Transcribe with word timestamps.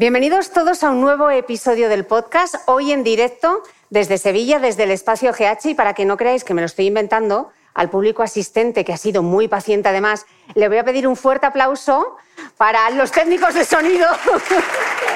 Bienvenidos 0.00 0.50
todos 0.50 0.82
a 0.82 0.88
un 0.88 1.02
nuevo 1.02 1.28
episodio 1.28 1.90
del 1.90 2.06
podcast, 2.06 2.54
hoy 2.64 2.90
en 2.90 3.04
directo 3.04 3.62
desde 3.90 4.16
Sevilla, 4.16 4.58
desde 4.58 4.84
el 4.84 4.92
espacio 4.92 5.30
GH, 5.30 5.68
y 5.68 5.74
para 5.74 5.92
que 5.92 6.06
no 6.06 6.16
creáis 6.16 6.42
que 6.42 6.54
me 6.54 6.62
lo 6.62 6.66
estoy 6.66 6.86
inventando, 6.86 7.50
al 7.74 7.90
público 7.90 8.22
asistente, 8.22 8.82
que 8.82 8.94
ha 8.94 8.96
sido 8.96 9.22
muy 9.22 9.46
paciente 9.46 9.90
además, 9.90 10.24
le 10.54 10.70
voy 10.70 10.78
a 10.78 10.84
pedir 10.84 11.06
un 11.06 11.16
fuerte 11.16 11.44
aplauso 11.44 12.16
para 12.56 12.88
los 12.88 13.12
técnicos 13.12 13.52
de 13.52 13.66
sonido. 13.66 14.06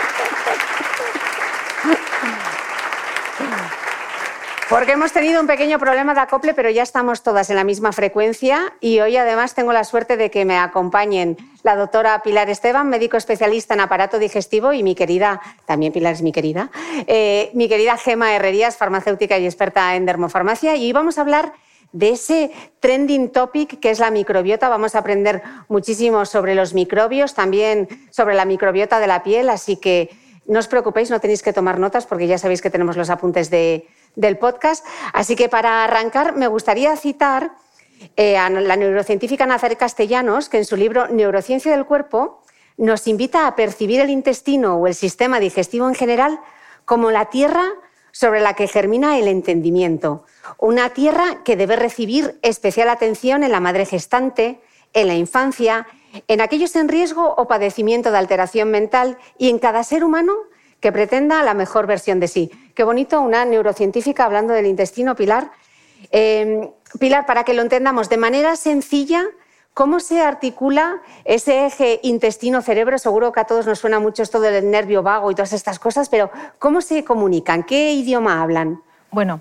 Porque 4.70 4.92
hemos 4.92 5.12
tenido 5.12 5.40
un 5.42 5.46
pequeño 5.46 5.78
problema 5.78 6.14
de 6.14 6.20
acople, 6.20 6.54
pero 6.54 6.70
ya 6.70 6.82
estamos 6.82 7.22
todas 7.22 7.50
en 7.50 7.56
la 7.56 7.64
misma 7.64 7.92
frecuencia 7.92 8.72
y 8.80 8.98
hoy 9.00 9.16
además 9.16 9.54
tengo 9.54 9.74
la 9.74 9.84
suerte 9.84 10.16
de 10.16 10.30
que 10.30 10.46
me 10.46 10.56
acompañen 10.56 11.36
la 11.62 11.76
doctora 11.76 12.22
Pilar 12.22 12.48
Esteban, 12.48 12.88
médico 12.88 13.18
especialista 13.18 13.74
en 13.74 13.80
aparato 13.80 14.18
digestivo 14.18 14.72
y 14.72 14.82
mi 14.82 14.94
querida, 14.94 15.42
también 15.66 15.92
Pilar 15.92 16.14
es 16.14 16.22
mi 16.22 16.32
querida, 16.32 16.70
eh, 17.06 17.50
mi 17.52 17.68
querida 17.68 17.98
Gema 17.98 18.34
Herrerías, 18.34 18.78
farmacéutica 18.78 19.38
y 19.38 19.44
experta 19.44 19.96
en 19.96 20.06
dermofarmacia 20.06 20.76
y 20.76 20.86
hoy 20.86 20.92
vamos 20.92 21.18
a 21.18 21.20
hablar 21.20 21.52
de 21.92 22.10
ese 22.10 22.50
trending 22.80 23.30
topic 23.30 23.78
que 23.80 23.90
es 23.90 23.98
la 23.98 24.10
microbiota. 24.10 24.68
Vamos 24.68 24.94
a 24.94 25.00
aprender 25.00 25.42
muchísimo 25.68 26.24
sobre 26.24 26.54
los 26.54 26.72
microbios, 26.72 27.34
también 27.34 27.86
sobre 28.10 28.34
la 28.34 28.46
microbiota 28.46 28.98
de 28.98 29.06
la 29.06 29.22
piel, 29.22 29.50
así 29.50 29.76
que 29.76 30.10
no 30.46 30.58
os 30.58 30.68
preocupéis, 30.68 31.10
no 31.10 31.20
tenéis 31.20 31.42
que 31.42 31.52
tomar 31.52 31.78
notas 31.78 32.06
porque 32.06 32.26
ya 32.26 32.38
sabéis 32.38 32.62
que 32.62 32.70
tenemos 32.70 32.96
los 32.96 33.10
apuntes 33.10 33.48
de, 33.48 33.86
del 34.16 34.38
podcast. 34.38 34.84
Así 35.12 35.36
que 35.36 35.48
para 35.48 35.84
arrancar 35.84 36.36
me 36.36 36.46
gustaría 36.46 36.96
citar 36.96 37.52
eh, 38.16 38.36
a 38.36 38.50
la 38.50 38.76
neurocientífica 38.76 39.46
Nazaret 39.46 39.78
Castellanos, 39.78 40.48
que 40.48 40.58
en 40.58 40.64
su 40.64 40.76
libro 40.76 41.08
Neurociencia 41.08 41.72
del 41.72 41.86
Cuerpo 41.86 42.42
nos 42.76 43.06
invita 43.06 43.46
a 43.46 43.54
percibir 43.54 44.00
el 44.00 44.10
intestino 44.10 44.76
o 44.76 44.86
el 44.86 44.94
sistema 44.94 45.40
digestivo 45.40 45.88
en 45.88 45.94
general 45.94 46.40
como 46.84 47.10
la 47.10 47.26
tierra 47.26 47.64
sobre 48.10 48.40
la 48.40 48.54
que 48.54 48.68
germina 48.68 49.18
el 49.18 49.28
entendimiento. 49.28 50.24
Una 50.58 50.90
tierra 50.90 51.42
que 51.44 51.56
debe 51.56 51.76
recibir 51.76 52.38
especial 52.42 52.88
atención 52.88 53.42
en 53.42 53.52
la 53.52 53.60
madre 53.60 53.86
gestante, 53.86 54.60
en 54.92 55.08
la 55.08 55.14
infancia, 55.14 55.86
en 56.28 56.40
aquellos 56.40 56.76
en 56.76 56.88
riesgo 56.88 57.34
o 57.36 57.48
padecimiento 57.48 58.12
de 58.12 58.18
alteración 58.18 58.70
mental 58.70 59.18
y 59.38 59.50
en 59.50 59.58
cada 59.58 59.82
ser 59.82 60.04
humano 60.04 60.34
que 60.84 60.92
pretenda 60.92 61.42
la 61.42 61.54
mejor 61.54 61.86
versión 61.86 62.20
de 62.20 62.28
sí. 62.28 62.50
Qué 62.74 62.84
bonito, 62.84 63.22
una 63.22 63.46
neurocientífica 63.46 64.26
hablando 64.26 64.52
del 64.52 64.66
intestino, 64.66 65.16
Pilar. 65.16 65.50
Em, 66.10 66.68
Pilar, 67.00 67.24
para 67.24 67.42
que 67.42 67.54
lo 67.54 67.62
entendamos 67.62 68.10
de 68.10 68.18
manera 68.18 68.54
sencilla, 68.54 69.24
¿cómo 69.72 69.98
se 69.98 70.20
articula 70.20 71.00
ese 71.24 71.64
eje 71.64 72.00
intestino-cerebro? 72.02 72.98
Seguro 72.98 73.32
que 73.32 73.40
a 73.40 73.44
todos 73.44 73.64
nos 73.64 73.78
suena 73.78 73.98
mucho 73.98 74.22
esto 74.22 74.40
del 74.40 74.70
nervio 74.70 75.02
vago 75.02 75.30
y 75.30 75.34
todas 75.34 75.54
estas 75.54 75.78
cosas, 75.78 76.10
pero 76.10 76.30
¿cómo 76.58 76.82
se 76.82 77.02
comunican? 77.02 77.62
¿Qué 77.62 77.92
idioma 77.92 78.42
hablan? 78.42 78.82
Bueno, 79.10 79.40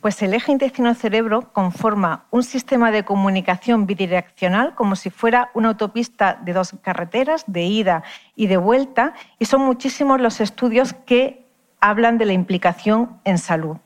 pues 0.00 0.22
el 0.22 0.34
eje 0.34 0.52
intestino-cerebro 0.52 1.52
conforma 1.52 2.26
un 2.30 2.42
sistema 2.42 2.90
de 2.90 3.04
comunicación 3.04 3.86
bidireccional 3.86 4.74
como 4.74 4.96
si 4.96 5.10
fuera 5.10 5.50
una 5.54 5.68
autopista 5.68 6.38
de 6.42 6.52
dos 6.52 6.74
carreteras, 6.82 7.44
de 7.46 7.64
ida 7.64 8.02
y 8.36 8.46
de 8.46 8.56
vuelta, 8.56 9.14
y 9.38 9.46
son 9.46 9.62
muchísimos 9.62 10.20
los 10.20 10.40
estudios 10.40 10.92
que 10.92 11.46
hablan 11.80 12.18
de 12.18 12.26
la 12.26 12.32
implicación 12.32 13.20
en 13.24 13.38
salud. 13.38 13.76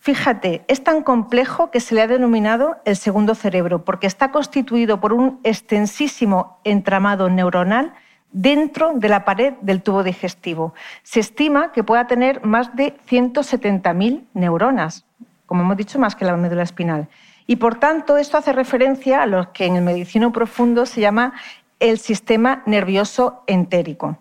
Fíjate, 0.00 0.64
es 0.68 0.84
tan 0.84 1.02
complejo 1.02 1.70
que 1.70 1.80
se 1.80 1.94
le 1.94 2.02
ha 2.02 2.06
denominado 2.06 2.76
el 2.84 2.96
segundo 2.96 3.34
cerebro, 3.34 3.84
porque 3.84 4.06
está 4.06 4.30
constituido 4.30 5.00
por 5.00 5.12
un 5.12 5.40
extensísimo 5.42 6.60
entramado 6.64 7.28
neuronal 7.28 7.94
dentro 8.30 8.92
de 8.94 9.08
la 9.08 9.24
pared 9.24 9.54
del 9.60 9.82
tubo 9.82 10.02
digestivo. 10.02 10.74
Se 11.02 11.20
estima 11.20 11.72
que 11.72 11.82
pueda 11.82 12.06
tener 12.06 12.44
más 12.44 12.76
de 12.76 12.96
170.000 13.08 14.26
neuronas 14.34 15.04
como 15.48 15.62
hemos 15.62 15.78
dicho, 15.78 15.98
más 15.98 16.14
que 16.14 16.26
la 16.26 16.36
médula 16.36 16.62
espinal. 16.62 17.08
Y 17.46 17.56
por 17.56 17.80
tanto, 17.80 18.18
esto 18.18 18.36
hace 18.36 18.52
referencia 18.52 19.22
a 19.22 19.26
lo 19.26 19.52
que 19.52 19.64
en 19.64 19.76
el 19.76 19.82
medicino 19.82 20.30
profundo 20.30 20.84
se 20.84 21.00
llama 21.00 21.32
el 21.80 21.98
sistema 21.98 22.62
nervioso 22.66 23.42
entérico. 23.46 24.18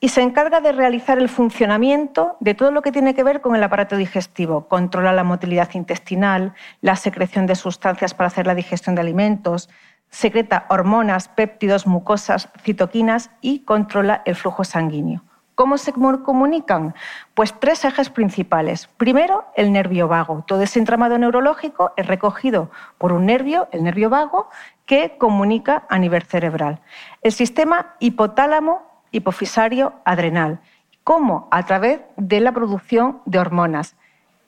Y 0.00 0.10
se 0.10 0.20
encarga 0.20 0.60
de 0.60 0.72
realizar 0.72 1.18
el 1.18 1.30
funcionamiento 1.30 2.36
de 2.38 2.54
todo 2.54 2.70
lo 2.70 2.82
que 2.82 2.92
tiene 2.92 3.14
que 3.14 3.24
ver 3.24 3.40
con 3.40 3.56
el 3.56 3.62
aparato 3.64 3.96
digestivo. 3.96 4.68
Controla 4.68 5.12
la 5.12 5.24
motilidad 5.24 5.70
intestinal, 5.72 6.54
la 6.82 6.94
secreción 6.96 7.46
de 7.46 7.56
sustancias 7.56 8.12
para 8.12 8.28
hacer 8.28 8.46
la 8.46 8.54
digestión 8.54 8.94
de 8.94 9.00
alimentos, 9.00 9.70
secreta 10.10 10.66
hormonas, 10.68 11.28
péptidos, 11.28 11.86
mucosas, 11.86 12.50
citoquinas 12.62 13.30
y 13.40 13.60
controla 13.60 14.22
el 14.26 14.36
flujo 14.36 14.62
sanguíneo. 14.62 15.24
¿Cómo 15.58 15.76
se 15.76 15.92
comunican? 15.92 16.94
Pues 17.34 17.52
tres 17.58 17.84
ejes 17.84 18.10
principales. 18.10 18.86
Primero, 18.96 19.46
el 19.56 19.72
nervio 19.72 20.06
vago. 20.06 20.44
Todo 20.46 20.62
ese 20.62 20.78
entramado 20.78 21.18
neurológico 21.18 21.90
es 21.96 22.06
recogido 22.06 22.70
por 22.96 23.12
un 23.12 23.26
nervio, 23.26 23.66
el 23.72 23.82
nervio 23.82 24.08
vago, 24.08 24.48
que 24.86 25.18
comunica 25.18 25.82
a 25.88 25.98
nivel 25.98 26.22
cerebral. 26.22 26.80
El 27.22 27.32
sistema 27.32 27.96
hipotálamo 27.98 28.86
hipofisario 29.10 29.94
adrenal. 30.04 30.60
¿Cómo? 31.02 31.48
A 31.50 31.66
través 31.66 32.02
de 32.16 32.38
la 32.38 32.52
producción 32.52 33.20
de 33.24 33.40
hormonas. 33.40 33.96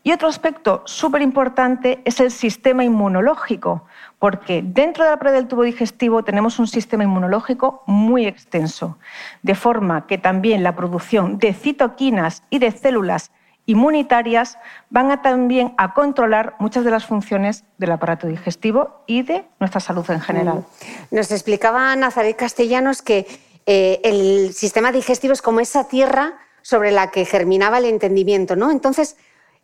Y 0.02 0.12
otro 0.12 0.28
aspecto 0.28 0.82
súper 0.86 1.20
importante 1.20 2.00
es 2.04 2.20
el 2.20 2.30
sistema 2.30 2.84
inmunológico, 2.84 3.84
porque 4.18 4.62
dentro 4.64 5.04
de 5.04 5.10
la 5.10 5.18
pared 5.18 5.32
del 5.32 5.48
tubo 5.48 5.62
digestivo 5.62 6.24
tenemos 6.24 6.58
un 6.58 6.66
sistema 6.66 7.04
inmunológico 7.04 7.82
muy 7.86 8.26
extenso, 8.26 8.98
de 9.42 9.54
forma 9.54 10.06
que 10.06 10.16
también 10.16 10.62
la 10.62 10.74
producción 10.74 11.38
de 11.38 11.52
citoquinas 11.52 12.42
y 12.48 12.60
de 12.60 12.70
células 12.70 13.30
inmunitarias 13.66 14.58
van 14.88 15.10
a 15.10 15.22
también 15.22 15.74
a 15.76 15.92
controlar 15.94 16.56
muchas 16.58 16.84
de 16.84 16.90
las 16.90 17.04
funciones 17.04 17.64
del 17.78 17.92
aparato 17.92 18.26
digestivo 18.26 19.04
y 19.06 19.22
de 19.22 19.44
nuestra 19.60 19.80
salud 19.80 20.10
en 20.10 20.20
general. 20.20 20.64
Mm. 21.10 21.16
Nos 21.16 21.30
explicaba 21.30 21.94
Nazaret 21.94 22.36
Castellanos 22.36 23.02
que 23.02 23.26
eh, 23.66 24.00
el 24.02 24.54
sistema 24.54 24.92
digestivo 24.92 25.34
es 25.34 25.42
como 25.42 25.60
esa 25.60 25.86
tierra 25.88 26.38
sobre 26.62 26.90
la 26.90 27.10
que 27.10 27.24
germinaba 27.24 27.78
el 27.78 27.84
entendimiento, 27.84 28.56
¿no? 28.56 28.70
Entonces, 28.70 29.16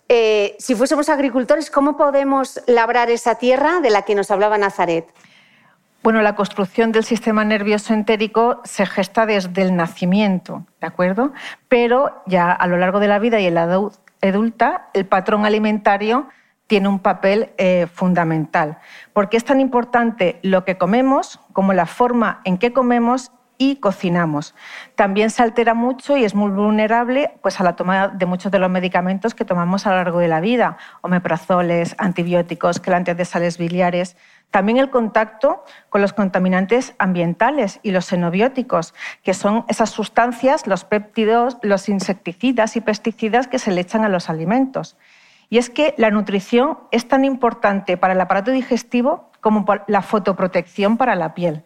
eh, 0.09 0.57
si 0.59 0.75
fuésemos 0.75 1.09
agricultores, 1.09 1.71
¿cómo 1.71 1.97
podemos 1.97 2.61
labrar 2.67 3.11
esa 3.11 3.37
tierra 3.37 3.81
de 3.81 3.91
la 3.91 4.03
que 4.03 4.15
nos 4.15 4.31
hablaba 4.31 4.59
Nazaret? 4.59 5.07
Bueno, 6.03 6.23
la 6.23 6.37
construcción 6.37 6.93
del 6.93 7.05
sistema 7.05 7.45
nervioso 7.45 7.93
entérico 7.93 8.61
se 8.63 8.87
gesta 8.87 9.27
desde 9.27 9.63
el 9.63 9.75
nacimiento, 9.75 10.65
¿de 10.81 10.87
acuerdo? 10.87 11.33
Pero 11.69 12.23
ya 12.27 12.53
a 12.53 12.67
lo 12.69 12.77
largo 12.77 13.01
de 13.01 13.09
la 13.09 13.19
vida 13.19 13.41
y 13.41 13.47
en 13.47 13.55
la 13.55 13.91
adulta, 14.23 14.89
el 14.93 15.07
patrón 15.07 15.45
alimentario 15.45 16.29
tiene 16.69 16.87
un 16.87 17.01
papel 17.01 17.51
eh, 17.59 17.89
fundamental, 17.93 18.79
porque 19.13 19.37
es 19.37 19.45
tan 19.45 19.61
importante 19.61 20.39
lo 20.43 20.65
que 20.65 20.79
comemos 20.79 21.41
como 21.53 21.73
la 21.73 21.87
forma 21.87 22.41
en 22.45 22.59
que 22.59 22.73
comemos 22.73 23.33
y 23.59 23.77
cocinamos. 23.77 24.55
También 24.95 25.31
se 25.31 25.43
altera 25.43 25.75
mucho 25.75 26.17
y 26.17 26.25
es 26.25 26.35
muy 26.35 26.51
vulnerable 26.51 27.33
pues, 27.43 27.61
a 27.61 27.65
la 27.65 27.77
toma 27.77 28.09
de 28.09 28.27
muchos 28.27 28.53
de 28.53 28.59
los 28.59 28.71
medicamentos 28.71 29.35
que 29.35 29.45
tomamos 29.45 29.87
a 29.87 29.91
lo 29.91 29.97
largo 29.97 30.19
de 30.19 30.29
la 30.29 30.41
vida, 30.41 30.77
omeprazoles, 31.03 31.95
antibióticos, 31.99 32.81
quelantes 32.81 33.17
de 33.17 33.25
sales 33.25 33.59
biliares. 33.59 34.17
También 34.51 34.79
el 34.79 34.91
contacto 34.91 35.65
con 35.89 36.01
los 36.01 36.13
contaminantes 36.13 36.95
ambientales 36.99 37.81
y 37.83 37.91
los 37.91 38.07
xenobióticos, 38.07 38.95
que 39.23 39.35
son 39.35 39.65
esas 39.69 39.91
sustancias, 39.91 40.67
los 40.67 40.85
péptidos, 40.85 41.59
los 41.63 41.89
insecticidas 41.89 42.77
y 42.77 42.81
pesticidas 42.81 43.49
que 43.49 43.59
se 43.59 43.73
le 43.73 43.81
echan 43.81 44.05
a 44.05 44.09
los 44.09 44.31
alimentos. 44.31 44.97
Y 45.49 45.59
es 45.59 45.71
que 45.71 45.95
la 45.97 46.11
nutrición 46.11 46.79
es 46.91 47.07
tan 47.07 47.25
importante 47.25 47.97
para 47.97 48.15
el 48.15 48.21
aparato 48.21 48.51
digestivo 48.51 49.31
como 49.41 49.65
la 49.87 50.03
fotoprotección 50.03 50.97
para 50.97 51.15
la 51.15 51.35
piel. 51.35 51.63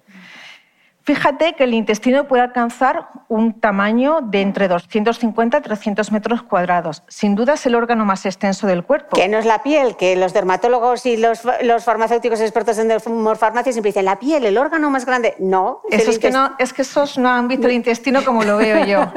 Fíjate 1.02 1.54
que 1.54 1.64
el 1.64 1.72
intestino 1.72 2.28
puede 2.28 2.42
alcanzar 2.42 3.08
un 3.28 3.58
tamaño 3.58 4.20
de 4.20 4.42
entre 4.42 4.68
250 4.68 5.58
y 5.58 5.60
300 5.62 6.12
metros 6.12 6.42
cuadrados. 6.42 7.02
Sin 7.08 7.34
duda 7.34 7.54
es 7.54 7.64
el 7.64 7.74
órgano 7.74 8.04
más 8.04 8.26
extenso 8.26 8.66
del 8.66 8.84
cuerpo. 8.84 9.16
Que 9.16 9.26
no 9.26 9.38
es 9.38 9.46
la 9.46 9.62
piel, 9.62 9.96
que 9.96 10.14
los 10.16 10.34
dermatólogos 10.34 11.06
y 11.06 11.16
los, 11.16 11.42
farmacéuticos 11.84 12.40
expertos 12.40 12.78
en 12.78 12.90
farmacia 13.00 13.72
siempre 13.72 13.90
dicen, 13.90 14.04
la 14.04 14.18
piel, 14.18 14.44
el 14.44 14.58
órgano 14.58 14.90
más 14.90 15.06
grande. 15.06 15.34
No. 15.38 15.80
Eso 15.90 16.10
es, 16.10 16.18
que 16.18 16.30
no 16.30 16.54
es 16.58 16.74
que 16.74 16.82
esos 16.82 17.16
no 17.16 17.30
han 17.30 17.48
visto 17.48 17.66
el 17.66 17.72
intestino 17.72 18.22
como 18.22 18.44
lo 18.44 18.58
veo 18.58 18.84
yo. 18.84 19.10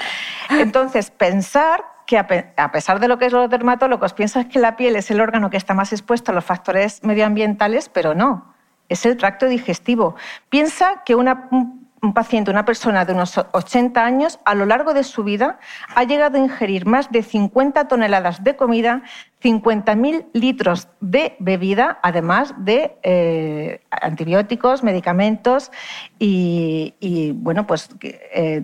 Entonces, 0.50 1.10
pensar 1.10 1.84
que 2.06 2.18
a 2.18 2.72
pesar 2.72 3.00
de 3.00 3.08
lo 3.08 3.18
que 3.18 3.26
es 3.26 3.32
los 3.32 3.48
dermatólogos, 3.48 4.12
piensas 4.12 4.46
que 4.46 4.58
la 4.58 4.76
piel 4.76 4.96
es 4.96 5.10
el 5.10 5.20
órgano 5.20 5.48
que 5.48 5.56
está 5.56 5.74
más 5.74 5.92
expuesto 5.92 6.32
a 6.32 6.34
los 6.34 6.44
factores 6.44 7.02
medioambientales, 7.02 7.88
pero 7.88 8.14
no 8.14 8.49
es 8.90 9.06
el 9.06 9.16
tracto 9.16 9.46
digestivo. 9.46 10.16
Piensa 10.50 11.02
que 11.06 11.14
un, 11.14 11.88
paciente, 12.12 12.50
una 12.50 12.64
persona 12.64 13.04
de 13.04 13.12
unos 13.14 13.38
80 13.38 14.04
años, 14.04 14.40
a 14.44 14.54
lo 14.54 14.66
largo 14.66 14.92
de 14.92 15.04
su 15.04 15.22
vida 15.22 15.58
ha 15.94 16.04
llegado 16.04 16.36
a 16.36 16.40
ingerir 16.40 16.86
más 16.86 17.10
de 17.10 17.22
50 17.22 17.88
toneladas 17.88 18.42
de 18.42 18.56
comida, 18.56 19.02
50.000 19.42 20.26
litros 20.32 20.88
de 21.00 21.36
bebida, 21.38 21.98
además 22.02 22.52
de 22.58 22.98
eh, 23.02 23.80
antibióticos, 23.90 24.82
medicamentos 24.82 25.70
y, 26.18 27.32
bueno, 27.36 27.66
pues, 27.66 27.90
eh, 28.02 28.62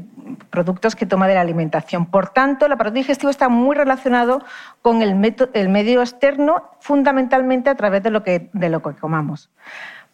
productos 0.51 0.97
que 0.97 1.07
toma 1.07 1.29
de 1.29 1.35
la 1.35 1.41
alimentación. 1.41 2.07
Por 2.07 2.31
tanto, 2.31 2.67
el 2.67 2.73
aparato 2.73 2.97
digestivo 2.97 3.31
está 3.31 3.49
muy 3.49 3.77
relacionado 3.77 4.43
con 4.83 5.03
el, 5.03 5.15
medio 5.15 6.01
externo, 6.01 6.65
fundamentalmente 6.81 7.71
a 7.71 7.77
través 7.77 8.03
de 8.03 8.11
lo 8.11 8.23
que, 8.25 8.51
de 8.53 8.69
lo 8.69 8.83
que 8.83 8.95
comamos. 8.95 9.51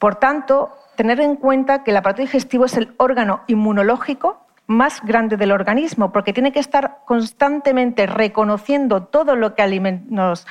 Por 0.02 0.16
tanto, 0.16 0.76
tener 0.96 1.20
en 1.20 1.36
cuenta 1.36 1.84
que 1.84 1.92
el 1.92 1.96
aparato 1.96 2.22
digestivo 2.22 2.64
es 2.64 2.76
el 2.76 2.92
órgano 2.96 3.42
inmunológico 3.46 4.44
más 4.66 5.00
grande 5.04 5.36
del 5.36 5.52
organismo, 5.52 6.10
porque 6.10 6.32
tiene 6.32 6.50
que 6.50 6.58
estar 6.58 7.02
constantemente 7.04 8.08
reconociendo 8.08 9.04
todo 9.04 9.36
lo 9.36 9.54
que 9.54 9.62
nos 10.08 10.44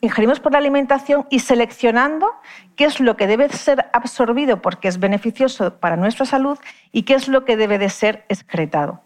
ingerimos 0.00 0.40
por 0.40 0.50
la 0.50 0.58
alimentación 0.58 1.26
y 1.30 1.38
seleccionando 1.38 2.32
qué 2.74 2.86
es 2.86 2.98
lo 2.98 3.16
que 3.16 3.28
debe 3.28 3.48
ser 3.50 3.86
absorbido 3.92 4.60
porque 4.60 4.88
es 4.88 4.98
beneficioso 4.98 5.78
para 5.78 5.94
nuestra 5.94 6.26
salud 6.26 6.58
y 6.90 7.04
qué 7.04 7.14
es 7.14 7.28
lo 7.28 7.44
que 7.44 7.56
debe 7.56 7.78
de 7.78 7.90
ser 7.90 8.24
excretado. 8.28 9.02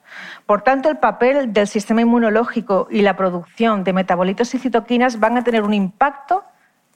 Por 0.47 0.63
tanto, 0.63 0.89
el 0.89 0.97
papel 0.97 1.53
del 1.53 1.69
sistema 1.69 2.01
inmunológico 2.01 2.89
y 2.91 3.03
la 3.03 3.15
producción 3.15 3.85
de 3.85 3.93
metabolitos 3.93 4.55
y 4.55 4.59
citoquinas 4.59 5.21
van 5.21 5.37
a 5.37 5.45
tener 5.45 5.63
un 5.63 5.75
impacto 5.75 6.45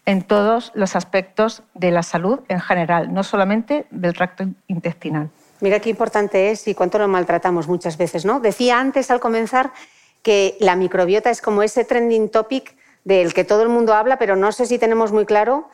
en 0.06 0.22
todos 0.22 0.72
los 0.74 0.96
aspectos 0.96 1.62
de 1.74 1.90
la 1.90 2.02
salud 2.02 2.40
en 2.48 2.60
general, 2.60 3.12
no 3.12 3.22
solamente 3.24 3.86
del 3.90 4.14
tracto 4.14 4.44
intestinal. 4.68 5.30
Mira 5.60 5.80
qué 5.80 5.90
importante 5.90 6.50
es 6.50 6.66
y 6.68 6.74
cuánto 6.74 6.98
lo 6.98 7.08
maltratamos 7.08 7.68
muchas 7.68 7.96
veces, 7.98 8.24
¿no? 8.24 8.40
Decía 8.40 8.78
antes 8.78 9.10
al 9.10 9.20
comenzar 9.20 9.72
que 10.22 10.56
la 10.60 10.76
microbiota 10.76 11.30
es 11.30 11.40
como 11.40 11.62
ese 11.62 11.84
trending 11.84 12.28
topic 12.28 12.76
del 13.04 13.32
que 13.32 13.44
todo 13.44 13.62
el 13.62 13.68
mundo 13.68 13.94
habla, 13.94 14.18
pero 14.18 14.36
no 14.36 14.52
sé 14.52 14.66
si 14.66 14.78
tenemos 14.78 15.12
muy 15.12 15.24
claro 15.24 15.68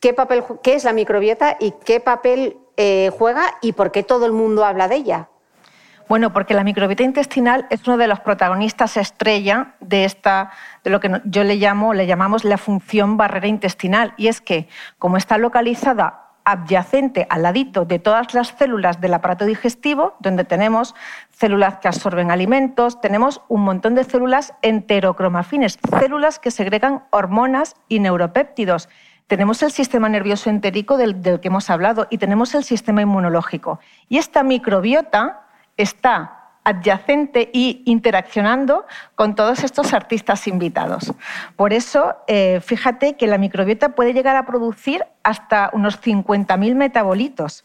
qué 0.00 0.14
papel 0.14 0.44
qué 0.62 0.74
es 0.74 0.84
la 0.84 0.92
microbiota 0.92 1.56
y 1.58 1.72
qué 1.84 2.00
papel 2.00 2.58
eh, 2.76 3.10
juega 3.18 3.58
y 3.62 3.72
por 3.72 3.90
qué 3.90 4.02
todo 4.02 4.26
el 4.26 4.32
mundo 4.32 4.64
habla 4.64 4.86
de 4.86 4.96
ella. 4.96 5.29
Bueno, 6.10 6.32
porque 6.32 6.54
la 6.54 6.64
microbiota 6.64 7.04
intestinal 7.04 7.68
es 7.70 7.86
uno 7.86 7.96
de 7.96 8.08
los 8.08 8.18
protagonistas 8.18 8.96
estrella 8.96 9.76
de 9.78 10.04
esta, 10.04 10.50
de 10.82 10.90
lo 10.90 10.98
que 10.98 11.22
yo 11.24 11.44
le 11.44 11.54
llamo, 11.54 11.94
le 11.94 12.08
llamamos 12.08 12.42
la 12.42 12.58
función 12.58 13.16
barrera 13.16 13.46
intestinal, 13.46 14.12
y 14.16 14.26
es 14.26 14.40
que 14.40 14.66
como 14.98 15.16
está 15.16 15.38
localizada 15.38 16.32
adyacente 16.42 17.28
al 17.30 17.44
ladito 17.44 17.84
de 17.84 18.00
todas 18.00 18.34
las 18.34 18.48
células 18.48 19.00
del 19.00 19.14
aparato 19.14 19.44
digestivo, 19.44 20.16
donde 20.18 20.42
tenemos 20.42 20.96
células 21.30 21.78
que 21.78 21.86
absorben 21.86 22.32
alimentos, 22.32 23.00
tenemos 23.00 23.42
un 23.46 23.62
montón 23.62 23.94
de 23.94 24.02
células 24.02 24.52
enterocromafines, 24.62 25.78
células 26.00 26.40
que 26.40 26.50
segregan 26.50 27.04
hormonas 27.10 27.76
y 27.86 28.00
neuropéptidos. 28.00 28.88
Tenemos 29.28 29.62
el 29.62 29.70
sistema 29.70 30.08
nervioso 30.08 30.50
entérico 30.50 30.96
del, 30.96 31.22
del 31.22 31.38
que 31.38 31.46
hemos 31.46 31.70
hablado 31.70 32.08
y 32.10 32.18
tenemos 32.18 32.52
el 32.56 32.64
sistema 32.64 33.00
inmunológico. 33.00 33.78
Y 34.08 34.18
esta 34.18 34.42
microbiota 34.42 35.46
está 35.76 36.40
adyacente 36.64 37.50
y 37.52 37.82
interaccionando 37.86 38.86
con 39.14 39.34
todos 39.34 39.64
estos 39.64 39.92
artistas 39.92 40.46
invitados. 40.46 41.12
Por 41.56 41.72
eso, 41.72 42.16
eh, 42.26 42.60
fíjate 42.60 43.16
que 43.16 43.26
la 43.26 43.38
microbiota 43.38 43.90
puede 43.90 44.12
llegar 44.12 44.36
a 44.36 44.46
producir 44.46 45.04
hasta 45.22 45.70
unos 45.72 46.00
50.000 46.00 46.74
metabolitos. 46.74 47.64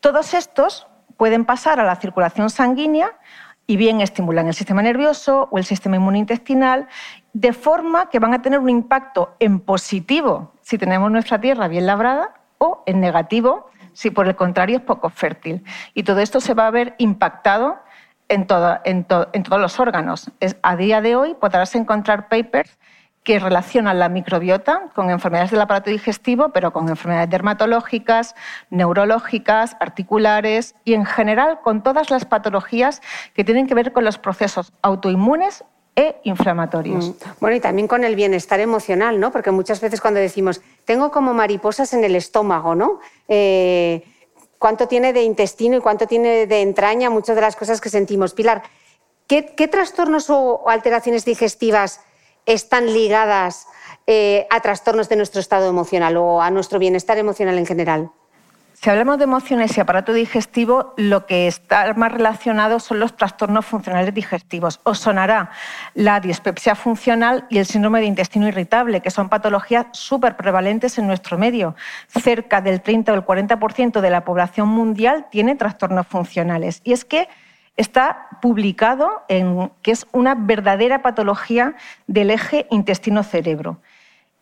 Todos 0.00 0.34
estos 0.34 0.86
pueden 1.16 1.44
pasar 1.44 1.80
a 1.80 1.84
la 1.84 1.96
circulación 1.96 2.50
sanguínea 2.50 3.18
y 3.66 3.76
bien 3.76 4.00
estimulan 4.00 4.46
el 4.46 4.54
sistema 4.54 4.82
nervioso 4.82 5.48
o 5.50 5.58
el 5.58 5.64
sistema 5.64 5.96
inmunointestinal, 5.96 6.86
de 7.32 7.52
forma 7.52 8.08
que 8.10 8.20
van 8.20 8.32
a 8.32 8.42
tener 8.42 8.60
un 8.60 8.70
impacto 8.70 9.34
en 9.40 9.58
positivo 9.58 10.52
si 10.62 10.78
tenemos 10.78 11.10
nuestra 11.10 11.40
tierra 11.40 11.66
bien 11.66 11.86
labrada 11.86 12.34
o 12.58 12.84
en 12.86 13.00
negativo 13.00 13.70
si 13.96 14.10
por 14.10 14.28
el 14.28 14.36
contrario 14.36 14.76
es 14.76 14.82
poco 14.82 15.08
fértil. 15.08 15.64
Y 15.94 16.02
todo 16.02 16.20
esto 16.20 16.38
se 16.38 16.52
va 16.52 16.66
a 16.66 16.70
ver 16.70 16.94
impactado 16.98 17.78
en, 18.28 18.46
todos 18.46 19.60
los 19.60 19.80
órganos. 19.80 20.30
a 20.62 20.76
día 20.76 21.00
de 21.00 21.16
hoy 21.16 21.34
podrás 21.34 21.74
encontrar 21.74 22.28
papers 22.28 22.78
que 23.22 23.38
relacionan 23.38 23.98
la 23.98 24.10
microbiota 24.10 24.90
con 24.94 25.08
enfermedades 25.08 25.50
del 25.50 25.62
aparato 25.62 25.90
digestivo, 25.90 26.50
pero 26.50 26.72
con 26.72 26.90
enfermedades 26.90 27.30
dermatológicas, 27.30 28.34
neurológicas, 28.68 29.76
articulares 29.80 30.76
y 30.84 30.92
en 30.92 31.06
general 31.06 31.60
con 31.62 31.82
todas 31.82 32.10
las 32.10 32.26
patologías 32.26 33.00
que 33.32 33.44
tienen 33.44 33.66
que 33.66 33.74
ver 33.74 33.92
con 33.92 34.04
los 34.04 34.18
procesos 34.18 34.74
autoinmunes 34.82 35.64
e 35.96 36.20
inflamatorios. 36.24 37.08
Mm. 37.08 37.14
Bueno, 37.40 37.56
y 37.56 37.60
también 37.60 37.88
con 37.88 38.04
el 38.04 38.14
bienestar 38.14 38.60
emocional, 38.60 39.18
¿no? 39.18 39.32
Porque 39.32 39.50
muchas 39.50 39.80
veces 39.80 40.00
cuando 40.00 40.20
decimos, 40.20 40.60
tengo 40.84 41.10
como 41.10 41.34
mariposas 41.34 41.92
en 41.94 42.04
el 42.04 42.14
estómago, 42.14 42.74
¿no? 42.74 43.00
Eh, 43.26 44.04
¿Cuánto 44.58 44.86
tiene 44.86 45.12
de 45.12 45.22
intestino 45.22 45.76
y 45.76 45.80
cuánto 45.80 46.06
tiene 46.06 46.46
de 46.46 46.60
entraña? 46.62 47.10
Muchas 47.10 47.34
de 47.34 47.42
las 47.42 47.56
cosas 47.56 47.80
que 47.80 47.88
sentimos. 47.88 48.32
Pilar, 48.34 48.62
¿Qué, 49.26 49.42
trastornos 49.68 50.30
o, 50.30 50.68
alteraciones 50.68 51.24
digestivas 51.24 52.00
están 52.46 52.92
ligadas 52.92 53.66
eh, 54.06 54.46
a 54.50 54.60
trastornos 54.60 55.08
de 55.08 55.16
nuestro 55.16 55.40
estado 55.40 55.68
emocional 55.68 56.16
o 56.16 56.40
a 56.40 56.50
nuestro 56.50 56.78
bienestar 56.78 57.18
emocional 57.18 57.58
en 57.58 57.66
general? 57.66 58.10
Si 58.86 58.90
hablamos 58.90 59.18
de 59.18 59.24
emociones 59.24 59.76
y 59.76 59.80
aparato 59.80 60.12
digestivo, 60.12 60.94
lo 60.96 61.26
que 61.26 61.48
está 61.48 61.92
más 61.94 62.12
relacionado 62.12 62.78
son 62.78 63.00
los 63.00 63.16
trastornos 63.16 63.66
funcionales 63.66 64.14
digestivos. 64.14 64.78
Os 64.84 65.00
sonará 65.00 65.50
la 65.94 66.20
dispepsia 66.20 66.76
funcional 66.76 67.46
y 67.50 67.58
el 67.58 67.66
síndrome 67.66 67.98
de 67.98 68.06
intestino 68.06 68.46
irritable, 68.46 69.00
que 69.00 69.10
son 69.10 69.28
patologías 69.28 69.86
súper 69.90 70.36
prevalentes 70.36 70.98
en 70.98 71.08
nuestro 71.08 71.36
medio. 71.36 71.74
Cerca 72.06 72.60
del 72.60 72.80
30 72.80 73.10
o 73.10 73.16
el 73.16 73.24
40% 73.24 74.00
de 74.00 74.10
la 74.10 74.24
población 74.24 74.68
mundial 74.68 75.26
tiene 75.32 75.56
trastornos 75.56 76.06
funcionales. 76.06 76.80
Y 76.84 76.92
es 76.92 77.04
que 77.04 77.28
está 77.76 78.28
publicado 78.40 79.24
en 79.26 79.72
que 79.82 79.90
es 79.90 80.06
una 80.12 80.36
verdadera 80.36 81.02
patología 81.02 81.74
del 82.06 82.30
eje 82.30 82.68
intestino-cerebro. 82.70 83.80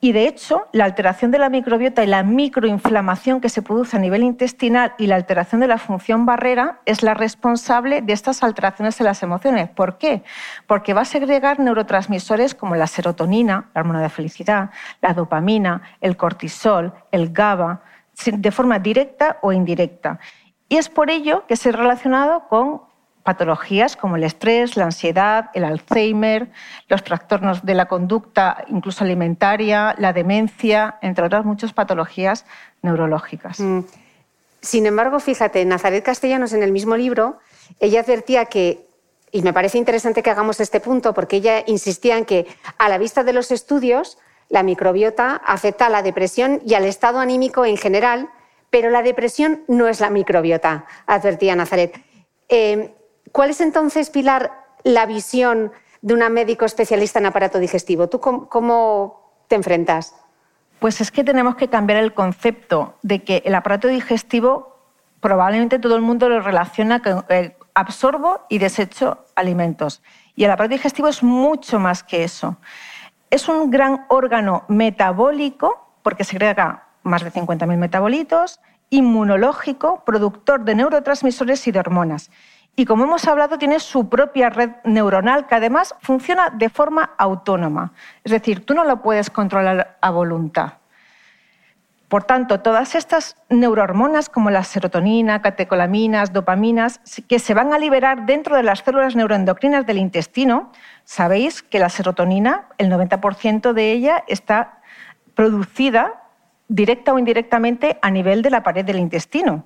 Y 0.01 0.13
de 0.13 0.29
hecho, 0.29 0.67
la 0.73 0.85
alteración 0.85 1.31
de 1.31 1.39
la 1.39 1.49
microbiota 1.49 2.05
y 2.05 2.07
la 2.07 2.23
microinflamación 2.23 3.41
que 3.41 3.49
se 3.49 3.63
produce 3.63 3.97
a 3.97 4.01
nivel 4.01 4.23
intestinal 4.23 4.95
y 4.99 5.07
la 5.07 5.17
alteración 5.17 5.63
de 5.63 5.67
la 5.67 5.79
función 5.79 6.27
barrera 6.27 6.81
es 6.85 7.03
la 7.03 7.15
responsable 7.15 8.03
de 8.03 8.13
estas 8.13 8.43
alteraciones 8.43 9.01
en 9.01 9.07
las 9.07 9.23
emociones. 9.23 9.71
¿Por 9.71 9.97
qué? 9.97 10.23
Porque 10.67 10.93
va 10.93 11.03
a 11.03 11.07
segregar 11.07 11.59
neurotransmisores 11.59 12.55
como 12.55 12.77
la 12.77 12.87
serotonina, 12.87 13.71
la 13.75 13.81
hormona 13.81 14.03
de 14.03 14.11
felicidad, 14.11 14.71
la 15.01 15.15
dopamina, 15.15 15.81
el 16.03 16.19
cortisol, 16.19 16.93
el 17.11 17.33
GABA, 17.33 17.81
de 18.27 18.51
forma 18.51 18.79
directa 18.79 19.39
o 19.41 19.53
indirecta. 19.53 20.19
Y 20.69 20.77
es 20.77 20.89
por 20.89 21.11
ello 21.11 21.47
que 21.47 21.57
se 21.57 21.71
ha 21.71 21.73
relacionado 21.73 22.47
con 22.49 22.83
patologías 23.25 23.97
como 23.97 24.17
el 24.17 24.23
estrés, 24.23 24.77
la 24.77 24.85
ansiedad, 24.85 25.51
el 25.55 25.65
Alzheimer, 25.65 26.51
los 26.89 27.03
trastornos 27.03 27.65
de 27.65 27.75
la 27.75 27.87
conducta, 27.87 28.65
incluso 28.69 29.03
alimentaria, 29.03 29.97
la 29.99 30.13
demencia, 30.13 30.99
entre 31.01 31.25
otras 31.25 31.45
muchas 31.45 31.73
patologías 31.73 32.45
neurológicas. 32.83 33.59
Mm. 33.59 33.81
Sin 34.61 34.87
embargo, 34.87 35.21
fíjate, 35.21 35.65
Nazaret 35.65 36.05
Castellanos 36.05 36.53
en 36.53 36.63
el 36.63 36.71
mismo 36.71 36.97
libro, 36.97 37.39
ella 37.81 38.01
advertía 38.01 38.45
que, 38.45 38.87
y 39.33 39.43
me 39.43 39.53
parece 39.53 39.79
interesante 39.79 40.23
que 40.23 40.31
hagamos 40.31 40.61
este 40.61 40.81
punto, 40.81 41.15
porque 41.15 41.37
ella 41.37 41.65
insistía 41.67 42.19
en 42.19 42.27
que 42.27 42.47
a 42.79 42.89
la 42.89 42.99
vista 42.99 43.25
de 43.25 43.33
los 43.33 43.51
estudios, 43.51 44.19
la 44.51 44.63
microbiota 44.63 45.37
afecta 45.45 45.87
a 45.87 45.91
la 45.91 46.03
depresión 46.03 46.61
y 46.65 46.75
al 46.75 46.85
estado 46.85 47.21
anímico 47.21 47.65
en 47.65 47.79
general, 47.79 48.29
pero 48.69 48.91
la 48.91 49.03
depresión 49.03 49.65
no 49.67 49.89
es 49.89 50.01
la 50.01 50.11
microbiota, 50.11 50.85
advertía 51.07 51.57
Nazaret. 51.57 52.03
Eh, 52.49 52.95
¿Cuál 53.33 53.51
es 53.51 53.61
entonces, 53.61 54.11
Pilar, 54.11 54.53
la 54.85 55.07
visión 55.07 55.73
de 56.03 56.15
una 56.15 56.29
médico 56.29 56.65
especialista 56.65 57.19
en 57.19 57.27
aparato 57.27 57.59
digestivo? 57.59 58.09
¿Tú 58.09 58.21
cómo, 58.21 59.23
te 59.49 59.57
enfrentas? 59.57 60.15
Pues 60.79 61.01
es 61.01 61.11
que 61.11 61.25
tenemos 61.25 61.57
que 61.57 61.69
cambiar 61.69 62.03
el 62.03 62.15
concepto 62.15 62.97
de 63.03 63.25
que 63.25 63.43
el 63.45 63.55
aparato 63.55 63.89
digestivo 63.89 64.79
probablemente 65.21 65.79
todo 65.79 65.97
el 65.97 66.03
mundo 66.03 66.29
lo 66.29 66.41
relaciona 66.41 67.01
con 67.01 67.25
eh, 67.31 67.57
absorbo 67.73 68.43
y 68.51 68.59
desecho 68.59 69.25
alimentos. 69.35 70.03
Y 70.37 70.45
el 70.45 70.51
aparato 70.51 70.75
digestivo 70.75 71.09
es 71.09 71.23
mucho 71.23 71.79
más 71.79 72.03
que 72.03 72.25
eso. 72.25 72.59
Es 73.31 73.49
un 73.49 73.71
gran 73.71 74.05
órgano 74.09 74.65
metabólico 74.69 75.85
porque 76.03 76.25
segrega 76.25 76.89
más 77.03 77.25
de 77.25 77.33
50.000 77.33 77.77
metabolitos, 77.77 78.61
inmunológico, 78.91 80.05
productor 80.05 80.65
de 80.65 80.75
neurotransmisores 80.75 81.67
y 81.67 81.73
de 81.73 81.79
hormonas. 81.79 82.31
Y 82.77 82.87
como 82.87 83.05
hemos 83.05 83.27
hablado, 83.29 83.57
tiene 83.57 83.79
su 83.79 84.09
propia 84.09 84.51
red 84.51 84.71
neuronal 84.83 85.47
que 85.47 85.55
además 85.55 85.95
funciona 86.01 86.51
de 86.51 86.69
forma 86.69 87.11
autónoma. 87.19 87.93
Es 88.25 88.33
decir, 88.33 88.67
tú 88.67 88.75
no 88.75 88.85
lo 88.85 89.01
puedes 89.01 89.31
controlar 89.31 89.97
a 90.01 90.11
voluntad. 90.11 90.75
Por 92.09 92.25
tanto, 92.25 92.61
todas 92.61 92.95
estas 92.95 93.37
neurohormonas 93.49 94.29
como 94.29 94.51
la 94.51 94.63
serotonina, 94.65 95.41
catecolaminas, 95.41 96.33
dopaminas, 96.33 97.01
que 97.29 97.39
se 97.39 97.55
van 97.55 97.73
a 97.73 97.79
liberar 97.79 98.27
dentro 98.27 98.57
de 98.57 98.63
las 98.63 98.81
células 98.81 99.17
neuroendocrinas 99.17 99.87
del 99.87 99.99
intestino, 99.99 100.71
sabéis 101.05 101.63
que 101.63 101.79
la 101.79 101.89
serotonina, 101.89 102.67
el 102.79 102.91
90% 102.91 103.73
de 103.73 103.93
ella 103.93 104.25
está 104.27 104.81
producida 105.35 106.23
directa 106.69 107.13
o 107.13 107.19
indirectamente 107.19 107.99
a 108.03 108.11
nivel 108.11 108.43
de 108.43 108.51
la 108.51 108.63
pared 108.63 108.85
del 108.85 108.99
intestino 108.99 109.65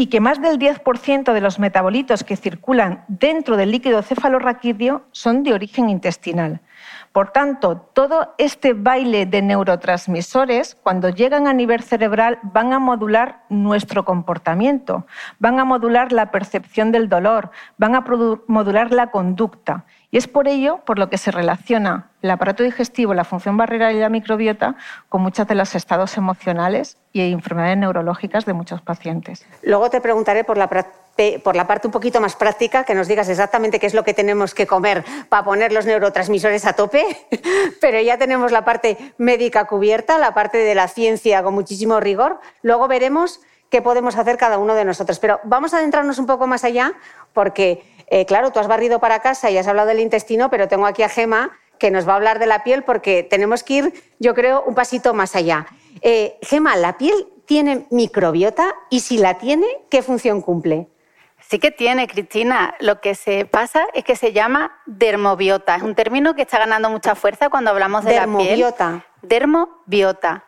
y 0.00 0.06
que 0.06 0.20
más 0.20 0.40
del 0.40 0.60
10% 0.60 1.32
de 1.32 1.40
los 1.40 1.58
metabolitos 1.58 2.22
que 2.22 2.36
circulan 2.36 3.04
dentro 3.08 3.56
del 3.56 3.72
líquido 3.72 4.00
cefalorraquídeo 4.00 5.02
son 5.10 5.42
de 5.42 5.52
origen 5.52 5.90
intestinal. 5.90 6.60
Por 7.10 7.30
tanto, 7.32 7.78
todo 7.94 8.32
este 8.38 8.74
baile 8.74 9.26
de 9.26 9.42
neurotransmisores, 9.42 10.76
cuando 10.76 11.08
llegan 11.08 11.48
a 11.48 11.52
nivel 11.52 11.82
cerebral, 11.82 12.38
van 12.44 12.72
a 12.72 12.78
modular 12.78 13.42
nuestro 13.48 14.04
comportamiento, 14.04 15.04
van 15.40 15.58
a 15.58 15.64
modular 15.64 16.12
la 16.12 16.30
percepción 16.30 16.92
del 16.92 17.08
dolor, 17.08 17.50
van 17.76 17.96
a 17.96 18.04
modular 18.46 18.92
la 18.92 19.10
conducta. 19.10 19.84
Y 20.10 20.16
es 20.16 20.26
por 20.26 20.48
ello 20.48 20.80
por 20.86 20.98
lo 20.98 21.10
que 21.10 21.18
se 21.18 21.30
relaciona 21.30 22.10
el 22.22 22.30
aparato 22.30 22.62
digestivo, 22.62 23.12
la 23.12 23.24
función 23.24 23.56
barrera 23.58 23.92
y 23.92 23.98
la 23.98 24.08
microbiota 24.08 24.74
con 25.08 25.20
muchos 25.20 25.46
de 25.46 25.54
los 25.54 25.74
estados 25.74 26.16
emocionales 26.16 26.96
y 27.12 27.20
enfermedades 27.30 27.76
neurológicas 27.76 28.46
de 28.46 28.54
muchos 28.54 28.80
pacientes. 28.80 29.46
Luego 29.62 29.90
te 29.90 30.00
preguntaré 30.00 30.44
por 30.44 30.56
la 30.56 30.68
parte 30.68 31.86
un 31.86 31.92
poquito 31.92 32.20
más 32.22 32.36
práctica, 32.36 32.84
que 32.84 32.94
nos 32.94 33.06
digas 33.06 33.28
exactamente 33.28 33.78
qué 33.78 33.86
es 33.86 33.94
lo 33.94 34.02
que 34.02 34.14
tenemos 34.14 34.54
que 34.54 34.66
comer 34.66 35.04
para 35.28 35.44
poner 35.44 35.72
los 35.72 35.84
neurotransmisores 35.84 36.64
a 36.64 36.72
tope, 36.72 37.04
pero 37.80 38.00
ya 38.00 38.16
tenemos 38.16 38.50
la 38.50 38.64
parte 38.64 38.96
médica 39.18 39.66
cubierta, 39.66 40.18
la 40.18 40.32
parte 40.32 40.56
de 40.56 40.74
la 40.74 40.88
ciencia 40.88 41.42
con 41.42 41.52
muchísimo 41.52 42.00
rigor. 42.00 42.40
Luego 42.62 42.88
veremos 42.88 43.40
qué 43.70 43.82
podemos 43.82 44.16
hacer 44.16 44.36
cada 44.36 44.58
uno 44.58 44.74
de 44.74 44.84
nosotros. 44.84 45.18
Pero 45.18 45.40
vamos 45.44 45.74
a 45.74 45.78
adentrarnos 45.78 46.18
un 46.18 46.26
poco 46.26 46.46
más 46.46 46.64
allá 46.64 46.94
porque 47.32 47.84
eh, 48.10 48.26
claro, 48.26 48.50
tú 48.52 48.60
has 48.60 48.68
barrido 48.68 49.00
para 49.00 49.20
casa 49.20 49.50
y 49.50 49.58
has 49.58 49.66
hablado 49.66 49.88
del 49.88 50.00
intestino, 50.00 50.50
pero 50.50 50.68
tengo 50.68 50.86
aquí 50.86 51.02
a 51.02 51.08
Gema 51.08 51.58
que 51.78 51.90
nos 51.90 52.08
va 52.08 52.12
a 52.12 52.16
hablar 52.16 52.38
de 52.38 52.46
la 52.46 52.64
piel 52.64 52.82
porque 52.82 53.22
tenemos 53.22 53.62
que 53.62 53.74
ir, 53.74 54.04
yo 54.18 54.34
creo, 54.34 54.62
un 54.64 54.74
pasito 54.74 55.14
más 55.14 55.36
allá. 55.36 55.66
Eh, 56.02 56.36
Gema, 56.42 56.76
¿la 56.76 56.98
piel 56.98 57.28
tiene 57.46 57.86
microbiota? 57.90 58.74
Y 58.90 59.00
si 59.00 59.18
la 59.18 59.38
tiene, 59.38 59.66
¿qué 59.88 60.02
función 60.02 60.42
cumple? 60.42 60.88
Sí 61.40 61.58
que 61.58 61.70
tiene, 61.70 62.08
Cristina. 62.08 62.74
Lo 62.80 63.00
que 63.00 63.14
se 63.14 63.46
pasa 63.46 63.86
es 63.94 64.04
que 64.04 64.16
se 64.16 64.32
llama 64.32 64.80
dermobiota. 64.86 65.76
Es 65.76 65.82
un 65.82 65.94
término 65.94 66.34
que 66.34 66.42
está 66.42 66.58
ganando 66.58 66.90
mucha 66.90 67.14
fuerza 67.14 67.48
cuando 67.48 67.70
hablamos 67.70 68.04
de 68.04 68.16
la 68.16 68.24
piel. 68.24 68.36
Dermobiota. 68.36 69.06
Dermobiota. 69.22 70.44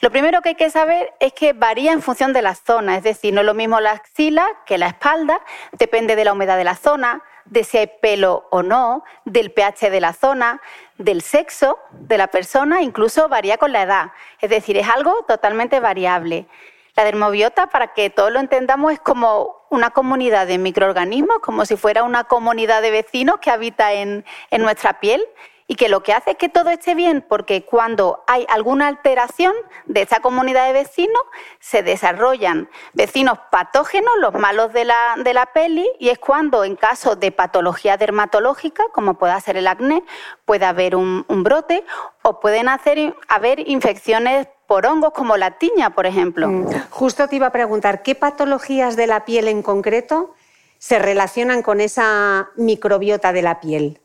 Lo 0.00 0.10
primero 0.12 0.42
que 0.42 0.50
hay 0.50 0.54
que 0.54 0.70
saber 0.70 1.12
es 1.18 1.32
que 1.32 1.52
varía 1.54 1.92
en 1.92 2.02
función 2.02 2.32
de 2.32 2.40
la 2.40 2.54
zona, 2.54 2.96
es 2.96 3.02
decir, 3.02 3.34
no 3.34 3.40
es 3.40 3.46
lo 3.46 3.54
mismo 3.54 3.80
la 3.80 3.92
axila 3.92 4.46
que 4.64 4.78
la 4.78 4.86
espalda, 4.86 5.40
depende 5.72 6.14
de 6.14 6.24
la 6.24 6.34
humedad 6.34 6.56
de 6.56 6.62
la 6.62 6.76
zona, 6.76 7.24
de 7.46 7.64
si 7.64 7.78
hay 7.78 7.90
pelo 8.00 8.46
o 8.50 8.62
no, 8.62 9.02
del 9.24 9.50
pH 9.50 9.90
de 9.90 10.00
la 10.00 10.12
zona, 10.12 10.60
del 10.98 11.20
sexo 11.20 11.80
de 11.90 12.16
la 12.16 12.28
persona, 12.28 12.80
incluso 12.82 13.28
varía 13.28 13.58
con 13.58 13.72
la 13.72 13.82
edad. 13.82 14.12
Es 14.40 14.50
decir, 14.50 14.76
es 14.76 14.88
algo 14.88 15.24
totalmente 15.26 15.80
variable. 15.80 16.46
La 16.94 17.02
dermobiota, 17.02 17.66
para 17.68 17.92
que 17.92 18.08
todos 18.10 18.30
lo 18.30 18.38
entendamos, 18.38 18.92
es 18.92 19.00
como 19.00 19.66
una 19.68 19.90
comunidad 19.90 20.46
de 20.46 20.58
microorganismos, 20.58 21.40
como 21.40 21.64
si 21.64 21.76
fuera 21.76 22.04
una 22.04 22.24
comunidad 22.24 22.82
de 22.82 22.92
vecinos 22.92 23.38
que 23.40 23.50
habita 23.50 23.92
en, 23.92 24.24
en 24.50 24.62
nuestra 24.62 25.00
piel 25.00 25.24
y 25.70 25.76
que 25.76 25.90
lo 25.90 26.02
que 26.02 26.14
hace 26.14 26.32
es 26.32 26.36
que 26.38 26.48
todo 26.48 26.70
esté 26.70 26.94
bien 26.94 27.24
porque 27.28 27.64
cuando 27.64 28.24
hay 28.26 28.46
alguna 28.48 28.88
alteración 28.88 29.52
de 29.84 30.00
esa 30.00 30.20
comunidad 30.20 30.66
de 30.66 30.72
vecinos 30.72 31.22
se 31.60 31.82
desarrollan 31.82 32.70
vecinos 32.94 33.38
patógenos, 33.50 34.10
los 34.18 34.32
malos 34.32 34.72
de 34.72 34.86
la, 34.86 35.16
de 35.22 35.34
la 35.34 35.46
peli, 35.52 35.86
y 35.98 36.08
es 36.08 36.18
cuando 36.18 36.64
en 36.64 36.74
caso 36.74 37.16
de 37.16 37.30
patología 37.32 37.98
dermatológica, 37.98 38.82
como 38.94 39.14
pueda 39.14 39.38
ser 39.40 39.58
el 39.58 39.66
acné, 39.66 40.02
puede 40.46 40.64
haber 40.64 40.96
un, 40.96 41.26
brote 41.28 41.84
o 42.22 42.40
pueden 42.40 42.66
haber 42.68 43.68
infecciones 43.68 44.48
por 44.66 44.86
hongos 44.86 45.12
como 45.12 45.36
la 45.36 45.58
tiña, 45.58 45.90
por 45.90 46.06
ejemplo. 46.06 46.48
Mm. 46.48 46.66
Justo 46.90 47.28
te 47.28 47.36
iba 47.36 47.48
a 47.48 47.52
preguntar, 47.52 48.02
¿qué 48.02 48.14
patologías 48.14 48.96
de 48.96 49.06
la 49.06 49.26
piel 49.26 49.48
en 49.48 49.62
concreto 49.62 50.34
se 50.78 50.98
relacionan 50.98 51.62
con 51.62 51.80
esa 51.82 52.50
microbiota 52.56 53.32
de 53.34 53.42
la 53.42 53.60
piel? 53.60 54.00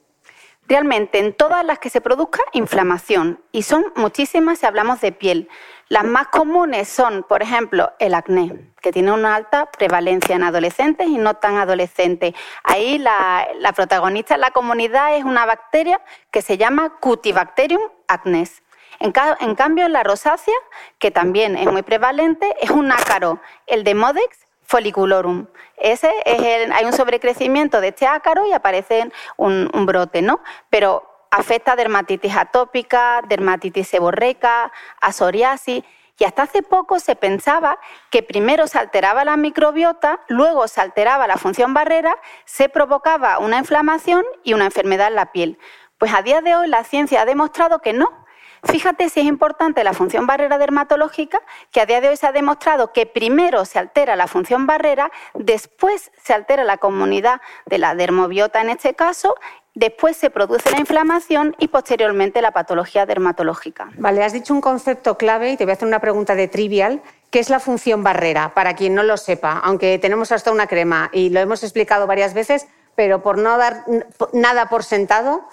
Realmente 0.68 1.20
en 1.20 1.34
todas 1.34 1.66
las 1.66 1.80
que 1.80 1.90
se 1.90 2.00
produzca 2.00 2.42
inflamación, 2.54 3.44
y 3.52 3.64
son 3.64 3.86
muchísimas 3.96 4.60
si 4.60 4.66
hablamos 4.66 5.02
de 5.02 5.12
piel. 5.12 5.50
Las 5.90 6.06
más 6.06 6.28
comunes 6.28 6.88
son, 6.88 7.24
por 7.24 7.44
ejemplo, 7.44 7.92
el 8.00 8.14
acné, 8.14 8.72
que 8.82 8.94
tiene 8.94 9.12
una 9.12 9.36
alta 9.36 9.70
prevalencia 9.72 10.36
en 10.36 10.44
adolescentes 10.44 11.08
y 11.08 11.18
no 11.18 11.36
tan 11.36 11.58
adolescentes. 11.58 12.34
Ahí 12.64 12.98
la, 12.98 13.74
protagonista 13.76 14.36
en 14.36 14.42
la 14.42 14.52
comunidad 14.52 15.18
es 15.18 15.26
una 15.26 15.46
bacteria 15.46 16.00
que 16.32 16.42
se 16.42 16.58
llama 16.58 16.98
Cutibacterium 17.00 17.82
acnes. 18.08 18.64
En, 19.00 19.12
en 19.42 19.56
cambio, 19.56 19.90
la 19.90 20.04
rosácea, 20.04 20.56
que 20.98 21.12
también 21.12 21.58
es 21.58 21.70
muy 21.70 21.82
prevalente, 21.82 22.56
es 22.62 22.70
un 22.70 22.92
ácaro, 22.92 23.42
el 23.68 23.84
de 23.84 23.96
Modex 23.96 24.48
folliculorum. 24.66 25.48
Ese 25.78 26.12
es 26.26 26.42
el, 26.42 26.72
hay 26.72 26.86
un 26.86 26.94
sobrecrecimiento 26.94 27.82
de 27.82 27.90
este 27.90 28.08
ácaro 28.08 28.46
y 28.46 28.54
aparece 28.54 29.12
un, 29.38 29.70
brote, 29.86 30.22
¿no? 30.22 30.42
Pero 30.70 31.04
afecta 31.32 31.74
a 31.74 31.76
dermatitis 31.76 32.36
atópica, 32.36 33.22
dermatitis 33.28 33.88
seborreica, 33.88 34.72
a 35.02 35.12
psoriasis. 35.12 35.84
Y 36.20 36.26
hasta 36.26 36.44
hace 36.44 36.62
poco 36.62 37.00
se 37.00 37.16
pensaba 37.16 37.80
que 38.10 38.24
primero 38.24 38.68
se 38.68 38.78
alteraba 38.78 39.26
la 39.26 39.36
microbiota, 39.36 40.22
luego 40.30 40.68
se 40.68 40.80
alteraba 40.80 41.28
la 41.28 41.38
función 41.38 41.74
barrera, 41.74 42.16
se 42.46 42.70
provocaba 42.70 43.40
una 43.40 43.58
inflamación 43.58 44.24
y 44.44 44.54
una 44.54 44.66
enfermedad 44.66 45.08
en 45.08 45.16
la 45.16 45.32
piel. 45.32 45.58
Pues 45.98 46.14
a 46.14 46.22
día 46.22 46.42
de 46.42 46.56
hoy 46.56 46.68
la 46.68 46.84
ciencia 46.84 47.22
ha 47.22 47.26
demostrado 47.26 47.80
que 47.80 47.94
no. 47.94 48.23
Fíjate 48.64 49.10
si 49.10 49.20
es 49.20 49.26
importante 49.26 49.84
la 49.84 49.94
función 49.94 50.26
barrera 50.26 50.58
dermatológica, 50.58 51.42
que 51.72 51.82
a 51.82 51.86
día 51.86 52.02
de 52.02 52.10
hoy 52.10 52.18
se 52.18 52.28
ha 52.28 52.32
demostrado 52.32 52.92
que 52.92 53.06
primero 53.06 53.66
se 53.66 53.80
altera 53.80 54.16
la 54.16 54.28
función 54.28 54.66
barrera, 54.66 55.12
después 55.34 56.12
se 56.24 56.34
altera 56.34 56.64
la 56.64 56.78
comunidad 56.78 57.42
de 57.66 57.78
la 57.78 57.96
dermobiota 57.96 58.62
en 58.62 58.70
este 58.70 58.94
caso, 58.94 59.36
Después 59.76 60.16
se 60.18 60.30
produce 60.30 60.70
la 60.70 60.80
inflamación 60.80 61.56
y 61.58 61.68
posteriormente 61.68 62.44
la 62.44 62.52
patología 62.52 63.08
dermatológica. 63.08 63.90
Vale, 63.98 64.24
has 64.24 64.32
dicho 64.32 64.54
un 64.54 64.62
concepto 64.62 65.18
clave 65.18 65.52
y 65.52 65.58
te 65.58 65.66
voy 65.66 65.72
a 65.72 65.74
hacer 65.74 65.88
una 65.88 66.00
pregunta 66.00 66.36
de 66.36 66.48
trivial, 66.48 67.02
que 67.32 67.40
es 67.40 67.50
la 67.50 67.60
función 67.60 68.04
barrera, 68.04 68.54
para 68.54 68.76
quien 68.76 68.94
no 68.94 69.02
lo 69.02 69.18
sepa, 69.18 69.60
aunque 69.64 69.98
tenemos 69.98 70.32
hasta 70.32 70.52
una 70.52 70.68
crema 70.68 71.10
y 71.12 71.32
lo 71.32 71.40
hemos 71.40 71.64
explicado 71.64 72.06
varias 72.06 72.36
veces, 72.36 72.68
pero 72.94 73.24
por 73.24 73.40
no 73.40 73.58
dar 73.58 73.84
nada 74.32 74.70
por 74.70 74.84
sentado. 74.84 75.48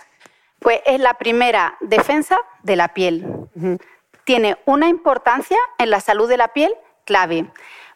Pues 0.60 0.80
es 0.86 1.00
la 1.00 1.14
primera 1.14 1.76
defensa 1.80 2.38
de 2.62 2.76
la 2.76 2.88
piel. 2.94 3.26
Tiene 4.24 4.58
una 4.66 4.88
importancia 4.88 5.58
en 5.78 5.90
la 5.90 6.00
salud 6.00 6.28
de 6.28 6.36
la 6.36 6.48
piel 6.48 6.72
clave. 7.04 7.50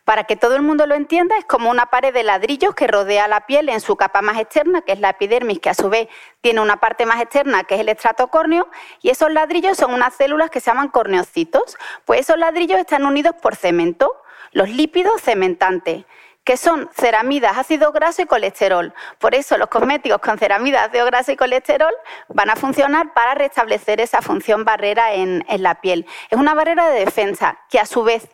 Para 0.04 0.24
que 0.24 0.36
todo 0.36 0.54
el 0.54 0.62
mundo 0.62 0.86
lo 0.86 0.94
entienda, 0.94 1.36
es 1.38 1.46
como 1.46 1.70
una 1.70 1.86
pared 1.86 2.12
de 2.12 2.24
ladrillos 2.24 2.74
que 2.74 2.86
rodea 2.86 3.26
la 3.26 3.46
piel 3.46 3.70
en 3.70 3.80
su 3.80 3.96
capa 3.96 4.20
más 4.20 4.38
externa, 4.38 4.82
que 4.82 4.92
es 4.92 5.00
la 5.00 5.10
epidermis, 5.10 5.60
que 5.60 5.70
a 5.70 5.74
su 5.74 5.88
vez 5.88 6.08
tiene 6.42 6.60
una 6.60 6.78
parte 6.78 7.06
más 7.06 7.22
externa, 7.22 7.64
que 7.64 7.76
es 7.76 7.80
el 7.80 7.88
estrato 7.88 8.28
córneo, 8.28 8.68
y 9.00 9.08
esos 9.08 9.32
ladrillos 9.32 9.78
son 9.78 9.94
unas 9.94 10.14
células 10.14 10.50
que 10.50 10.60
se 10.60 10.70
llaman 10.70 10.88
corneocitos. 10.88 11.78
Pues 12.04 12.20
esos 12.20 12.38
ladrillos 12.38 12.78
están 12.78 13.06
unidos 13.06 13.34
por 13.40 13.56
cemento, 13.56 14.14
los 14.52 14.68
lípidos 14.68 15.22
cementantes 15.22 16.04
que 16.44 16.56
son 16.56 16.90
ceramidas, 16.92 17.56
ácido 17.56 17.90
graso 17.90 18.22
y 18.22 18.26
colesterol. 18.26 18.92
Por 19.18 19.34
eso 19.34 19.56
los 19.56 19.68
cosméticos 19.68 20.18
con 20.18 20.38
ceramidas, 20.38 20.88
ácido 20.88 21.06
graso 21.06 21.32
y 21.32 21.36
colesterol 21.36 21.92
van 22.28 22.50
a 22.50 22.56
funcionar 22.56 23.14
para 23.14 23.34
restablecer 23.34 24.00
esa 24.00 24.20
función 24.20 24.64
barrera 24.64 25.14
en, 25.14 25.44
en 25.48 25.62
la 25.62 25.80
piel. 25.80 26.06
Es 26.30 26.38
una 26.38 26.54
barrera 26.54 26.90
de 26.90 27.00
defensa 27.00 27.58
que 27.70 27.80
a 27.80 27.86
su 27.86 28.04
vez 28.04 28.28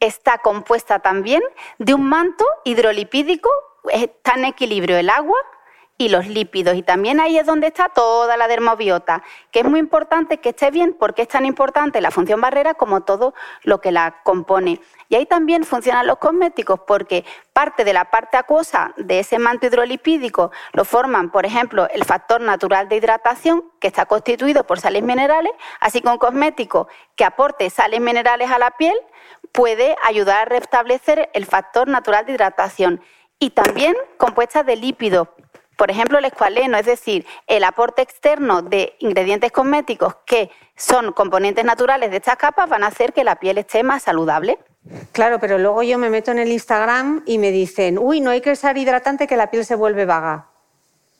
está 0.00 0.38
compuesta 0.38 1.00
también 1.00 1.42
de 1.78 1.92
un 1.92 2.08
manto 2.08 2.46
hidrolipídico, 2.64 3.50
está 3.92 4.32
en 4.34 4.46
equilibrio 4.46 4.96
el 4.96 5.10
agua 5.10 5.38
y 6.00 6.08
los 6.08 6.26
lípidos. 6.26 6.76
Y 6.76 6.82
también 6.82 7.20
ahí 7.20 7.36
es 7.36 7.44
donde 7.44 7.66
está 7.66 7.90
toda 7.90 8.38
la 8.38 8.48
dermobiota, 8.48 9.22
que 9.50 9.60
es 9.60 9.66
muy 9.66 9.78
importante 9.78 10.38
que 10.38 10.48
esté 10.48 10.70
bien 10.70 10.96
porque 10.98 11.22
es 11.22 11.28
tan 11.28 11.44
importante 11.44 12.00
la 12.00 12.10
función 12.10 12.40
barrera 12.40 12.72
como 12.72 13.02
todo 13.02 13.34
lo 13.64 13.82
que 13.82 13.92
la 13.92 14.22
compone. 14.24 14.80
Y 15.10 15.16
ahí 15.16 15.26
también 15.26 15.62
funcionan 15.62 16.06
los 16.06 16.16
cosméticos 16.16 16.80
porque 16.86 17.26
parte 17.52 17.84
de 17.84 17.92
la 17.92 18.06
parte 18.06 18.38
acuosa 18.38 18.94
de 18.96 19.18
ese 19.18 19.38
manto 19.38 19.66
hidrolipídico 19.66 20.50
lo 20.72 20.86
forman, 20.86 21.30
por 21.30 21.44
ejemplo, 21.44 21.86
el 21.90 22.06
factor 22.06 22.40
natural 22.40 22.88
de 22.88 22.96
hidratación, 22.96 23.64
que 23.78 23.88
está 23.88 24.06
constituido 24.06 24.64
por 24.64 24.80
sales 24.80 25.02
minerales, 25.02 25.52
así 25.80 26.00
que 26.00 26.08
un 26.08 26.16
cosmético 26.16 26.88
que 27.14 27.26
aporte 27.26 27.68
sales 27.68 28.00
minerales 28.00 28.50
a 28.50 28.58
la 28.58 28.70
piel 28.70 28.96
puede 29.52 29.96
ayudar 30.02 30.38
a 30.38 30.44
restablecer 30.46 31.28
el 31.34 31.44
factor 31.44 31.88
natural 31.88 32.24
de 32.24 32.32
hidratación. 32.32 33.02
Y 33.38 33.50
también 33.50 33.94
compuestas 34.18 34.66
de 34.66 34.76
lípidos, 34.76 35.28
por 35.80 35.90
ejemplo, 35.90 36.18
el 36.18 36.26
escualeno, 36.26 36.76
es 36.76 36.84
decir, 36.84 37.24
el 37.46 37.64
aporte 37.64 38.02
externo 38.02 38.60
de 38.60 38.96
ingredientes 38.98 39.50
cosméticos 39.50 40.14
que 40.26 40.50
son 40.76 41.14
componentes 41.14 41.64
naturales 41.64 42.10
de 42.10 42.18
estas 42.18 42.36
capas 42.36 42.68
van 42.68 42.84
a 42.84 42.88
hacer 42.88 43.14
que 43.14 43.24
la 43.24 43.36
piel 43.36 43.56
esté 43.56 43.82
más 43.82 44.02
saludable. 44.02 44.58
Claro, 45.12 45.40
pero 45.40 45.56
luego 45.56 45.82
yo 45.82 45.96
me 45.96 46.10
meto 46.10 46.32
en 46.32 46.38
el 46.38 46.52
Instagram 46.52 47.22
y 47.24 47.38
me 47.38 47.50
dicen, 47.50 47.98
uy, 47.98 48.20
no 48.20 48.28
hay 48.28 48.42
que 48.42 48.52
usar 48.52 48.76
hidratante 48.76 49.26
que 49.26 49.38
la 49.38 49.50
piel 49.50 49.64
se 49.64 49.74
vuelve 49.74 50.04
vaga. 50.04 50.48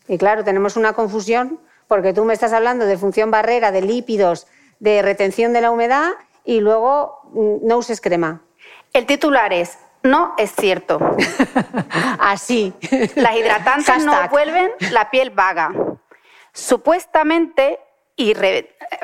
Y 0.09 0.19
claro, 0.19 0.45
tenemos 0.45 0.77
una 0.77 0.93
confusión 0.93 1.59
porque 1.89 2.13
tú 2.13 2.27
me 2.27 2.35
estás 2.35 2.53
hablando 2.53 2.85
de 2.85 2.99
función 2.99 3.31
barrera, 3.31 3.73
de 3.73 3.81
lípidos, 3.81 4.47
de 4.79 5.01
retención 5.01 5.55
de 5.55 5.63
la 5.63 5.71
humedad 5.71 6.11
y 6.45 6.61
luego 6.61 7.23
mm, 7.33 7.67
no 7.67 7.79
uses 7.79 8.03
crema. 8.03 8.43
El 8.93 9.07
titular 9.07 9.55
es 9.55 9.79
no 10.03 10.35
es 10.39 10.53
cierto. 10.53 10.99
Así. 12.19 12.73
Las 13.17 13.37
hidratantes 13.37 14.05
no 14.05 14.29
vuelven 14.29 14.73
la 14.91 15.11
piel 15.11 15.31
vaga. 15.31 15.73
Supuestamente, 16.53 17.79
y 18.17 18.35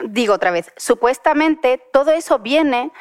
digo 0.05 0.35
otra 0.35 0.51
vez, 0.51 0.73
supuestamente 0.77 1.79
todo 1.93 2.13
eso 2.13 2.39
viene 2.39 2.93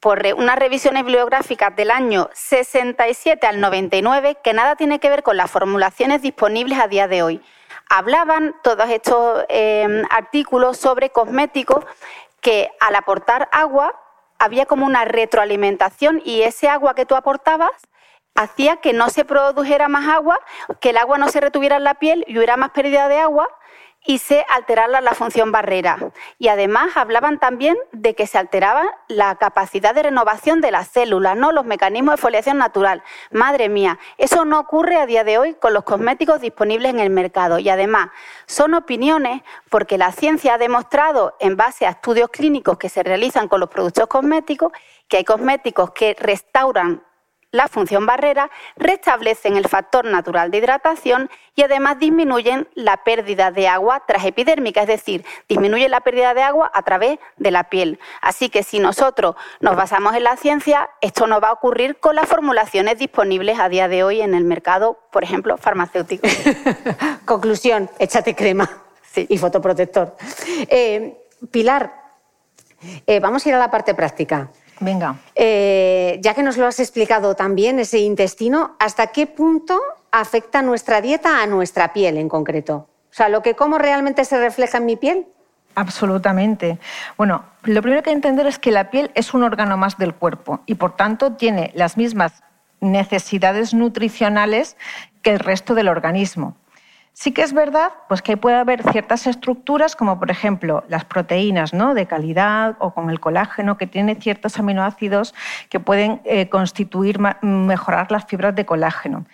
por 0.00 0.22
unas 0.36 0.56
revisiones 0.56 1.04
bibliográficas 1.04 1.74
del 1.74 1.90
año 1.90 2.30
67 2.32 3.46
al 3.46 3.60
99 3.60 4.38
que 4.42 4.52
nada 4.52 4.76
tiene 4.76 5.00
que 5.00 5.08
ver 5.08 5.22
con 5.22 5.36
las 5.36 5.50
formulaciones 5.50 6.22
disponibles 6.22 6.78
a 6.78 6.88
día 6.88 7.08
de 7.08 7.22
hoy. 7.22 7.42
Hablaban 7.88 8.54
todos 8.62 8.88
estos 8.90 9.44
eh, 9.48 10.02
artículos 10.10 10.76
sobre 10.76 11.10
cosméticos 11.10 11.84
que 12.40 12.70
al 12.80 12.94
aportar 12.94 13.48
agua 13.50 13.94
había 14.38 14.66
como 14.66 14.86
una 14.86 15.04
retroalimentación 15.04 16.22
y 16.24 16.42
ese 16.42 16.68
agua 16.68 16.94
que 16.94 17.06
tú 17.06 17.16
aportabas 17.16 17.70
hacía 18.34 18.76
que 18.76 18.92
no 18.92 19.10
se 19.10 19.24
produjera 19.24 19.88
más 19.88 20.08
agua, 20.08 20.38
que 20.80 20.90
el 20.90 20.96
agua 20.96 21.18
no 21.18 21.28
se 21.28 21.40
retuviera 21.40 21.76
en 21.76 21.84
la 21.84 21.94
piel 21.94 22.24
y 22.28 22.36
hubiera 22.36 22.56
más 22.56 22.70
pérdida 22.70 23.08
de 23.08 23.18
agua 23.18 23.48
y 24.04 24.18
se 24.18 24.44
alterara 24.48 25.00
la 25.00 25.14
función 25.14 25.52
barrera. 25.52 25.98
Y 26.38 26.48
además 26.48 26.96
hablaban 26.96 27.38
también 27.38 27.76
de 27.92 28.14
que 28.14 28.26
se 28.26 28.38
alteraba 28.38 28.84
la 29.08 29.36
capacidad 29.36 29.94
de 29.94 30.04
renovación 30.04 30.60
de 30.60 30.70
las 30.70 30.88
células, 30.88 31.36
¿no? 31.36 31.52
los 31.52 31.64
mecanismos 31.64 32.16
de 32.16 32.22
foliación 32.22 32.58
natural. 32.58 33.02
Madre 33.30 33.68
mía, 33.68 33.98
eso 34.16 34.44
no 34.44 34.60
ocurre 34.60 34.96
a 34.96 35.06
día 35.06 35.24
de 35.24 35.38
hoy 35.38 35.54
con 35.54 35.74
los 35.74 35.84
cosméticos 35.84 36.40
disponibles 36.40 36.90
en 36.90 37.00
el 37.00 37.10
mercado. 37.10 37.58
Y 37.58 37.68
además, 37.68 38.08
son 38.46 38.74
opiniones 38.74 39.42
porque 39.68 39.98
la 39.98 40.12
ciencia 40.12 40.54
ha 40.54 40.58
demostrado, 40.58 41.36
en 41.40 41.56
base 41.56 41.86
a 41.86 41.90
estudios 41.90 42.30
clínicos 42.30 42.78
que 42.78 42.88
se 42.88 43.02
realizan 43.02 43.48
con 43.48 43.60
los 43.60 43.68
productos 43.68 44.06
cosméticos, 44.06 44.72
que 45.08 45.18
hay 45.18 45.24
cosméticos 45.24 45.90
que 45.90 46.16
restauran 46.18 47.02
la 47.50 47.68
función 47.68 48.04
barrera, 48.04 48.50
restablecen 48.76 49.56
el 49.56 49.68
factor 49.68 50.04
natural 50.04 50.50
de 50.50 50.58
hidratación 50.58 51.30
y 51.54 51.62
además 51.62 51.98
disminuyen 51.98 52.68
la 52.74 52.98
pérdida 53.04 53.50
de 53.50 53.68
agua 53.68 54.04
tras 54.06 54.24
epidérmica, 54.24 54.82
es 54.82 54.88
decir, 54.88 55.24
disminuyen 55.48 55.90
la 55.90 56.00
pérdida 56.00 56.34
de 56.34 56.42
agua 56.42 56.70
a 56.74 56.82
través 56.82 57.18
de 57.36 57.50
la 57.50 57.64
piel. 57.64 57.98
Así 58.20 58.50
que 58.50 58.62
si 58.62 58.78
nosotros 58.78 59.34
nos 59.60 59.76
basamos 59.76 60.14
en 60.14 60.24
la 60.24 60.36
ciencia, 60.36 60.90
esto 61.00 61.26
no 61.26 61.40
va 61.40 61.48
a 61.48 61.52
ocurrir 61.52 61.98
con 61.98 62.16
las 62.16 62.28
formulaciones 62.28 62.98
disponibles 62.98 63.58
a 63.58 63.68
día 63.68 63.88
de 63.88 64.04
hoy 64.04 64.20
en 64.20 64.34
el 64.34 64.44
mercado, 64.44 64.98
por 65.10 65.24
ejemplo, 65.24 65.56
farmacéutico. 65.56 66.28
Conclusión, 67.24 67.88
échate 67.98 68.34
crema 68.34 68.68
y 69.16 69.38
fotoprotector. 69.38 70.16
Eh, 70.68 71.24
Pilar, 71.50 71.92
eh, 73.06 73.20
vamos 73.20 73.44
a 73.44 73.48
ir 73.48 73.54
a 73.54 73.58
la 73.58 73.70
parte 73.70 73.94
práctica. 73.94 74.50
Venga. 74.80 75.16
Eh, 75.34 76.18
ya 76.22 76.34
que 76.34 76.42
nos 76.42 76.56
lo 76.56 76.66
has 76.66 76.80
explicado 76.80 77.34
también, 77.34 77.78
ese 77.78 77.98
intestino, 77.98 78.76
¿hasta 78.78 79.08
qué 79.08 79.26
punto 79.26 79.80
afecta 80.10 80.62
nuestra 80.62 81.00
dieta 81.00 81.42
a 81.42 81.46
nuestra 81.46 81.92
piel 81.92 82.16
en 82.16 82.28
concreto? 82.28 82.88
O 83.10 83.14
sea, 83.14 83.28
lo 83.28 83.42
que 83.42 83.54
como 83.54 83.78
realmente 83.78 84.24
se 84.24 84.38
refleja 84.38 84.78
en 84.78 84.86
mi 84.86 84.96
piel. 84.96 85.26
Absolutamente. 85.74 86.78
Bueno, 87.16 87.44
lo 87.62 87.82
primero 87.82 88.02
que 88.02 88.10
hay 88.10 88.14
que 88.14 88.18
entender 88.28 88.46
es 88.46 88.58
que 88.58 88.70
la 88.70 88.90
piel 88.90 89.10
es 89.14 89.34
un 89.34 89.44
órgano 89.44 89.76
más 89.76 89.96
del 89.96 90.14
cuerpo 90.14 90.60
y 90.66 90.74
por 90.74 90.96
tanto 90.96 91.32
tiene 91.32 91.70
las 91.74 91.96
mismas 91.96 92.42
necesidades 92.80 93.74
nutricionales 93.74 94.76
que 95.22 95.30
el 95.30 95.38
resto 95.38 95.74
del 95.74 95.88
organismo. 95.88 96.56
Sí 97.20 97.32
que 97.32 97.42
es 97.42 97.52
verdad 97.52 97.90
pues, 98.06 98.22
que 98.22 98.36
puede 98.36 98.54
haber 98.54 98.88
ciertas 98.92 99.26
estructuras, 99.26 99.96
como 99.96 100.20
por 100.20 100.30
ejemplo 100.30 100.84
las 100.88 101.04
proteínas 101.04 101.74
¿no? 101.74 101.94
de 101.94 102.06
calidad 102.06 102.76
o 102.78 102.94
con 102.94 103.10
el 103.10 103.18
colágeno, 103.18 103.76
que 103.76 103.88
tiene 103.88 104.14
ciertos 104.14 104.56
aminoácidos 104.60 105.34
que 105.68 105.80
pueden 105.80 106.20
eh, 106.24 106.48
constituir, 106.48 107.18
mejorar 107.42 108.12
las 108.12 108.26
fibras 108.26 108.54
de 108.54 108.64
colágeno. 108.64 109.26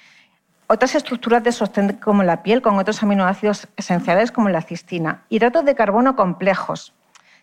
Otras 0.67 0.95
estructuras 0.95 1.45
de 1.45 1.53
sostén 1.53 1.99
como 1.99 2.23
la 2.23 2.43
piel, 2.43 2.63
con 2.63 2.79
otros 2.79 3.03
aminoácidos 3.03 3.69
esenciales 3.77 4.33
como 4.33 4.49
la 4.49 4.63
cistina. 4.63 5.25
Hidratos 5.29 5.67
de 5.67 5.75
carbono 5.75 6.17
complejos. 6.17 6.95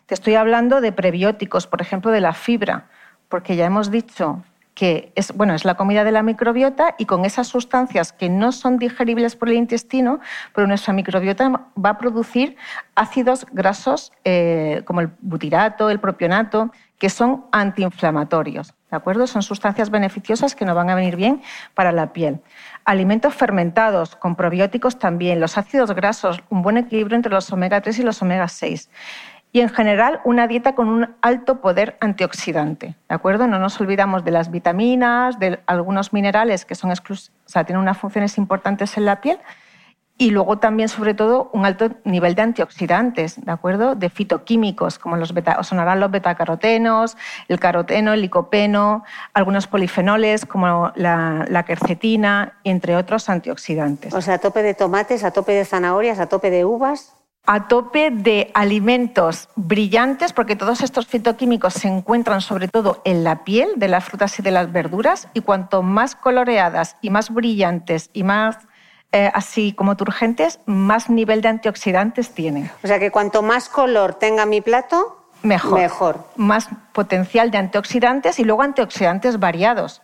Te 0.06 0.14
estoy 0.14 0.34
hablando 0.34 0.80
de 0.80 0.90
prebióticos, 0.90 1.68
por 1.68 1.80
ejemplo, 1.80 2.10
de 2.10 2.20
la 2.20 2.32
fibra, 2.32 2.88
porque 3.28 3.54
ya 3.54 3.66
hemos 3.66 3.92
dicho 3.92 4.42
que 4.74 5.12
es, 5.14 5.32
bueno, 5.36 5.54
es 5.54 5.64
la 5.64 5.74
comida 5.74 6.04
de 6.04 6.12
la 6.12 6.22
microbiota 6.22 6.94
y 6.98 7.04
con 7.04 7.24
esas 7.24 7.46
sustancias 7.46 8.12
que 8.12 8.28
no 8.28 8.52
son 8.52 8.78
digeribles 8.78 9.36
por 9.36 9.48
el 9.48 9.56
intestino, 9.56 10.20
pero 10.54 10.66
nuestra 10.66 10.94
microbiota 10.94 11.50
va 11.50 11.90
a 11.90 11.98
producir 11.98 12.56
ácidos 12.94 13.46
grasos 13.52 14.12
eh, 14.24 14.82
como 14.86 15.00
el 15.00 15.10
butirato, 15.20 15.90
el 15.90 16.00
propionato, 16.00 16.70
que 16.98 17.10
son 17.10 17.46
antiinflamatorios. 17.52 18.74
¿De 18.90 18.96
acuerdo? 18.96 19.26
Son 19.26 19.42
sustancias 19.42 19.90
beneficiosas 19.90 20.54
que 20.54 20.64
nos 20.64 20.76
van 20.76 20.88
a 20.90 20.94
venir 20.94 21.16
bien 21.16 21.42
para 21.74 21.90
la 21.90 22.12
piel. 22.12 22.40
Alimentos 22.84 23.34
fermentados, 23.34 24.16
con 24.16 24.36
probióticos 24.36 24.98
también, 24.98 25.40
los 25.40 25.58
ácidos 25.58 25.92
grasos, 25.94 26.42
un 26.48 26.62
buen 26.62 26.76
equilibrio 26.76 27.16
entre 27.16 27.32
los 27.32 27.50
omega 27.52 27.80
3 27.80 27.98
y 27.98 28.02
los 28.02 28.22
omega 28.22 28.48
6 28.48 28.88
y 29.52 29.60
en 29.60 29.68
general 29.68 30.20
una 30.24 30.46
dieta 30.48 30.74
con 30.74 30.88
un 30.88 31.14
alto 31.20 31.60
poder 31.60 31.96
antioxidante. 32.00 32.94
¿De 33.08 33.14
acuerdo? 33.14 33.46
No 33.46 33.58
nos 33.58 33.78
olvidamos 33.80 34.24
de 34.24 34.30
las 34.30 34.50
vitaminas, 34.50 35.38
de 35.38 35.60
algunos 35.66 36.12
minerales 36.12 36.64
que 36.64 36.74
son 36.74 36.90
o 36.90 36.96
sea, 37.46 37.64
tienen 37.64 37.82
unas 37.82 37.98
funciones 37.98 38.38
importantes 38.38 38.96
en 38.96 39.04
la 39.04 39.20
piel 39.20 39.38
y 40.18 40.30
luego 40.30 40.58
también, 40.58 40.88
sobre 40.88 41.14
todo, 41.14 41.50
un 41.52 41.64
alto 41.64 41.90
nivel 42.04 42.34
de 42.34 42.42
antioxidantes, 42.42 43.44
¿de 43.44 43.50
acuerdo? 43.50 43.94
De 43.94 44.08
fitoquímicos, 44.08 44.98
como 44.98 45.16
los 45.16 45.34
beta, 45.34 45.60
sonarán 45.64 46.00
los 46.00 46.10
betacarotenos, 46.10 47.16
el 47.48 47.58
caroteno, 47.58 48.12
el 48.12 48.20
licopeno, 48.20 49.04
algunos 49.34 49.66
polifenoles 49.66 50.46
como 50.46 50.92
la, 50.94 51.46
la 51.48 51.64
quercetina, 51.64 52.58
entre 52.62 52.94
otros 52.94 53.28
antioxidantes. 53.28 54.14
O 54.14 54.20
sea, 54.20 54.34
a 54.34 54.38
tope 54.38 54.62
de 54.62 54.74
tomates, 54.74 55.24
a 55.24 55.32
tope 55.32 55.52
de 55.52 55.64
zanahorias, 55.64 56.20
a 56.20 56.26
tope 56.26 56.50
de 56.50 56.64
uvas 56.64 57.16
a 57.46 57.66
tope 57.66 58.10
de 58.10 58.50
alimentos 58.54 59.48
brillantes, 59.56 60.32
porque 60.32 60.54
todos 60.54 60.80
estos 60.80 61.06
fitoquímicos 61.06 61.74
se 61.74 61.88
encuentran 61.88 62.40
sobre 62.40 62.68
todo 62.68 63.02
en 63.04 63.24
la 63.24 63.44
piel 63.44 63.70
de 63.76 63.88
las 63.88 64.04
frutas 64.04 64.38
y 64.38 64.42
de 64.42 64.52
las 64.52 64.70
verduras, 64.70 65.28
y 65.34 65.40
cuanto 65.40 65.82
más 65.82 66.14
coloreadas 66.14 66.96
y 67.00 67.10
más 67.10 67.30
brillantes 67.30 68.10
y 68.12 68.22
más 68.22 68.58
eh, 69.10 69.30
así 69.34 69.72
como 69.72 69.96
turgentes, 69.96 70.60
más 70.66 71.10
nivel 71.10 71.42
de 71.42 71.48
antioxidantes 71.48 72.30
tienen. 72.30 72.70
O 72.82 72.86
sea 72.86 72.98
que 72.98 73.10
cuanto 73.10 73.42
más 73.42 73.68
color 73.68 74.14
tenga 74.14 74.46
mi 74.46 74.60
plato, 74.62 75.26
mejor. 75.42 75.78
mejor. 75.78 76.24
Más 76.36 76.68
potencial 76.92 77.50
de 77.50 77.58
antioxidantes 77.58 78.38
y 78.38 78.44
luego 78.44 78.62
antioxidantes 78.62 79.38
variados. 79.38 80.00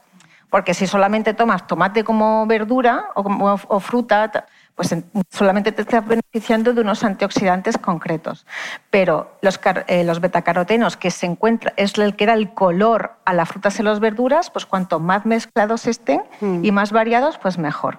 Porque 0.50 0.74
si 0.74 0.86
solamente 0.86 1.34
tomas 1.34 1.66
tomate 1.66 2.04
como 2.04 2.46
verdura 2.46 3.06
o, 3.14 3.22
como, 3.22 3.58
o 3.68 3.80
fruta, 3.80 4.46
pues 4.78 4.94
solamente 5.28 5.72
te 5.72 5.82
estás 5.82 6.06
beneficiando 6.06 6.72
de 6.72 6.82
unos 6.82 7.02
antioxidantes 7.02 7.76
concretos. 7.78 8.46
Pero 8.90 9.36
los, 9.42 9.58
eh, 9.88 10.04
los 10.04 10.20
betacarotenos 10.20 10.96
que 10.96 11.10
se 11.10 11.26
encuentra 11.26 11.72
es 11.76 11.98
el 11.98 12.14
que 12.14 12.22
era 12.22 12.34
el 12.34 12.54
color 12.54 13.16
a 13.24 13.32
las 13.32 13.48
frutas 13.48 13.80
y 13.80 13.82
las 13.82 13.98
verduras, 13.98 14.52
pues 14.52 14.66
cuanto 14.66 15.00
más 15.00 15.26
mezclados 15.26 15.88
estén 15.88 16.22
mm. 16.40 16.64
y 16.64 16.70
más 16.70 16.92
variados, 16.92 17.38
pues 17.38 17.58
mejor. 17.58 17.98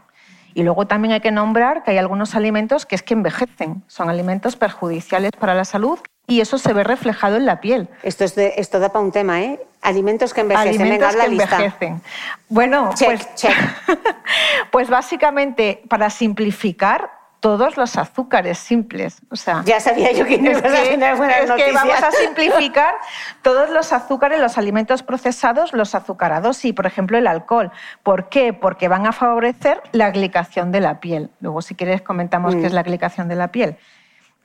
Y 0.54 0.64
luego 0.64 0.88
también 0.88 1.12
hay 1.12 1.20
que 1.20 1.32
nombrar 1.32 1.84
que 1.84 1.92
hay 1.92 1.98
algunos 1.98 2.34
alimentos 2.34 2.86
que 2.86 2.96
es 2.96 3.04
que 3.04 3.14
envejecen, 3.14 3.84
son 3.88 4.10
alimentos 4.10 4.56
perjudiciales 4.56 5.32
para 5.38 5.56
la 5.56 5.66
salud 5.66 6.00
y 6.30 6.42
eso 6.42 6.58
se 6.58 6.72
ve 6.72 6.84
reflejado 6.86 7.36
en 7.36 7.46
la 7.46 7.60
piel. 7.60 7.90
Esto, 8.04 8.24
es 8.24 8.36
de, 8.36 8.54
esto 8.58 8.80
da 8.80 8.90
para 8.90 9.04
un 9.04 9.12
tema, 9.12 9.42
¿eh? 9.42 9.60
Alimentos 9.82 10.34
que 10.34 10.42
envejecen. 10.42 10.82
Alimentos 10.82 11.16
que 11.16 11.26
envejecen. 11.26 12.02
Bueno, 12.48 12.92
pues, 13.04 13.28
pues 14.72 14.90
básicamente, 14.90 15.84
para 15.90 16.10
simplificar, 16.10 17.20
todos 17.40 17.78
los 17.78 17.98
azúcares 17.98 18.58
simples. 18.58 19.22
O 19.32 19.36
sea, 19.36 19.64
ya 19.66 19.80
sabía 19.80 20.12
yo 20.12 20.26
que 20.26 20.38
no 20.38 20.52
ibas 20.52 20.64
a 20.66 20.84
tener 20.84 21.16
buenas 21.16 21.38
es 21.42 21.52
que 21.52 21.72
vamos 21.72 22.04
a 22.04 22.12
simplificar 22.12 22.96
todos 23.42 23.70
los 23.70 23.94
azúcares, 23.94 24.40
los 24.40 24.58
alimentos 24.58 25.04
procesados, 25.04 25.74
los 25.74 25.96
azucarados 25.96 26.66
y, 26.66 26.74
por 26.74 26.86
ejemplo, 26.86 27.18
el 27.18 27.28
alcohol. 27.28 27.72
¿Por 28.04 28.30
qué? 28.30 28.54
Porque 28.54 28.88
van 28.88 29.06
a 29.06 29.14
favorecer 29.14 29.82
la 29.94 30.12
glicación 30.12 30.72
de 30.72 30.82
la 30.82 31.00
piel. 31.00 31.30
Luego, 31.40 31.62
si 31.62 31.76
quieres, 31.76 32.02
comentamos 32.02 32.56
qué 32.56 32.66
es 32.66 32.74
mm. 32.74 32.76
la 32.76 32.84
glicación 32.84 33.28
de 33.30 33.36
la 33.36 33.48
piel. 33.50 33.78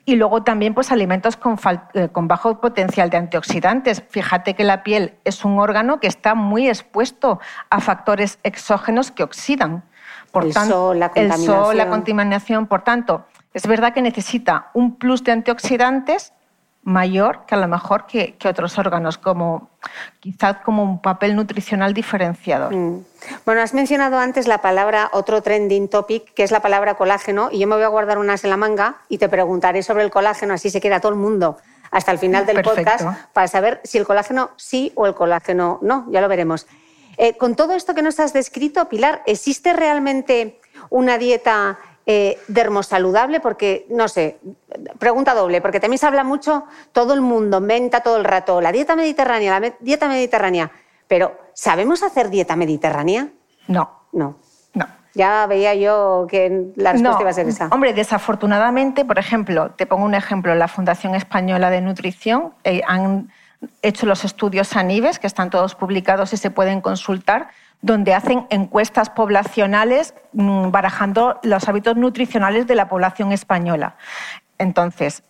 Y 0.06 0.16
luego 0.16 0.42
también 0.42 0.74
pues, 0.74 0.92
alimentos 0.92 1.38
eh, 1.94 2.08
con, 2.10 2.28
bajo 2.28 2.60
potencial 2.60 3.08
de 3.08 3.16
antioxidantes. 3.16 4.02
Fíjate 4.10 4.54
que 4.54 4.64
la 4.64 4.82
piel 4.82 5.14
es 5.24 5.44
un 5.44 5.58
órgano 5.58 5.98
que 5.98 6.06
está 6.06 6.34
muy 6.34 6.68
expuesto 6.68 7.40
a 7.70 7.80
factores 7.80 8.38
exógenos 8.42 9.10
que 9.10 9.22
oxidan. 9.22 9.82
Por 10.30 10.44
el 10.44 10.52
sol, 10.52 10.98
la 10.98 11.08
contaminación. 11.08 11.56
El 11.56 11.64
sol, 11.64 11.76
la 11.76 11.88
contaminación. 11.88 12.66
Por 12.66 12.82
tanto, 12.82 13.24
es 13.54 13.66
verdad 13.66 13.94
que 13.94 14.02
necesita 14.02 14.70
un 14.74 14.96
plus 14.96 15.24
de 15.24 15.32
antioxidantes 15.32 16.33
mayor 16.84 17.46
que 17.46 17.54
a 17.54 17.58
lo 17.58 17.66
mejor 17.66 18.06
que, 18.06 18.36
otros 18.44 18.78
órganos, 18.78 19.18
como 19.18 19.70
quizás 20.20 20.58
como 20.64 20.82
un 20.82 21.00
papel 21.00 21.34
nutricional 21.34 21.94
diferenciador. 21.94 22.74
Mm. 22.74 23.04
Bueno, 23.46 23.62
has 23.62 23.74
mencionado 23.74 24.18
antes 24.18 24.46
la 24.46 24.58
palabra, 24.58 25.10
otro 25.12 25.42
trending 25.42 25.88
topic, 25.88 26.32
que 26.34 26.42
es 26.42 26.50
la 26.50 26.60
palabra 26.60 26.94
colágeno, 26.94 27.48
y 27.50 27.58
yo 27.58 27.66
me 27.66 27.74
voy 27.74 27.84
a 27.84 27.88
guardar 27.88 28.18
unas 28.18 28.44
en 28.44 28.50
la 28.50 28.56
manga 28.56 28.98
y 29.08 29.18
te 29.18 29.28
preguntaré 29.28 29.82
sobre 29.82 30.04
el 30.04 30.10
colágeno, 30.10 30.54
así 30.54 30.70
se 30.70 30.80
queda 30.80 31.00
todo 31.00 31.12
el 31.12 31.18
mundo 31.18 31.56
hasta 31.90 32.10
el 32.12 32.18
final 32.18 32.44
del 32.44 32.60
podcast 32.62 33.06
para 33.32 33.46
saber 33.46 33.80
si 33.84 33.98
el 33.98 34.04
colágeno 34.04 34.50
sí 34.56 34.92
o 34.96 35.06
el 35.06 35.14
colágeno 35.14 35.78
no, 35.80 36.06
ya 36.10 36.20
lo 36.20 36.28
veremos. 36.28 36.66
Eh, 37.16 37.36
con 37.36 37.54
todo 37.54 37.74
esto 37.74 37.94
que 37.94 38.02
nos 38.02 38.18
has 38.18 38.32
descrito, 38.32 38.88
Pilar, 38.88 39.22
¿existe 39.26 39.72
realmente 39.72 40.60
una 40.90 41.18
dieta 41.18 41.78
eh, 42.06 42.38
dermosaludable? 42.48 43.40
Porque, 43.40 43.86
no 43.90 44.08
sé, 44.08 44.38
pregunta 44.98 45.34
doble, 45.34 45.60
porque 45.60 45.80
también 45.80 45.98
se 45.98 46.06
habla 46.06 46.24
mucho, 46.24 46.64
todo 46.92 47.14
el 47.14 47.20
mundo 47.20 47.60
menta 47.60 48.00
todo 48.00 48.16
el 48.16 48.24
rato, 48.24 48.60
la 48.60 48.72
dieta 48.72 48.96
mediterránea, 48.96 49.60
la 49.60 49.74
dieta 49.80 50.08
mediterránea, 50.08 50.70
pero 51.08 51.38
¿sabemos 51.54 52.02
hacer 52.02 52.30
dieta 52.30 52.56
mediterránea? 52.56 53.28
No. 53.68 53.90
No. 54.12 54.38
No. 54.74 54.86
Ya 55.14 55.46
veía 55.46 55.74
yo 55.74 56.26
que 56.28 56.72
la 56.76 56.92
respuesta 56.92 57.20
iba 57.20 57.30
a 57.30 57.34
ser 57.34 57.48
esa. 57.48 57.68
Hombre, 57.68 57.92
desafortunadamente, 57.92 59.04
por 59.04 59.18
ejemplo, 59.18 59.70
te 59.70 59.86
pongo 59.86 60.04
un 60.04 60.14
ejemplo, 60.14 60.54
la 60.54 60.68
Fundación 60.68 61.14
Española 61.14 61.70
de 61.70 61.80
Nutrición 61.80 62.54
eh, 62.64 62.82
han 62.86 63.30
hecho 63.82 64.06
los 64.06 64.24
estudios 64.24 64.76
ANIVES, 64.76 65.18
que 65.18 65.26
están 65.26 65.50
todos 65.50 65.74
publicados 65.74 66.32
y 66.32 66.36
se 66.36 66.50
pueden 66.50 66.80
consultar, 66.80 67.48
donde 67.84 68.14
hacen 68.14 68.46
encuestas 68.48 69.10
poblacionales 69.10 70.14
mm, 70.32 70.70
barajando 70.70 71.38
los 71.42 71.68
hábitos 71.68 71.96
nutricionales 71.96 72.66
de 72.66 72.74
la 72.74 72.88
población 72.88 73.30
española. 73.30 73.96
Entonces, 74.56 75.22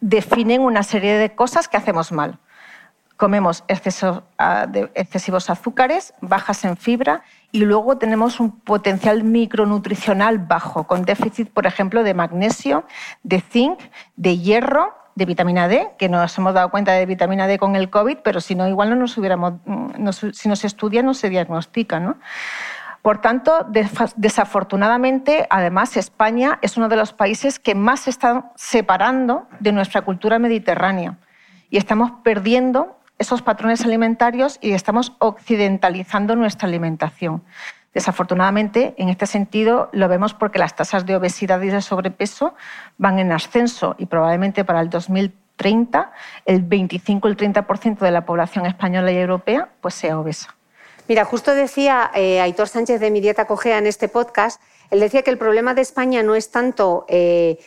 definen 0.00 0.60
una 0.60 0.84
serie 0.84 1.14
de 1.18 1.34
cosas 1.34 1.66
que 1.66 1.76
hacemos 1.76 2.12
mal. 2.12 2.38
Comemos 3.16 3.64
ah, 4.38 4.68
excesivos 4.94 5.50
azúcares, 5.50 6.14
bajas 6.20 6.64
en 6.64 6.76
fibra 6.76 7.22
y 7.50 7.64
luego 7.64 7.98
tenemos 7.98 8.38
un 8.38 8.52
potencial 8.52 9.24
micronutricional 9.24 10.38
bajo, 10.38 10.86
con 10.86 11.04
déficit, 11.04 11.50
por 11.50 11.66
ejemplo, 11.66 12.04
de 12.04 12.14
magnesio, 12.14 12.84
de 13.24 13.40
zinc, 13.40 13.80
de 14.14 14.38
hierro 14.38 14.94
de 15.16 15.24
vitamina 15.24 15.66
D, 15.66 15.88
que 15.98 16.08
nos 16.08 16.36
hemos 16.38 16.54
dado 16.54 16.70
cuenta 16.70 16.92
de 16.92 17.06
vitamina 17.06 17.46
D 17.46 17.58
con 17.58 17.74
el 17.74 17.90
COVID, 17.90 18.18
pero 18.22 18.40
si 18.40 18.54
no, 18.54 18.68
igual 18.68 18.90
no 18.90 18.96
nos 18.96 19.16
hubiéramos, 19.18 19.54
mm, 19.64 20.08
si 20.32 20.48
no 20.48 20.54
se 20.54 20.66
estudia, 20.66 21.02
no 21.02 21.14
se 21.14 21.30
diagnostica. 21.30 21.98
¿no? 21.98 22.18
Por 23.00 23.20
tanto, 23.20 23.66
desafortunadamente, 24.16 25.46
además, 25.48 25.96
España 25.96 26.58
es 26.60 26.76
uno 26.76 26.88
de 26.88 26.96
los 26.96 27.14
países 27.14 27.58
que 27.58 27.74
más 27.74 28.00
se 28.00 28.10
están 28.10 28.50
separando 28.56 29.48
de 29.58 29.72
nuestra 29.72 30.02
cultura 30.02 30.38
mediterránea 30.38 31.16
y 31.70 31.78
estamos 31.78 32.12
perdiendo 32.22 32.98
esos 33.18 33.40
patrones 33.40 33.84
alimentarios 33.86 34.58
y 34.60 34.72
estamos 34.72 35.14
occidentalizando 35.18 36.36
nuestra 36.36 36.68
alimentación. 36.68 37.42
Desafortunadamente, 37.96 38.94
en 38.98 39.08
este 39.08 39.26
sentido, 39.26 39.88
lo 39.92 40.06
vemos 40.06 40.34
porque 40.34 40.58
las 40.58 40.76
tasas 40.76 41.06
de 41.06 41.16
obesidad 41.16 41.62
y 41.62 41.68
de 41.68 41.80
sobrepeso 41.80 42.52
van 42.98 43.18
en 43.18 43.32
ascenso 43.32 43.94
y 43.96 44.04
probablemente 44.04 44.66
para 44.66 44.82
el 44.82 44.90
2030 44.90 46.12
el 46.44 46.60
25 46.60 47.26
el 47.26 47.38
30% 47.38 48.00
de 48.00 48.10
la 48.10 48.26
población 48.26 48.66
española 48.66 49.10
y 49.12 49.16
europea 49.16 49.70
pues 49.80 49.94
sea 49.94 50.20
obesa. 50.20 50.54
Mira, 51.08 51.24
justo 51.24 51.54
decía 51.54 52.10
eh, 52.14 52.38
Aitor 52.42 52.68
Sánchez 52.68 53.00
de 53.00 53.10
Mi 53.10 53.22
Dieta 53.22 53.46
Cogea 53.46 53.78
en 53.78 53.86
este 53.86 54.08
podcast, 54.08 54.60
él 54.90 55.00
decía 55.00 55.22
que 55.22 55.30
el 55.30 55.38
problema 55.38 55.72
de 55.72 55.80
España 55.80 56.22
no 56.22 56.34
es 56.34 56.50
tanto 56.50 57.06
eh, 57.08 57.58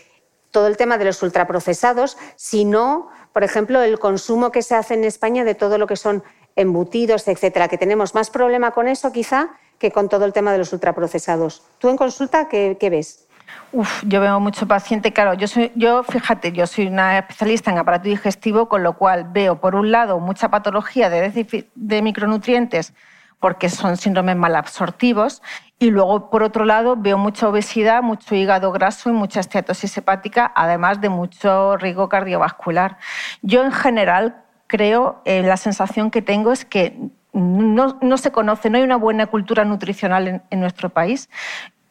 todo 0.52 0.68
el 0.68 0.78
tema 0.78 1.00
de 1.00 1.06
los 1.06 1.24
ultraprocesados, 1.24 2.20
sino, 2.36 3.10
por 3.34 3.44
ejemplo, 3.44 3.82
el 3.82 3.98
consumo 3.98 4.52
que 4.52 4.62
se 4.62 4.76
hace 4.76 4.94
en 4.94 5.06
España 5.06 5.44
de 5.44 5.56
todo 5.56 5.80
lo 5.80 5.88
que 5.88 5.96
son 5.96 6.24
embutidos, 6.56 7.28
etcétera, 7.28 7.68
que 7.68 7.80
tenemos 7.80 8.14
más 8.14 8.30
problema 8.30 8.70
con 8.70 8.88
eso 8.88 9.12
quizá 9.12 9.50
que 9.80 9.92
con 9.92 10.10
todo 10.10 10.26
el 10.26 10.34
tema 10.34 10.52
de 10.52 10.60
los 10.60 10.74
ultraprocesados. 10.74 11.64
¿Tú 11.80 11.90
en 11.90 11.98
consulta 11.98 12.48
qué, 12.48 12.78
ves? 12.92 13.26
Uf, 13.72 14.04
yo 14.06 14.22
veo 14.22 14.40
mucho 14.40 14.68
paciente, 14.68 15.14
claro, 15.14 15.34
yo, 15.34 15.48
soy, 15.48 15.72
yo 15.76 16.04
fíjate, 16.04 16.52
yo 16.52 16.68
soy 16.68 16.88
una 16.88 17.18
especialista 17.18 17.72
en 17.72 17.78
aparato 17.78 18.10
digestivo, 18.10 18.68
con 18.68 18.84
lo 18.84 18.94
cual 18.94 19.26
veo, 19.32 19.60
por 19.60 19.76
un 19.76 19.92
lado, 19.92 20.20
mucha 20.20 20.50
patología 20.50 21.10
de 21.10 22.02
micronutrientes, 22.02 22.94
porque 23.40 23.70
son 23.70 23.98
síndromes 23.98 24.36
malabsortivos, 24.36 25.42
y 25.80 25.92
luego, 25.92 26.30
por 26.30 26.44
otro 26.44 26.66
lado, 26.66 26.98
veo 26.98 27.18
mucha 27.18 27.48
obesidad, 27.48 28.04
mucho 28.04 28.36
hígado 28.36 28.72
graso 28.74 29.10
y 29.10 29.14
mucha 29.14 29.40
esteatosis 29.40 29.98
hepática, 29.98 30.52
además 30.54 31.00
de 31.00 31.08
mucho 31.08 31.78
riesgo 31.78 32.10
cardiovascular. 32.10 32.98
Yo, 33.42 33.64
en 33.64 33.72
general, 33.72 34.44
creo, 34.68 35.22
eh, 35.24 35.42
la 35.42 35.56
sensación 35.56 36.12
que 36.12 36.22
tengo 36.22 36.52
es 36.52 36.66
que 36.66 37.00
no, 37.34 38.18
se 38.18 38.32
conoce, 38.32 38.70
no 38.70 38.78
hay 38.78 38.84
una 38.84 38.98
buena 38.98 39.28
cultura 39.28 39.66
nutricional 39.66 40.42
en, 40.50 40.60
nuestro 40.60 40.90
país. 40.90 41.30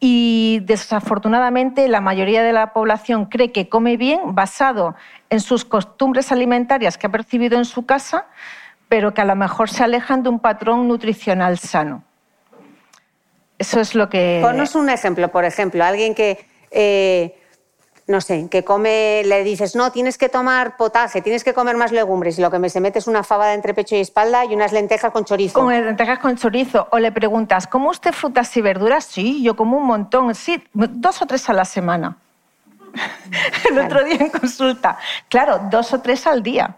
Y 0.01 0.61
desafortunadamente 0.63 1.89
la 1.89 2.01
mayoría 2.01 2.43
de 2.43 2.53
la 2.53 2.73
población 2.73 3.27
cree 3.27 3.51
que 3.51 3.69
come 3.69 3.97
bien 3.97 4.35
basado 4.35 4.95
en 5.31 5.41
sus 5.41 5.65
costumbres 5.65 6.31
alimentarias 6.31 6.97
que 6.97 7.09
ha 7.09 7.11
percibido 7.11 7.59
en 7.59 7.65
su 7.65 7.85
casa, 7.85 8.27
pero 8.89 9.13
que 9.13 9.21
a 9.21 9.25
lo 9.25 9.35
mejor 9.35 9.69
se 9.69 9.83
alejan 9.83 10.23
de 10.23 10.29
un 10.29 10.39
patrón 10.39 10.87
nutricional 10.87 11.59
sano. 11.59 12.05
Eso 13.59 13.81
es 13.81 13.97
lo 13.97 14.09
que... 14.09 14.39
Ponos 14.41 14.77
un 14.77 14.89
ejemplo, 14.89 15.29
por 15.29 15.45
ejemplo, 15.45 15.85
alguien 15.85 16.15
que... 16.15 16.47
Eh, 16.71 17.35
no 18.09 18.23
sé, 18.23 18.49
que 18.51 18.65
come, 18.65 19.23
le 19.27 19.45
dices, 19.45 19.77
no, 19.77 19.93
tienes 19.93 20.17
que 20.17 20.31
tomar 20.31 20.79
potaje, 20.79 21.21
tienes 21.21 21.45
que 21.45 21.53
comer 21.53 21.77
más 21.77 21.93
legumbres, 21.93 22.39
y 22.39 22.43
lo 22.43 22.51
que 22.51 22.59
me 22.59 22.71
se 22.71 22.81
mete 22.81 22.99
es 22.99 23.07
una 23.07 23.23
fava 23.23 23.49
de 23.49 23.55
entre 23.55 23.75
pecho 23.75 23.97
y 23.97 24.01
espalda 24.01 24.47
y 24.47 24.55
unas 24.55 24.73
lentejas 24.73 25.13
con 25.13 25.27
chorizo. 25.27 25.61
Con 25.61 25.73
lentejas 25.73 26.19
con 26.19 26.35
chorizo. 26.37 26.89
O 26.91 26.99
le 26.99 27.13
preguntas, 27.13 27.67
¿cómo 27.67 27.91
usted 27.91 28.13
frutas 28.13 28.57
y 28.57 28.63
verduras? 28.63 29.05
Sí, 29.05 29.43
yo 29.43 29.55
como 29.57 29.77
un 29.77 29.87
montón. 29.87 30.35
Sí, 30.35 30.63
dos 30.73 31.21
o 31.21 31.27
tres 31.27 31.49
a 31.51 31.53
la 31.53 31.67
semana. 31.67 32.17
El 33.71 33.79
otro 33.79 34.03
día 34.03 34.17
en 34.19 34.31
consulta. 34.31 34.99
Claro, 35.29 35.61
dos 35.71 35.93
o 35.93 36.01
tres 36.01 36.27
al 36.27 36.43
día. 36.43 36.77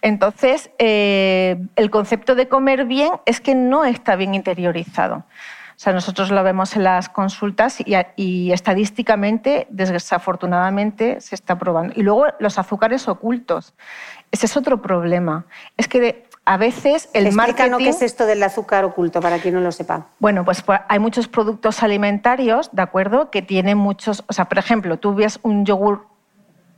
Entonces, 0.00 0.70
eh, 0.78 1.60
el 1.74 1.90
concepto 1.90 2.36
de 2.36 2.48
comer 2.48 2.84
bien 2.84 3.12
es 3.26 3.40
que 3.40 3.56
no 3.56 3.84
está 3.84 4.14
bien 4.14 4.34
interiorizado. 4.34 5.24
O 5.78 5.80
sea, 5.80 5.92
nosotros 5.92 6.32
lo 6.32 6.42
vemos 6.42 6.74
en 6.74 6.82
las 6.82 7.08
consultas 7.08 7.78
y, 8.16 8.50
estadísticamente, 8.50 9.68
desafortunadamente, 9.70 11.20
se 11.20 11.36
está 11.36 11.56
probando. 11.56 11.94
Y 11.94 12.02
luego 12.02 12.26
los 12.40 12.58
azúcares 12.58 13.06
ocultos. 13.06 13.74
Ese 14.32 14.46
es 14.46 14.56
otro 14.56 14.82
problema. 14.82 15.46
Es 15.76 15.86
que 15.86 16.26
a 16.44 16.56
veces 16.56 17.08
el 17.12 17.30
marketing... 17.30 17.76
¿qué 17.78 17.90
es 17.90 18.02
esto 18.02 18.26
del 18.26 18.42
azúcar 18.42 18.84
oculto, 18.84 19.20
para 19.20 19.38
quien 19.38 19.54
no 19.54 19.60
lo 19.60 19.70
sepa? 19.70 20.06
Bueno, 20.18 20.44
pues, 20.44 20.62
pues 20.62 20.80
hay 20.88 20.98
muchos 20.98 21.28
productos 21.28 21.80
alimentarios, 21.84 22.70
¿de 22.72 22.82
acuerdo?, 22.82 23.30
que 23.30 23.42
tienen 23.42 23.78
muchos... 23.78 24.24
O 24.26 24.32
sea, 24.32 24.46
por 24.46 24.58
ejemplo, 24.58 24.96
tú 24.96 25.14
ves 25.14 25.38
un 25.44 25.64
yogur 25.64 26.08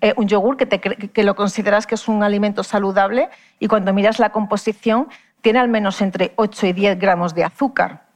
eh, 0.02 0.12
un 0.18 0.28
yogur 0.28 0.58
que, 0.58 0.68
que, 0.68 1.24
lo 1.24 1.34
consideras 1.36 1.86
que 1.86 1.94
es 1.94 2.06
un 2.06 2.22
alimento 2.22 2.62
saludable 2.64 3.30
y 3.58 3.68
cuando 3.68 3.94
miras 3.94 4.18
la 4.18 4.30
composición 4.30 5.08
tiene 5.40 5.58
al 5.58 5.68
menos 5.68 6.02
entre 6.02 6.32
8 6.36 6.66
y 6.66 6.72
10 6.74 6.98
gramos 6.98 7.34
de 7.34 7.44
azúcar. 7.44 8.09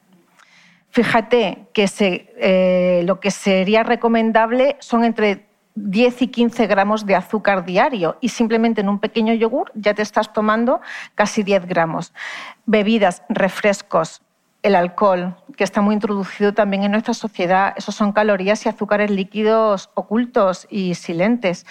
Fíjate 0.94 1.66
que 1.72 1.90
eh, 2.36 3.02
lo 3.04 3.18
que 3.18 3.32
sería 3.32 3.82
recomendable 3.82 4.76
son 4.78 5.02
entre 5.02 5.44
10 5.74 6.22
y 6.22 6.28
15 6.28 6.68
gramos 6.68 7.04
de 7.04 7.16
azúcar 7.16 7.64
diario 7.64 8.16
y 8.20 8.28
simplemente 8.28 8.80
en 8.80 8.88
un 8.88 9.00
pequeño 9.00 9.34
yogur 9.34 9.72
ya 9.74 9.92
te 9.94 10.02
estás 10.02 10.32
tomando 10.32 10.80
casi 11.16 11.42
10 11.42 11.66
gramos. 11.66 12.14
Bebidas, 12.64 13.24
refrescos, 13.28 14.22
el 14.62 14.76
alcohol, 14.76 15.34
que 15.56 15.64
está 15.64 15.80
muy 15.80 15.94
introducido 15.94 16.54
también 16.54 16.84
en 16.84 16.92
nuestra 16.92 17.12
sociedad, 17.12 17.74
esos 17.76 17.96
son 17.96 18.12
calorías 18.12 18.64
y 18.64 18.68
azúcares 18.68 19.10
líquidos 19.10 19.90
ocultos 19.94 20.68
y 20.70 20.94
silentes. 20.94 21.66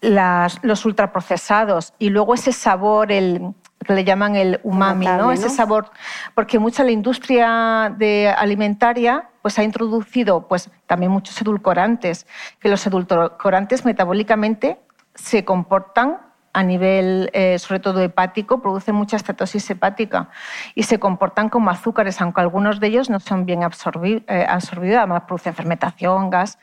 los 0.00 0.84
ultraprocesados 0.84 1.94
y 1.98 2.10
luego 2.10 2.34
ese 2.34 2.52
sabor, 2.52 3.10
el, 3.10 3.54
que 3.84 3.92
le 3.94 4.04
llaman 4.04 4.36
el 4.36 4.60
umami, 4.62 5.06
¿no? 5.06 5.32
Ese 5.32 5.48
sabor, 5.48 5.90
porque 6.34 6.58
mucha 6.58 6.82
la 6.84 6.90
industria 6.90 7.94
de 7.96 8.28
alimentaria 8.28 9.28
pues 9.42 9.58
ha 9.58 9.62
introducido 9.62 10.48
pues 10.48 10.70
también 10.86 11.12
muchos 11.12 11.40
edulcorantes, 11.40 12.26
que 12.58 12.68
los 12.68 12.84
edulcorantes 12.86 13.84
metabólicamente 13.84 14.78
se 15.14 15.44
comportan 15.44 16.18
a 16.52 16.62
nivel, 16.62 17.30
eh, 17.34 17.58
sobre 17.58 17.80
todo 17.80 18.00
hepático, 18.00 18.62
producen 18.62 18.94
mucha 18.94 19.16
estatosis 19.16 19.68
hepática 19.68 20.30
y 20.74 20.84
se 20.84 20.98
comportan 20.98 21.50
como 21.50 21.70
azúcares, 21.70 22.20
aunque 22.22 22.40
algunos 22.40 22.80
de 22.80 22.86
ellos 22.86 23.10
no 23.10 23.20
son 23.20 23.44
bien 23.44 23.62
absorbidos, 23.62 24.22
eh, 24.26 24.46
absorbidos 24.48 24.98
además 24.98 25.24
producen 25.26 25.54
fermentación, 25.54 26.30
gas 26.30 26.58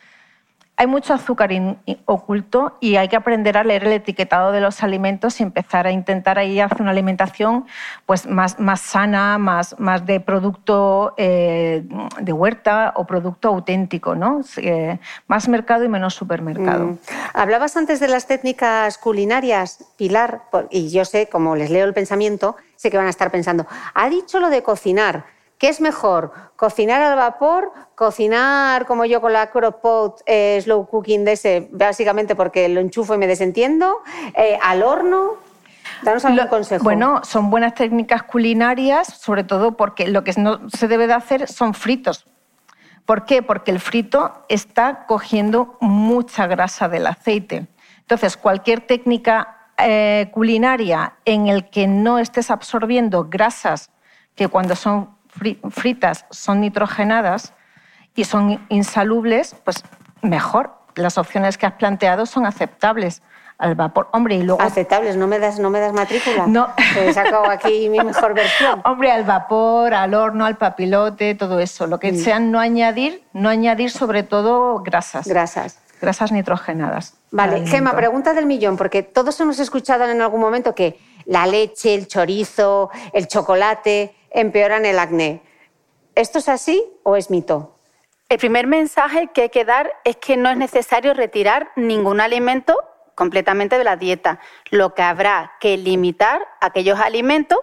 hay 0.75 0.87
mucho 0.87 1.13
azúcar 1.13 1.51
oculto 2.05 2.77
y 2.79 2.95
hay 2.95 3.07
que 3.07 3.15
aprender 3.15 3.57
a 3.57 3.63
leer 3.63 3.85
el 3.85 3.93
etiquetado 3.93 4.51
de 4.51 4.59
los 4.59 4.81
alimentos 4.81 5.39
y 5.39 5.43
empezar 5.43 5.85
a 5.85 5.91
intentar 5.91 6.39
ahí 6.39 6.59
hacer 6.59 6.81
una 6.81 6.91
alimentación 6.91 7.65
pues, 8.07 8.25
más, 8.25 8.59
más 8.59 8.81
sana, 8.81 9.37
más, 9.37 9.79
más 9.79 10.05
de 10.05 10.19
producto 10.19 11.13
eh, 11.17 11.83
de 12.19 12.33
huerta 12.33 12.93
o 12.95 13.05
producto 13.05 13.49
auténtico, 13.49 14.15
¿no? 14.15 14.41
Eh, 14.57 14.97
más 15.27 15.47
mercado 15.47 15.83
y 15.83 15.89
menos 15.89 16.15
supermercado. 16.15 16.85
Mm. 16.85 16.97
Hablabas 17.33 17.77
antes 17.77 17.99
de 17.99 18.07
las 18.07 18.25
técnicas 18.25 18.97
culinarias, 18.97 19.85
Pilar, 19.95 20.41
y 20.71 20.89
yo 20.89 21.05
sé, 21.05 21.29
como 21.29 21.55
les 21.55 21.69
leo 21.69 21.85
el 21.85 21.93
pensamiento, 21.93 22.55
sé 22.75 22.89
que 22.89 22.97
van 22.97 23.07
a 23.07 23.11
estar 23.11 23.29
pensando, 23.29 23.67
ha 23.93 24.09
dicho 24.09 24.39
lo 24.39 24.49
de 24.49 24.63
cocinar. 24.63 25.25
¿Qué 25.63 25.69
es 25.69 25.79
mejor? 25.79 26.33
¿Cocinar 26.57 27.01
al 27.01 27.15
vapor? 27.15 27.71
¿Cocinar 27.95 28.85
como 28.85 29.05
yo 29.05 29.21
con 29.21 29.31
la 29.31 29.49
Crockpot 29.49 30.21
eh, 30.25 30.59
slow 30.61 30.85
cooking 30.87 31.23
de 31.23 31.31
ese, 31.31 31.69
básicamente 31.71 32.35
porque 32.35 32.67
lo 32.67 32.81
enchufo 32.81 33.15
y 33.15 33.17
me 33.17 33.27
desentiendo? 33.27 34.01
Eh, 34.35 34.59
¿Al 34.61 34.83
horno? 34.83 35.37
Danos 36.01 36.25
algún 36.25 36.47
consejo. 36.47 36.83
Bueno, 36.83 37.21
son 37.23 37.49
buenas 37.49 37.75
técnicas 37.75 38.23
culinarias, 38.23 39.07
sobre 39.07 39.45
todo 39.45 39.77
porque 39.77 40.09
lo 40.09 40.25
que 40.25 40.33
no 40.35 40.69
se 40.69 40.89
debe 40.89 41.07
de 41.07 41.13
hacer 41.13 41.47
son 41.47 41.73
fritos. 41.73 42.27
¿Por 43.05 43.23
qué? 43.23 43.41
Porque 43.41 43.71
el 43.71 43.79
frito 43.79 44.43
está 44.49 45.05
cogiendo 45.05 45.77
mucha 45.79 46.45
grasa 46.45 46.89
del 46.89 47.07
aceite. 47.07 47.67
Entonces, 47.99 48.35
cualquier 48.35 48.81
técnica 48.81 49.69
eh, 49.77 50.29
culinaria 50.33 51.13
en 51.23 51.47
el 51.47 51.69
que 51.69 51.87
no 51.87 52.19
estés 52.19 52.51
absorbiendo 52.51 53.29
grasas 53.29 53.91
que 54.35 54.49
cuando 54.49 54.75
son 54.75 55.22
fritas 55.69 56.25
son 56.29 56.61
nitrogenadas 56.61 57.53
y 58.15 58.25
son 58.25 58.65
insalubles, 58.69 59.55
pues 59.63 59.83
mejor. 60.21 60.73
Las 60.95 61.17
opciones 61.17 61.57
que 61.57 61.65
has 61.65 61.73
planteado 61.73 62.25
son 62.25 62.45
aceptables 62.45 63.21
al 63.57 63.75
vapor. 63.75 64.09
Hombre, 64.11 64.35
y 64.35 64.43
luego... 64.43 64.61
Aceptables, 64.61 65.15
¿no 65.15 65.27
me 65.27 65.39
das, 65.39 65.59
no 65.59 65.69
me 65.69 65.79
das 65.79 65.93
matrícula? 65.93 66.45
No. 66.47 66.69
He 66.99 67.13
sacado 67.13 67.49
aquí 67.49 67.89
mi 67.89 67.99
mejor 67.99 68.33
versión. 68.35 68.81
Hombre, 68.85 69.11
al 69.11 69.23
vapor, 69.23 69.93
al 69.93 70.13
horno, 70.13 70.45
al 70.45 70.57
papilote, 70.57 71.35
todo 71.35 71.59
eso. 71.59 71.87
Lo 71.87 71.99
que 71.99 72.11
mm. 72.11 72.17
sean 72.17 72.51
no 72.51 72.59
añadir, 72.59 73.23
no 73.33 73.49
añadir 73.49 73.89
sobre 73.89 74.23
todo 74.23 74.79
grasas. 74.79 75.27
Grasas. 75.27 75.79
Grasas 76.01 76.31
nitrogenadas. 76.31 77.15
Vale, 77.31 77.65
Gema, 77.65 77.95
pregunta 77.95 78.33
del 78.33 78.45
millón, 78.45 78.75
porque 78.75 79.03
todos 79.03 79.39
hemos 79.39 79.59
escuchado 79.59 80.05
en 80.09 80.21
algún 80.21 80.41
momento 80.41 80.75
que 80.75 80.99
la 81.25 81.47
leche, 81.47 81.95
el 81.95 82.07
chorizo, 82.07 82.89
el 83.13 83.27
chocolate 83.27 84.13
empeoran 84.33 84.85
el 84.85 84.99
acné. 84.99 85.41
¿Esto 86.15 86.39
es 86.39 86.49
así 86.49 86.83
o 87.03 87.15
es 87.15 87.29
mito? 87.29 87.77
El 88.29 88.39
primer 88.39 88.67
mensaje 88.67 89.29
que 89.33 89.43
hay 89.43 89.49
que 89.49 89.65
dar 89.65 89.93
es 90.03 90.17
que 90.17 90.37
no 90.37 90.49
es 90.49 90.57
necesario 90.57 91.13
retirar 91.13 91.71
ningún 91.75 92.19
alimento 92.19 92.77
completamente 93.15 93.77
de 93.77 93.83
la 93.83 93.95
dieta. 93.95 94.39
Lo 94.69 94.93
que 94.93 95.03
habrá 95.03 95.53
que 95.59 95.77
limitar 95.77 96.41
aquellos 96.61 96.99
alimentos 96.99 97.59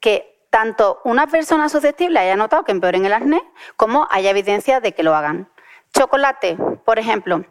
que 0.00 0.46
tanto 0.50 1.00
una 1.04 1.26
persona 1.26 1.68
susceptible 1.68 2.18
haya 2.18 2.36
notado 2.36 2.64
que 2.64 2.72
empeoren 2.72 3.04
el 3.04 3.12
acné, 3.12 3.42
como 3.76 4.06
haya 4.10 4.30
evidencia 4.30 4.80
de 4.80 4.92
que 4.92 5.02
lo 5.02 5.14
hagan. 5.14 5.50
Chocolate, 5.92 6.56
por 6.84 6.98
ejemplo. 6.98 7.44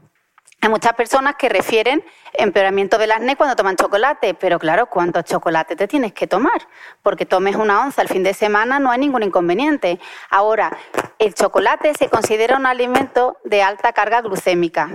Hay 0.63 0.69
muchas 0.69 0.93
personas 0.93 1.35
que 1.35 1.49
refieren 1.49 2.05
empeoramiento 2.31 2.97
del 2.97 3.11
acné 3.11 3.35
cuando 3.35 3.53
toman 3.53 3.75
chocolate, 3.75 4.33
pero 4.33 4.59
claro, 4.59 4.85
¿cuántos 4.85 5.25
chocolates 5.25 5.75
te 5.75 5.89
tienes 5.89 6.13
que 6.13 6.25
tomar? 6.25 6.69
Porque 7.01 7.25
tomes 7.25 7.57
una 7.57 7.81
onza 7.81 8.01
el 8.01 8.07
fin 8.07 8.23
de 8.23 8.33
semana 8.33 8.79
no 8.79 8.89
hay 8.89 8.99
ningún 8.99 9.23
inconveniente. 9.23 9.99
Ahora, 10.29 10.71
el 11.19 11.33
chocolate 11.33 11.93
se 11.95 12.07
considera 12.07 12.55
un 12.55 12.65
alimento 12.65 13.39
de 13.43 13.61
alta 13.61 13.91
carga 13.91 14.21
glucémica. 14.21 14.89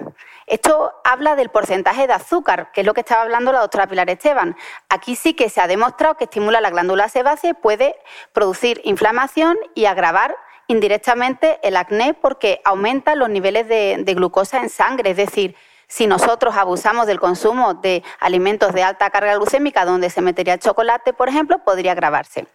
Esto 0.47 0.95
habla 1.05 1.37
del 1.37 1.51
porcentaje 1.51 2.07
de 2.07 2.15
azúcar, 2.15 2.73
que 2.73 2.81
es 2.81 2.87
lo 2.87 2.95
que 2.95 3.01
estaba 3.01 3.21
hablando 3.21 3.53
la 3.53 3.61
doctora 3.61 3.87
Pilar 3.87 4.09
Esteban. 4.09 4.57
Aquí 4.89 5.17
sí 5.17 5.35
que 5.35 5.51
se 5.51 5.61
ha 5.61 5.67
demostrado 5.67 6.15
que 6.15 6.25
estimula 6.25 6.63
la 6.63 6.71
glándula 6.71 7.11
sebácea 7.11 7.51
y 7.51 7.53
puede 7.53 7.95
producir 8.33 8.81
inflamación 8.85 9.59
y 9.75 9.85
agravar 9.85 10.35
indirectamente 10.69 11.59
el 11.63 11.77
acné 11.77 12.15
porque 12.15 12.61
aumenta 12.65 13.17
los 13.17 13.29
niveles 13.29 13.67
de, 13.67 14.15
glucosa 14.15 14.59
en 14.59 14.69
sangre. 14.69 15.11
Es 15.11 15.17
decir, 15.17 15.57
si 15.89 16.07
nosotros 16.07 16.57
abusamos 16.57 17.07
del 17.07 17.19
consumo 17.19 17.75
de 17.75 18.05
alimentos 18.21 18.73
de 18.73 18.85
alta 18.85 19.11
carga 19.11 19.35
glucémica, 19.35 19.85
donde 19.85 20.11
se 20.11 20.21
metería 20.21 20.55
el 20.55 20.61
chocolate, 20.61 21.13
por 21.13 21.29
ejemplo, 21.29 21.59
podría 21.65 21.93
agravarse. 21.93 22.47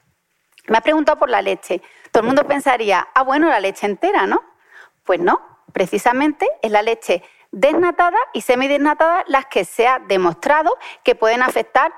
Me 0.68 0.78
ha 0.78 0.82
preguntado 0.82 1.20
por 1.20 1.30
la 1.30 1.42
leche. 1.42 1.82
Todo 2.12 2.22
el 2.22 2.28
mundo 2.28 2.48
pensaría, 2.48 3.08
ah, 3.14 3.24
bueno, 3.24 3.50
la 3.50 3.60
leche 3.60 3.86
entera, 3.86 4.28
¿no? 4.28 4.42
Pues 5.04 5.20
no, 5.20 5.42
precisamente 5.74 6.48
es 6.62 6.72
la 6.72 6.82
leche 6.82 7.24
desnatada 7.52 8.18
y 8.34 8.42
semidesnatada 8.42 9.24
las 9.28 9.48
que 9.48 9.66
se 9.66 9.88
ha 9.88 10.00
demostrado 10.00 10.76
que 11.04 11.16
pueden 11.16 11.42
afectar 11.42 11.94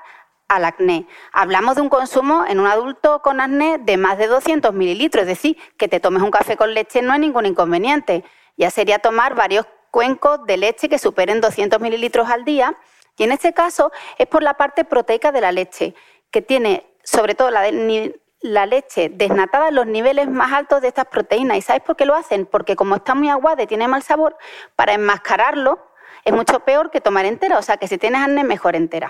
al 0.48 0.64
acné. 0.64 1.06
Hablamos 1.32 1.76
de 1.76 1.82
un 1.82 1.88
consumo 1.88 2.44
en 2.46 2.60
un 2.60 2.66
adulto 2.66 3.20
con 3.22 3.40
acné 3.40 3.78
de 3.78 3.96
más 3.96 4.18
de 4.18 4.26
200 4.26 4.72
mililitros, 4.72 5.22
es 5.22 5.28
decir, 5.28 5.56
que 5.76 5.88
te 5.88 6.00
tomes 6.00 6.22
un 6.22 6.30
café 6.30 6.56
con 6.56 6.72
leche 6.74 7.02
no 7.02 7.12
hay 7.12 7.20
ningún 7.20 7.46
inconveniente. 7.46 8.24
Ya 8.56 8.70
sería 8.70 8.98
tomar 8.98 9.34
varios 9.34 9.66
cuencos 9.90 10.44
de 10.46 10.56
leche 10.56 10.88
que 10.88 10.98
superen 10.98 11.40
200 11.40 11.80
mililitros 11.80 12.28
al 12.28 12.44
día. 12.44 12.76
Y 13.18 13.24
en 13.24 13.32
este 13.32 13.52
caso 13.52 13.92
es 14.18 14.26
por 14.26 14.42
la 14.42 14.54
parte 14.54 14.84
proteica 14.84 15.32
de 15.32 15.40
la 15.40 15.52
leche, 15.52 15.94
que 16.30 16.42
tiene 16.42 16.86
sobre 17.02 17.34
todo 17.34 17.50
la, 17.50 17.64
la 18.40 18.66
leche 18.66 19.08
desnatada 19.08 19.70
los 19.70 19.86
niveles 19.86 20.28
más 20.28 20.52
altos 20.52 20.82
de 20.82 20.88
estas 20.88 21.06
proteínas. 21.06 21.58
¿Y 21.58 21.62
sabes 21.62 21.82
por 21.82 21.96
qué 21.96 22.04
lo 22.04 22.14
hacen? 22.14 22.46
Porque 22.46 22.76
como 22.76 22.96
está 22.96 23.14
muy 23.14 23.30
aguada 23.30 23.62
y 23.62 23.66
tiene 23.66 23.88
mal 23.88 24.02
sabor, 24.02 24.36
para 24.74 24.92
enmascararlo 24.92 25.78
es 26.24 26.32
mucho 26.32 26.60
peor 26.60 26.90
que 26.90 27.00
tomar 27.00 27.24
entera. 27.24 27.58
O 27.58 27.62
sea 27.62 27.76
que 27.76 27.88
si 27.88 27.98
tienes 27.98 28.20
acné, 28.20 28.44
mejor 28.44 28.76
entera. 28.76 29.08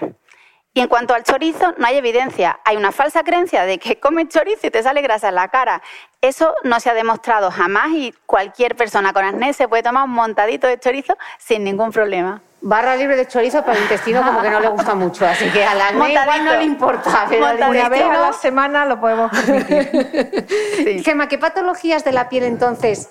Y 0.76 0.80
en 0.80 0.88
cuanto 0.88 1.14
al 1.14 1.22
chorizo, 1.22 1.72
no 1.78 1.86
hay 1.86 1.96
evidencia. 1.96 2.60
Hay 2.62 2.76
una 2.76 2.92
falsa 2.92 3.24
creencia 3.24 3.64
de 3.64 3.78
que 3.78 3.98
comes 3.98 4.28
chorizo 4.28 4.66
y 4.66 4.70
te 4.70 4.82
sale 4.82 5.00
grasa 5.00 5.30
en 5.30 5.36
la 5.36 5.48
cara. 5.48 5.80
Eso 6.20 6.54
no 6.64 6.80
se 6.80 6.90
ha 6.90 6.94
demostrado 6.94 7.50
jamás 7.50 7.92
y 7.92 8.12
cualquier 8.26 8.76
persona 8.76 9.14
con 9.14 9.24
acné 9.24 9.54
se 9.54 9.68
puede 9.68 9.82
tomar 9.82 10.04
un 10.04 10.10
montadito 10.10 10.66
de 10.66 10.78
chorizo 10.78 11.16
sin 11.38 11.64
ningún 11.64 11.92
problema. 11.92 12.42
Barra 12.60 12.94
libre 12.94 13.16
de 13.16 13.26
chorizo 13.26 13.62
para 13.62 13.78
el 13.78 13.84
intestino 13.84 14.22
como 14.22 14.42
que 14.42 14.50
no 14.50 14.60
le 14.60 14.68
gusta 14.68 14.94
mucho, 14.94 15.26
así 15.26 15.48
que 15.48 15.64
al 15.64 15.80
acné 15.80 16.10
igual 16.10 16.44
no 16.44 16.56
le 16.56 16.64
importa. 16.64 17.24
Pero 17.26 17.46
una 17.70 17.88
vez 17.88 18.02
a 18.02 18.20
la 18.20 18.32
semana 18.34 18.84
lo 18.84 19.00
podemos 19.00 19.30
permitir. 19.30 20.46
sí. 20.76 21.02
Gemma, 21.02 21.26
¿qué 21.26 21.38
patologías 21.38 22.04
de 22.04 22.12
la 22.12 22.28
piel 22.28 22.44
entonces 22.44 23.08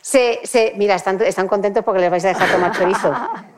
se... 0.00 0.72
mira, 0.74 0.96
están, 0.96 1.22
están 1.22 1.46
contentos 1.46 1.84
porque 1.84 2.00
les 2.00 2.10
vais 2.10 2.24
a 2.24 2.28
dejar 2.28 2.48
tomar 2.50 2.72
chorizo. 2.72 3.14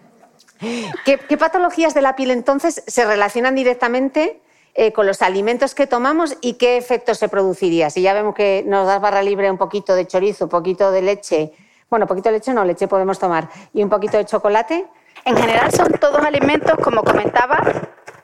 ¿Qué, 1.04 1.36
patologías 1.36 1.94
de 1.94 2.02
la 2.02 2.16
piel 2.16 2.30
entonces 2.30 2.82
se 2.86 3.04
relacionan 3.04 3.54
directamente 3.54 4.40
eh, 4.74 4.92
con 4.92 5.06
los 5.06 5.22
alimentos 5.22 5.74
que 5.74 5.86
tomamos 5.86 6.36
y 6.40 6.54
qué 6.54 6.76
efectos 6.76 7.18
se 7.18 7.28
produciría? 7.28 7.90
Si 7.90 8.02
ya 8.02 8.14
vemos 8.14 8.34
que 8.34 8.64
nos 8.66 8.86
das 8.86 9.00
barra 9.00 9.22
libre 9.22 9.50
un 9.50 9.58
poquito 9.58 9.94
de 9.94 10.06
chorizo, 10.06 10.44
un 10.44 10.50
poquito 10.50 10.90
de 10.90 11.02
leche, 11.02 11.52
bueno, 11.90 12.06
poquito 12.06 12.30
de 12.30 12.36
leche 12.36 12.52
no, 12.52 12.64
leche 12.64 12.88
podemos 12.88 13.18
tomar, 13.18 13.48
y 13.72 13.82
un 13.82 13.88
poquito 13.88 14.16
de 14.16 14.24
chocolate. 14.24 14.86
En 15.24 15.36
general 15.36 15.72
son 15.72 15.92
todos 15.92 16.24
alimentos, 16.24 16.76
como 16.82 17.02
comentaba, 17.02 17.60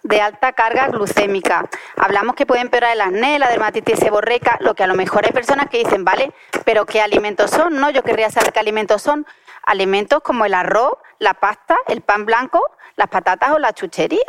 de 0.02 0.20
alta 0.20 0.52
carga 0.52 0.88
glucémica. 0.88 1.68
Hablamos 1.96 2.34
que 2.34 2.46
pueden 2.46 2.66
empeorar 2.66 2.92
el 2.92 3.00
acné, 3.00 3.38
la 3.38 3.48
dermatitis 3.48 3.98
seborreica, 3.98 4.56
lo 4.60 4.74
que 4.74 4.82
a 4.82 4.86
lo 4.86 4.94
mejor 4.94 5.24
hay 5.24 5.32
personas 5.32 5.68
que 5.68 5.78
dicen, 5.78 6.04
vale, 6.04 6.32
pero 6.64 6.86
¿qué 6.86 7.00
alimentos 7.00 7.50
son? 7.50 7.76
No, 7.76 7.90
yo 7.90 8.02
querría 8.02 8.30
saber 8.30 8.52
qué 8.52 8.60
alimentos 8.60 9.02
son. 9.02 9.26
Alimentos 9.64 10.20
como 10.22 10.44
el 10.44 10.54
arroz, 10.54 10.94
la 11.22 11.34
pasta, 11.34 11.76
el 11.86 12.00
pan 12.00 12.26
blanco, 12.26 12.60
las 12.96 13.08
patatas 13.08 13.52
o 13.52 13.58
la 13.58 13.72
chuchería. 13.72 14.20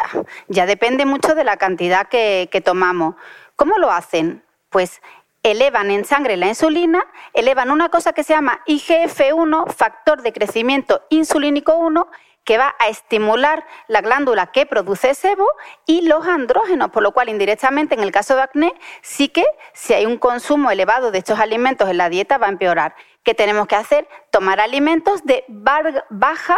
Ya 0.47 0.65
depende 0.65 1.05
mucho 1.05 1.33
de 1.33 1.43
la 1.43 1.57
cantidad 1.57 2.07
que, 2.07 2.49
que 2.51 2.61
tomamos. 2.61 3.15
¿Cómo 3.55 3.77
lo 3.79 3.91
hacen? 3.91 4.45
Pues 4.69 5.01
elevan 5.41 5.89
en 5.89 6.05
sangre 6.05 6.37
la 6.37 6.47
insulina, 6.47 7.03
elevan 7.33 7.71
una 7.71 7.89
cosa 7.89 8.13
que 8.13 8.23
se 8.23 8.33
llama 8.33 8.61
IGF-1, 8.67 9.73
factor 9.73 10.21
de 10.21 10.33
crecimiento 10.33 11.01
insulínico 11.09 11.75
1, 11.75 12.07
que 12.43 12.57
va 12.57 12.75
a 12.77 12.89
estimular 12.89 13.65
la 13.87 14.01
glándula 14.01 14.47
que 14.47 14.65
produce 14.65 15.15
sebo 15.15 15.47
y 15.87 16.07
los 16.07 16.27
andrógenos, 16.27 16.91
por 16.91 17.01
lo 17.01 17.11
cual 17.11 17.29
indirectamente 17.29 17.95
en 17.95 18.01
el 18.01 18.11
caso 18.11 18.35
de 18.35 18.43
acné 18.43 18.73
sí 19.01 19.29
que 19.29 19.45
si 19.73 19.93
hay 19.93 20.05
un 20.05 20.17
consumo 20.17 20.69
elevado 20.69 21.11
de 21.11 21.19
estos 21.19 21.39
alimentos 21.39 21.89
en 21.89 21.97
la 21.97 22.09
dieta 22.09 22.37
va 22.37 22.47
a 22.47 22.51
empeorar. 22.51 22.95
¿Qué 23.23 23.33
tenemos 23.33 23.67
que 23.67 23.75
hacer? 23.75 24.07
Tomar 24.31 24.59
alimentos 24.59 25.23
de 25.23 25.45
baja 25.47 26.57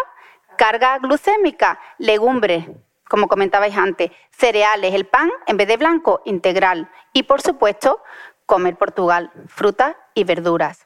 carga 0.56 0.98
glucémica, 1.00 1.80
legumbres, 1.98 2.66
como 3.08 3.28
comentabais 3.28 3.78
antes, 3.78 4.12
cereales, 4.32 4.94
el 4.94 5.06
pan 5.06 5.32
en 5.48 5.58
vez 5.58 5.68
de 5.68 5.78
blanco, 5.78 6.22
integral 6.26 6.90
y 7.14 7.24
por 7.24 7.42
supuesto 7.42 8.02
comer 8.46 8.76
Portugal, 8.76 9.32
frutas 9.48 9.96
y 10.14 10.24
verduras. 10.24 10.86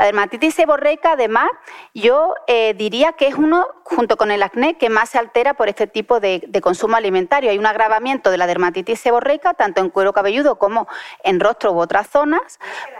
La 0.00 0.06
dermatitis 0.06 0.54
seborreica, 0.54 1.12
además, 1.12 1.50
yo 1.92 2.34
eh, 2.46 2.72
diría 2.72 3.12
que 3.12 3.26
es 3.26 3.34
uno, 3.34 3.68
junto 3.84 4.16
con 4.16 4.30
el 4.30 4.42
acné, 4.42 4.78
que 4.78 4.88
más 4.88 5.10
se 5.10 5.18
altera 5.18 5.52
por 5.52 5.68
este 5.68 5.86
tipo 5.86 6.20
de, 6.20 6.48
consumo 6.62 6.96
alimentario. 6.96 7.50
Hay 7.50 7.58
un 7.58 7.66
agravamiento 7.66 8.30
de 8.30 8.38
la 8.38 8.46
dermatitis 8.46 8.98
seborreica, 8.98 9.52
tanto 9.52 9.82
en 9.82 9.90
cuero 9.90 10.14
cabelludo 10.14 10.58
como 10.58 10.88
en 11.22 11.38
rostro 11.38 11.72
u 11.72 11.80
otras 11.80 12.08
zonas, 12.08 12.58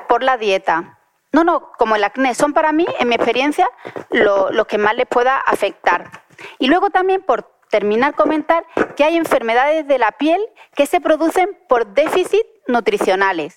por 0.08 0.22
la 0.22 0.36
dieta. 0.36 0.98
No, 1.32 1.44
no, 1.44 1.72
como 1.78 1.96
el 1.96 2.04
acné, 2.04 2.34
son 2.34 2.52
para 2.52 2.72
mí, 2.72 2.86
en 2.98 3.08
mi 3.08 3.14
experiencia, 3.14 3.68
los 4.10 4.66
que 4.66 4.78
más 4.78 4.96
les 4.96 5.06
pueda 5.06 5.38
afectar. 5.38 6.10
Y 6.58 6.66
luego 6.66 6.90
también, 6.90 7.22
por 7.22 7.44
terminar, 7.70 8.14
comentar 8.14 8.66
que 8.96 9.04
hay 9.04 9.16
enfermedades 9.16 9.86
de 9.86 9.98
la 9.98 10.12
piel 10.12 10.40
que 10.74 10.86
se 10.86 11.00
producen 11.00 11.56
por 11.68 11.86
déficit 11.94 12.44
nutricionales. 12.66 13.56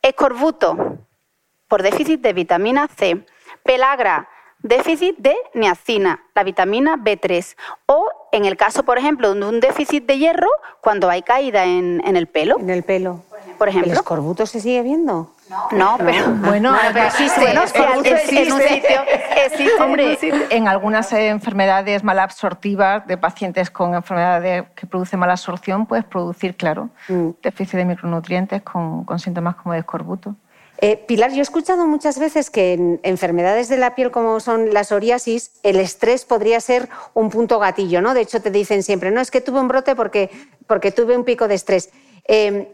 Escorbuto, 0.00 0.98
por 1.66 1.82
déficit 1.82 2.20
de 2.20 2.32
vitamina 2.32 2.88
C. 2.88 3.26
Pelagra, 3.64 4.28
déficit 4.60 5.16
de 5.18 5.36
niacina, 5.54 6.24
la 6.34 6.44
vitamina 6.44 6.96
B3. 6.96 7.56
O 7.86 8.08
en 8.32 8.44
el 8.44 8.56
caso, 8.56 8.84
por 8.84 8.98
ejemplo, 8.98 9.34
de 9.34 9.44
un 9.44 9.60
déficit 9.60 10.06
de 10.06 10.18
hierro, 10.18 10.48
cuando 10.80 11.10
hay 11.10 11.22
caída 11.22 11.64
en, 11.64 12.00
el 12.04 12.26
pelo. 12.26 12.58
En 12.58 12.70
el 12.70 12.82
pelo. 12.82 13.24
Por 13.58 13.68
ejemplo. 13.68 13.92
¿El 13.92 13.98
escorbuto 13.98 14.46
se 14.46 14.60
sigue 14.60 14.82
viendo? 14.82 15.32
No, 15.72 15.96
pero 15.98 16.30
bueno, 16.42 16.76
existe, 17.06 17.50
en 17.50 17.58
un 18.52 18.60
sitio, 18.60 19.00
existe 19.44 20.56
en 20.56 20.68
algunas 20.68 21.12
enfermedades 21.12 22.04
malabsortivas 22.04 23.06
de 23.06 23.16
pacientes 23.16 23.70
con 23.70 23.94
enfermedades 23.94 24.64
que 24.76 24.86
producen 24.86 25.18
mala 25.18 25.32
absorción, 25.32 25.86
puedes 25.86 26.04
producir, 26.04 26.54
claro, 26.56 26.90
mm. 27.08 27.30
déficit 27.42 27.78
de 27.78 27.84
micronutrientes 27.86 28.62
con, 28.62 29.04
con 29.04 29.18
síntomas 29.18 29.56
como 29.56 29.72
de 29.72 29.80
escorbuto. 29.80 30.36
Eh, 30.80 30.96
Pilar, 30.96 31.32
yo 31.32 31.38
he 31.38 31.42
escuchado 31.42 31.86
muchas 31.88 32.20
veces 32.20 32.50
que 32.50 32.74
en 32.74 33.00
enfermedades 33.02 33.68
de 33.68 33.78
la 33.78 33.96
piel 33.96 34.12
como 34.12 34.38
son 34.38 34.72
la 34.72 34.84
psoriasis, 34.84 35.50
el 35.64 35.80
estrés 35.80 36.24
podría 36.24 36.60
ser 36.60 36.88
un 37.14 37.30
punto 37.30 37.58
gatillo, 37.58 38.00
¿no? 38.00 38.14
De 38.14 38.20
hecho, 38.20 38.40
te 38.40 38.52
dicen 38.52 38.84
siempre, 38.84 39.10
no, 39.10 39.20
es 39.20 39.32
que 39.32 39.40
tuve 39.40 39.58
un 39.58 39.66
brote 39.66 39.96
porque, 39.96 40.30
porque 40.68 40.92
tuve 40.92 41.16
un 41.16 41.24
pico 41.24 41.48
de 41.48 41.56
estrés. 41.56 41.90
Em, 42.24 42.68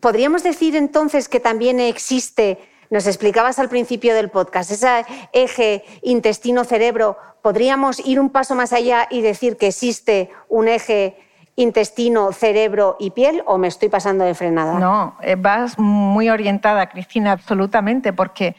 ¿Podríamos 0.00 0.42
decir 0.42 0.76
entonces 0.76 1.28
que 1.28 1.40
también 1.40 1.80
existe, 1.80 2.58
nos 2.90 3.06
explicabas 3.06 3.58
al 3.58 3.68
principio 3.68 4.14
del 4.14 4.30
podcast, 4.30 4.70
ese 4.70 5.04
eje 5.32 5.84
intestino-cerebro, 6.02 7.16
podríamos 7.42 8.04
ir 8.06 8.20
un 8.20 8.30
paso 8.30 8.54
más 8.54 8.72
allá 8.72 9.08
y 9.10 9.22
decir 9.22 9.56
que 9.56 9.68
existe 9.68 10.30
un 10.48 10.68
eje 10.68 11.16
intestino, 11.56 12.32
cerebro 12.32 12.96
y 13.00 13.10
piel 13.10 13.42
o 13.44 13.58
me 13.58 13.66
estoy 13.66 13.88
pasando 13.88 14.24
de 14.24 14.34
frenada? 14.34 14.78
No, 14.78 15.16
eh, 15.22 15.34
vas 15.36 15.76
muy 15.76 16.30
orientada, 16.30 16.88
Cristina, 16.88 17.32
absolutamente, 17.32 18.12
porque 18.12 18.54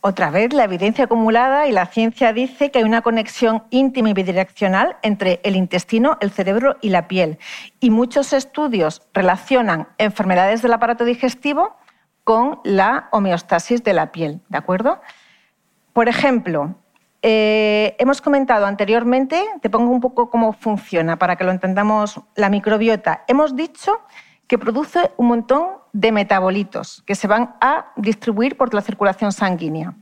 otra 0.00 0.30
vez 0.30 0.52
la 0.52 0.64
evidencia 0.64 1.04
acumulada 1.04 1.66
y 1.66 1.72
la 1.72 1.86
ciencia 1.86 2.32
dice 2.32 2.70
que 2.70 2.78
hay 2.78 2.84
una 2.84 3.02
conexión 3.02 3.64
íntima 3.70 4.10
y 4.10 4.12
bidireccional 4.12 4.96
entre 5.02 5.40
el 5.42 5.56
intestino, 5.56 6.16
el 6.20 6.30
cerebro 6.30 6.76
y 6.80 6.90
la 6.90 7.08
piel. 7.08 7.38
Y 7.80 7.90
muchos 7.90 8.32
estudios 8.32 9.02
relacionan 9.12 9.88
enfermedades 9.98 10.62
del 10.62 10.72
aparato 10.72 11.04
digestivo 11.04 11.76
con 12.22 12.60
la 12.62 13.08
homeostasis 13.10 13.82
de 13.82 13.92
la 13.92 14.12
piel, 14.12 14.40
¿de 14.48 14.58
acuerdo? 14.58 15.00
Por 15.92 16.08
ejemplo, 16.08 16.76
eh, 17.22 17.96
hemos 17.98 18.20
comentado 18.20 18.66
anteriormente, 18.66 19.44
te 19.60 19.70
pongo 19.70 19.90
un 19.90 20.00
poco 20.00 20.30
cómo 20.30 20.52
funciona 20.52 21.18
para 21.18 21.34
que 21.34 21.42
lo 21.42 21.50
entendamos 21.50 22.20
la 22.36 22.48
microbiota. 22.50 23.24
Hemos 23.26 23.56
dicho 23.56 24.00
que 24.48 24.58
produce 24.58 25.12
un 25.16 25.28
montón 25.28 25.68
de 25.92 26.10
metabolitos 26.10 27.02
que 27.06 27.14
se 27.14 27.28
van 27.28 27.54
a 27.60 27.92
distribuir 27.96 28.56
por 28.56 28.74
la 28.74 28.80
circulación 28.80 29.30
sanguínea. 29.30 29.94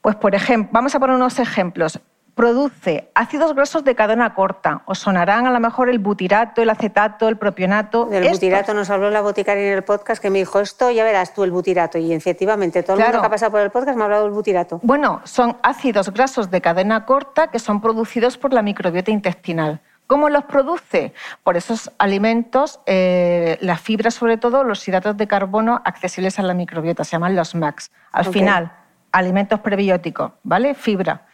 Pues, 0.00 0.16
por 0.16 0.34
ejemplo, 0.34 0.70
vamos 0.72 0.94
a 0.94 1.00
poner 1.00 1.16
unos 1.16 1.38
ejemplos 1.38 2.00
produce 2.36 3.10
ácidos 3.14 3.54
grasos 3.54 3.82
de 3.82 3.94
cadena 3.94 4.34
corta. 4.34 4.82
Os 4.84 4.98
sonarán 4.98 5.46
a 5.46 5.50
lo 5.50 5.58
mejor 5.58 5.88
el 5.88 5.98
butirato, 5.98 6.60
el 6.60 6.68
acetato, 6.68 7.28
el 7.28 7.38
propionato. 7.38 8.04
Del 8.04 8.28
butirato 8.28 8.74
nos 8.74 8.90
habló 8.90 9.08
la 9.08 9.22
boticaria 9.22 9.66
en 9.66 9.72
el 9.72 9.82
podcast 9.82 10.20
que 10.20 10.28
me 10.28 10.40
dijo 10.40 10.60
esto, 10.60 10.90
ya 10.90 11.02
verás 11.02 11.32
tú 11.32 11.44
el 11.44 11.50
butirato. 11.50 11.96
Y 11.96 12.12
efectivamente, 12.12 12.82
todo 12.82 12.98
el 12.98 13.02
mundo 13.02 13.20
que 13.20 13.26
ha 13.26 13.30
pasado 13.30 13.52
por 13.52 13.62
el 13.62 13.70
podcast 13.70 13.96
me 13.96 14.02
ha 14.02 14.04
hablado 14.04 14.24
del 14.24 14.34
butirato. 14.34 14.80
Bueno, 14.82 15.22
son 15.24 15.56
ácidos 15.62 16.12
grasos 16.12 16.50
de 16.50 16.60
cadena 16.60 17.06
corta 17.06 17.46
que 17.48 17.58
son 17.58 17.80
producidos 17.80 18.36
por 18.36 18.52
la 18.52 18.60
microbiota 18.60 19.10
intestinal. 19.10 19.80
¿Cómo 20.06 20.28
los 20.28 20.44
produce? 20.44 21.12
Por 21.42 21.56
esos 21.56 21.90
alimentos, 21.98 22.80
eh, 22.86 23.58
las 23.60 23.80
fibras 23.80 24.14
sobre 24.14 24.36
todo, 24.36 24.62
los 24.62 24.86
hidratos 24.86 25.16
de 25.16 25.26
carbono 25.26 25.82
accesibles 25.84 26.38
a 26.38 26.42
la 26.42 26.54
microbiota, 26.54 27.04
se 27.04 27.12
llaman 27.12 27.34
los 27.34 27.54
MAX. 27.54 27.90
Al 28.12 28.26
final, 28.26 28.72
alimentos 29.10 29.60
prebióticos, 29.60 30.32
¿vale? 30.44 30.74
Fibra. 30.74 31.26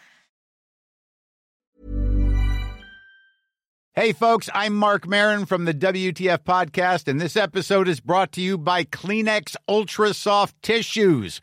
Hey, 3.95 4.15
folks, 4.15 4.49
I'm 4.55 4.75
Mark 4.75 5.07
Marin 5.07 5.45
from 5.45 5.67
the 5.67 5.75
WTF 5.75 6.39
Podcast, 6.45 7.09
and 7.09 7.21
this 7.21 7.37
episode 7.37 7.89
is 7.89 8.01
brought 8.01 8.33
to 8.33 8.41
you 8.41 8.57
by 8.57 8.85
Kleenex 8.85 9.55
Ultra 9.69 10.15
Soft 10.15 10.55
Tissues 10.63 11.43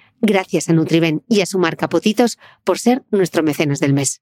Gracias 0.21 0.69
a 0.69 0.73
Nutriben 0.73 1.23
y 1.27 1.41
a 1.41 1.47
su 1.47 1.57
marca 1.57 1.89
Potitos 1.89 2.37
por 2.63 2.77
ser 2.77 3.03
nuestro 3.09 3.41
mecenas 3.41 3.79
del 3.79 3.93
mes. 3.93 4.21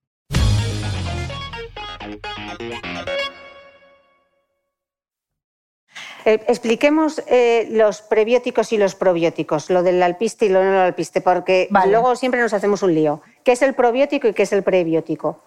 Eh, 6.25 6.43
expliquemos 6.47 7.21
eh, 7.27 7.67
los 7.71 8.01
prebióticos 8.01 8.71
y 8.71 8.77
los 8.77 8.95
probióticos, 8.95 9.69
lo 9.69 9.83
del 9.83 10.01
alpiste 10.03 10.45
y 10.45 10.49
lo 10.49 10.63
no 10.63 10.71
del 10.71 10.79
alpiste, 10.81 11.21
porque 11.21 11.67
luego 11.87 12.15
siempre 12.15 12.39
nos 12.39 12.53
hacemos 12.53 12.83
un 12.83 12.93
lío. 12.93 13.21
¿Qué 13.43 13.53
es 13.53 13.61
el 13.61 13.73
probiótico 13.73 14.27
y 14.27 14.33
qué 14.33 14.43
es 14.43 14.53
el 14.53 14.63
prebiótico? 14.63 15.41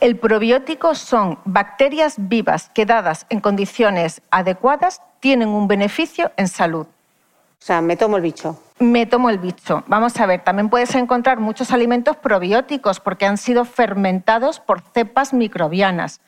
El 0.00 0.16
probiótico 0.16 0.94
son 0.94 1.38
bacterias 1.44 2.14
vivas 2.18 2.70
que 2.72 2.86
dadas 2.86 3.26
en 3.30 3.40
condiciones 3.40 4.22
adecuadas 4.30 5.02
tienen 5.20 5.48
un 5.48 5.66
beneficio 5.66 6.30
en 6.36 6.46
salud. 6.46 6.86
O 6.86 7.64
sea, 7.64 7.80
me 7.80 7.96
tomo 7.96 8.16
el 8.16 8.22
bicho. 8.22 8.60
Me 8.80 9.06
tomo 9.06 9.30
el 9.30 9.38
bicho. 9.38 9.82
Vamos 9.86 10.18
a 10.20 10.26
ver, 10.26 10.42
también 10.42 10.68
puedes 10.68 10.94
encontrar 10.94 11.40
muchos 11.40 11.72
alimentos 11.72 12.16
probióticos 12.16 13.00
porque 13.00 13.26
han 13.26 13.36
sido 13.36 13.64
fermentados 13.64 14.60
por 14.60 14.82
cepas 14.94 15.32
microbianas. 15.32 16.20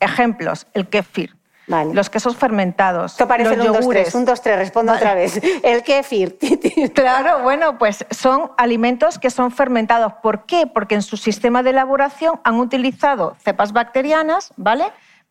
Ejemplos, 0.00 0.66
el 0.74 0.88
kéfir. 0.88 1.36
Los 1.92 2.10
quesos 2.10 2.36
fermentados. 2.36 3.12
Esto 3.12 3.28
parece 3.28 3.56
los 3.56 3.66
un 3.68 3.72
2, 3.74 3.88
3, 3.88 4.14
un 4.16 4.24
2, 4.24 4.42
3, 4.42 4.58
respondo 4.58 4.92
otra 4.92 5.14
vez. 5.14 5.40
El 5.62 5.82
kéfir. 5.82 6.38
claro, 6.94 7.42
bueno, 7.42 7.78
pues 7.78 8.04
son 8.10 8.50
alimentos 8.58 9.18
que 9.18 9.30
son 9.30 9.50
fermentados. 9.50 10.12
¿Por 10.22 10.44
qué? 10.44 10.66
Porque 10.66 10.96
en 10.96 11.02
su 11.02 11.16
sistema 11.16 11.62
de 11.62 11.70
elaboración 11.70 12.40
han 12.44 12.56
utilizado 12.56 13.36
cepas 13.42 13.72
bacterianas, 13.72 14.52
¿vale? 14.56 14.84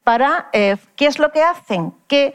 Para, 0.04 0.50
eh, 0.54 0.78
¿qué 0.96 1.06
es 1.06 1.20
lo 1.20 1.32
que 1.32 1.44
hacen? 1.44 1.94
Que 2.08 2.34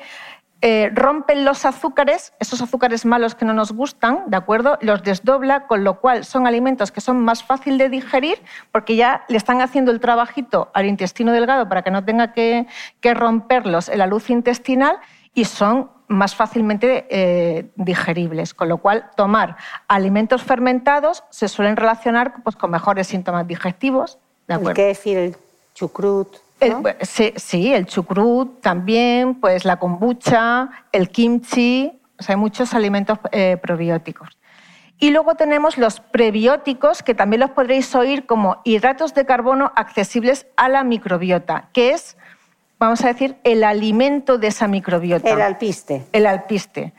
eh, 0.62 0.90
rompen 0.94 1.44
los 1.44 1.66
azúcares, 1.66 2.32
esos 2.40 2.62
azúcares 2.62 3.04
malos 3.04 3.34
que 3.34 3.44
no 3.44 3.52
nos 3.52 3.72
gustan, 3.72 4.24
¿de 4.26 4.38
acuerdo? 4.38 4.78
Los 4.80 5.02
desdobla, 5.02 5.66
con 5.66 5.84
lo 5.84 6.00
cual 6.00 6.24
son 6.24 6.46
alimentos 6.46 6.90
que 6.90 7.02
son 7.02 7.20
más 7.20 7.44
fácil 7.44 7.76
de 7.76 7.90
digerir 7.90 8.38
porque 8.72 8.96
ya 8.96 9.24
le 9.28 9.36
están 9.36 9.60
haciendo 9.60 9.90
el 9.90 10.00
trabajito 10.00 10.70
al 10.72 10.86
intestino 10.86 11.32
delgado 11.32 11.68
para 11.68 11.82
que 11.82 11.90
no 11.90 12.04
tenga 12.04 12.32
que, 12.32 12.66
romperlos 13.02 13.88
en 13.88 13.98
la 13.98 14.06
luz 14.06 14.30
intestinal 14.30 14.98
y 15.34 15.44
son 15.44 15.90
más 16.08 16.34
fácilmente 16.34 17.06
eh, 17.10 17.70
digeribles, 17.76 18.54
con 18.54 18.68
lo 18.68 18.78
cual 18.78 19.10
tomar 19.14 19.56
alimentos 19.88 20.42
fermentados 20.42 21.22
se 21.30 21.48
suelen 21.48 21.76
relacionar 21.76 22.42
pues, 22.42 22.56
con 22.56 22.70
mejores 22.70 23.06
síntomas 23.08 23.46
digestivos. 23.46 24.18
¿de 24.48 24.54
acuerdo? 24.54 24.70
El 24.70 24.88
kéfir, 24.88 25.18
el 25.18 25.36
chucrut 25.74 26.45
sí, 27.36 27.72
el 27.72 27.86
chucrut 27.86 28.60
también, 28.60 29.34
pues 29.34 29.64
la 29.64 29.78
kombucha, 29.78 30.70
el 30.92 31.10
kimchi, 31.10 32.00
o 32.18 32.22
sea, 32.22 32.34
hay 32.34 32.40
muchos 32.40 32.74
alimentos 32.74 33.18
eh, 33.32 33.58
probióticos. 33.60 34.28
Y 34.98 35.10
luego 35.10 35.34
tenemos 35.34 35.76
los 35.76 36.00
prebióticos, 36.00 37.02
que 37.02 37.14
también 37.14 37.40
los 37.40 37.50
podréis 37.50 37.94
oír 37.94 38.24
como 38.24 38.62
hidratos 38.64 39.12
de 39.12 39.26
carbono 39.26 39.72
accesibles 39.76 40.46
a 40.56 40.70
la 40.70 40.84
microbiota, 40.84 41.68
que 41.74 41.90
es, 41.90 42.16
vamos 42.78 43.04
a 43.04 43.08
decir, 43.08 43.36
el 43.44 43.62
alimento 43.62 44.38
de 44.38 44.46
esa 44.46 44.68
microbiota. 44.68 45.28
El 45.28 45.42
alpiste. 45.42 46.06
El 46.12 46.26
alpiste. 46.26 46.94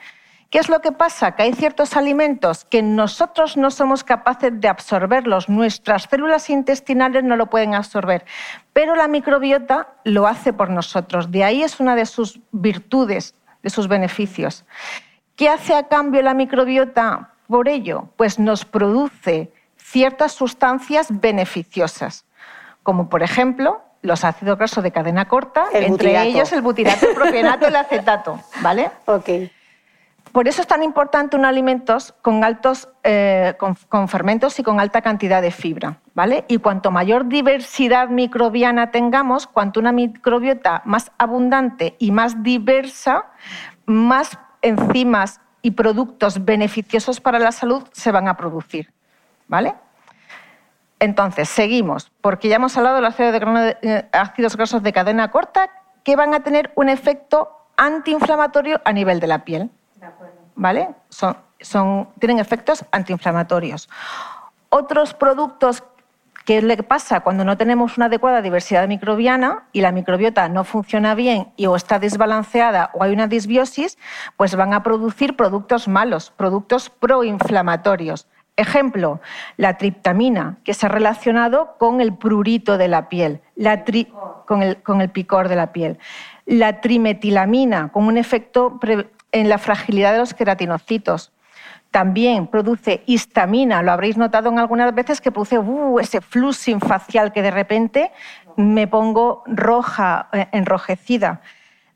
¿Qué 0.50 0.60
es 0.60 0.70
lo 0.70 0.80
que 0.80 0.94
pasa? 0.94 1.34
Que 1.34 1.44
hay 1.44 1.54
ciertos 1.54 1.98
alimentos 1.98 2.64
que 2.64 2.82
nosotros 2.82 3.58
no 3.58 3.70
somos 3.70 4.06
capaces 4.06 4.60
de 4.62 4.70
absorberlos, 4.70 5.50
nuestras 5.50 6.04
células 6.04 6.50
intestinales 6.50 7.26
no 7.26 7.36
lo 7.36 7.48
pueden 7.48 7.76
absorber, 7.76 8.26
pero 8.72 8.96
la 8.96 9.10
microbiota 9.10 9.90
lo 10.06 10.26
hace 10.26 10.54
por 10.54 10.70
nosotros. 10.70 11.32
De 11.32 11.44
ahí 11.44 11.64
es 11.64 11.82
una 11.82 11.96
de 11.96 12.06
sus 12.06 12.40
virtudes, 12.52 13.36
de 13.62 13.70
sus 13.70 13.90
beneficios. 13.90 14.64
¿Qué 15.36 15.50
hace 15.50 15.76
a 15.76 15.90
cambio 15.90 16.22
la 16.22 16.34
microbiota 16.34 17.32
por 17.48 17.68
ello? 17.68 18.10
Pues 18.16 18.40
nos 18.40 18.64
produce 18.64 19.52
ciertas 19.76 20.32
sustancias 20.32 21.08
beneficiosas, 21.10 22.26
como 22.84 23.10
por 23.10 23.22
ejemplo 23.22 23.82
los 24.02 24.24
ácidos 24.24 24.58
grasos 24.58 24.82
de 24.82 24.92
cadena 24.92 25.28
corta, 25.28 25.66
entre 25.74 26.22
ellos 26.22 26.54
el 26.54 26.62
butirato, 26.62 27.10
el 27.10 27.16
propionato 27.16 27.66
y 27.66 27.68
el 27.68 27.76
acetato, 27.76 28.40
¿vale? 28.62 28.92
Okay. 29.06 29.52
Por 30.32 30.48
eso 30.48 30.62
es 30.62 30.68
tan 30.68 30.84
importante 30.84 31.36
un 31.36 31.46
alimentos 31.46 32.14
con 32.22 32.44
altos 32.44 32.90
eh, 33.04 33.56
con, 33.58 34.08
fermentos 34.08 34.60
y 34.60 34.64
con 34.64 34.80
alta 34.80 35.02
cantidad 35.02 35.42
de 35.42 35.52
fibra, 35.52 36.00
¿vale? 36.14 36.46
Y 36.48 36.58
cuanto 36.58 36.92
mayor 36.92 37.28
diversidad 37.28 38.10
microbiana 38.10 38.92
tengamos, 38.92 39.48
cuanto 39.48 39.80
una 39.80 39.92
microbiota 39.92 40.82
más 40.86 41.12
abundante 41.18 41.96
y 42.00 42.12
más 42.12 42.44
diversa, 42.44 43.26
más 43.86 44.38
enzimas 44.62 45.42
y 45.62 45.72
productos 45.72 46.44
beneficiosos 46.46 47.20
para 47.22 47.40
la 47.40 47.52
salud 47.52 47.84
se 47.92 48.12
van 48.12 48.28
a 48.28 48.38
producir, 48.38 48.92
¿vale? 49.48 49.76
Entonces, 51.00 51.48
seguimos, 51.50 52.12
porque 52.22 52.48
ya 52.48 52.56
hemos 52.56 52.76
hablado 52.78 52.96
de 52.96 53.02
los 53.02 53.16
eh, 53.20 54.10
ácidos 54.12 54.58
grasos 54.58 54.82
de 54.82 54.94
cadena 54.94 55.30
corta 55.30 55.70
que 56.04 56.16
van 56.16 56.34
a 56.34 56.42
tener 56.42 56.72
un 56.76 56.90
efecto 56.90 57.52
antiinflamatorio 57.78 58.82
a 58.84 58.92
nivel 58.94 59.20
de 59.20 59.28
la 59.28 59.44
piel. 59.46 59.70
¿Vale? 60.58 60.90
Tienen 62.20 62.40
efectos 62.40 62.84
antiinflamatorios. 62.92 63.90
Otros 64.70 65.14
productos 65.14 65.84
¿Qué 66.48 66.62
le 66.62 66.82
pasa 66.82 67.20
cuando 67.20 67.44
no 67.44 67.58
tenemos 67.58 67.98
una 67.98 68.06
adecuada 68.06 68.42
diversidad 68.42 68.88
microbiana 68.88 69.66
y 69.74 69.82
la 69.82 69.92
microbiota 69.92 70.48
no 70.48 70.64
funciona 70.64 71.14
bien 71.14 71.52
y 71.58 71.66
o 71.66 71.76
está 71.76 72.00
desbalanceada 72.00 72.90
o 72.94 73.04
hay 73.04 73.12
una 73.12 73.28
disbiosis? 73.28 73.98
Pues 74.38 74.56
van 74.56 74.74
a 74.74 74.82
producir 74.82 75.36
productos 75.36 75.90
malos, 75.90 76.32
productos 76.38 76.90
proinflamatorios. 76.90 78.28
Ejemplo, 78.56 79.20
la 79.58 79.78
triptamina, 79.78 80.58
que 80.64 80.74
se 80.74 80.86
ha 80.86 80.90
relacionado 80.90 81.76
con 81.78 82.00
el 82.00 82.16
prurito 82.16 82.78
de 82.78 82.88
la 82.88 83.10
piel, 83.10 83.42
con, 84.46 84.64
el, 84.64 84.82
con, 84.82 85.02
el, 85.02 85.10
picor 85.10 85.50
de 85.50 85.58
la 85.58 85.74
piel. 85.74 86.00
La 86.46 86.80
trimetilamina, 86.80 87.90
con 87.90 88.06
un 88.06 88.16
efecto 88.16 88.80
en 89.40 89.50
la 89.50 89.58
fragilidad 89.58 90.14
de 90.14 90.20
los 90.20 90.34
queratinocitos. 90.34 91.32
También 91.92 92.48
produce 92.48 93.02
histamina, 93.06 93.82
lo 93.82 93.92
habréis 93.92 94.18
notado 94.18 94.50
en 94.50 94.60
algunas 94.60 94.94
veces 94.94 95.22
que 95.22 95.32
produce 95.32 95.58
uh, 95.58 96.00
ese 96.00 96.22
flushing 96.22 96.82
facial 96.82 97.32
que 97.32 97.42
de 97.42 97.52
repente 97.52 98.12
me 98.58 98.88
pongo 98.88 99.44
roja, 99.46 100.28
eh, 100.34 100.48
enrojecida. 100.52 101.42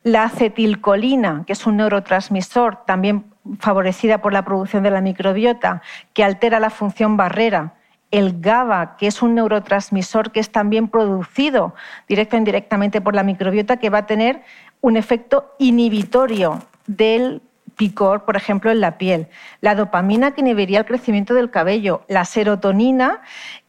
La 0.03 0.23
acetilcolina, 0.23 1.43
que 1.45 1.53
es 1.53 1.67
un 1.67 1.77
neurotransmisor 1.77 2.85
también 2.85 3.25
favorecida 3.59 4.19
por 4.21 4.33
la 4.33 4.45
producción 4.45 4.83
de 4.83 4.91
la 4.91 5.01
microbiota, 5.01 5.81
que 6.13 6.23
altera 6.23 6.59
la 6.59 6.69
función 6.69 7.17
barrera 7.17 7.73
el 8.11 8.41
GABA, 8.41 8.97
que 8.97 9.07
es 9.07 9.21
un 9.21 9.35
neurotransmisor 9.35 10.31
que 10.31 10.41
es 10.41 10.51
también 10.51 10.89
producido 10.89 11.73
directo 12.07 12.35
o 12.35 12.39
indirectamente 12.39 13.01
por 13.01 13.15
la 13.15 13.23
microbiota, 13.23 13.77
que 13.77 13.89
va 13.89 13.99
a 13.99 14.05
tener 14.05 14.41
un 14.81 14.97
efecto 14.97 15.55
inhibitorio 15.59 16.59
del 16.97 17.41
picor, 17.75 18.25
por 18.25 18.35
ejemplo, 18.35 18.71
en 18.71 18.81
la 18.81 18.97
piel. 18.97 19.27
La 19.61 19.75
dopamina 19.75 20.31
que 20.31 20.41
inhibiría 20.41 20.79
el 20.79 20.85
crecimiento 20.85 21.33
del 21.33 21.49
cabello. 21.49 22.03
La 22.07 22.25
serotonina 22.25 23.21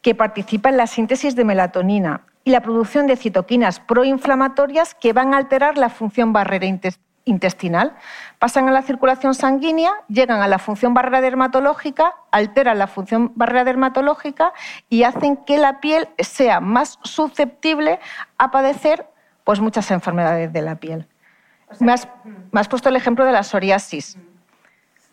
que 0.03 0.15
participa 0.15 0.69
en 0.69 0.77
la 0.77 0.87
síntesis 0.87 1.37
de 1.37 1.45
melatonina. 1.45 2.23
Y 2.45 2.51
la 2.51 2.61
producción 2.61 3.07
de 3.07 3.17
citoquinas 3.17 3.81
proinflamatorias 3.81 4.95
que 4.95 5.13
van 5.13 5.33
a 5.33 5.39
alterar 5.39 5.79
la 5.79 5.89
función 5.89 6.33
barrera 6.33 6.67
intestinal. 7.25 7.95
Pasan 8.41 8.69
a 8.69 8.73
la 8.73 8.83
circulación 8.83 9.35
sanguínea, 9.35 9.93
llegan 10.09 10.43
a 10.43 10.49
la 10.49 10.59
función 10.59 10.93
barrera 10.93 11.21
dermatológica, 11.21 12.17
alteran 12.33 12.79
la 12.79 12.89
función 12.89 13.33
barrera 13.37 13.63
dermatológica 13.65 14.53
y 14.89 15.05
hacen 15.05 15.37
que 15.37 15.57
la 15.57 15.81
piel 15.81 16.09
sea 16.19 16.61
más 16.61 16.99
susceptible 17.05 18.01
a 18.39 18.51
padecer 18.51 19.07
pues, 19.45 19.61
muchas 19.61 19.91
enfermedades 19.93 20.53
de 20.53 20.63
la 20.63 20.75
piel. 20.75 21.07
Me, 21.81 21.93
has, 21.93 22.69
puesto 22.69 22.89
el 22.89 22.97
ejemplo 22.97 23.25
de 23.25 23.33
la 23.33 23.43
psoriasis. 23.43 24.19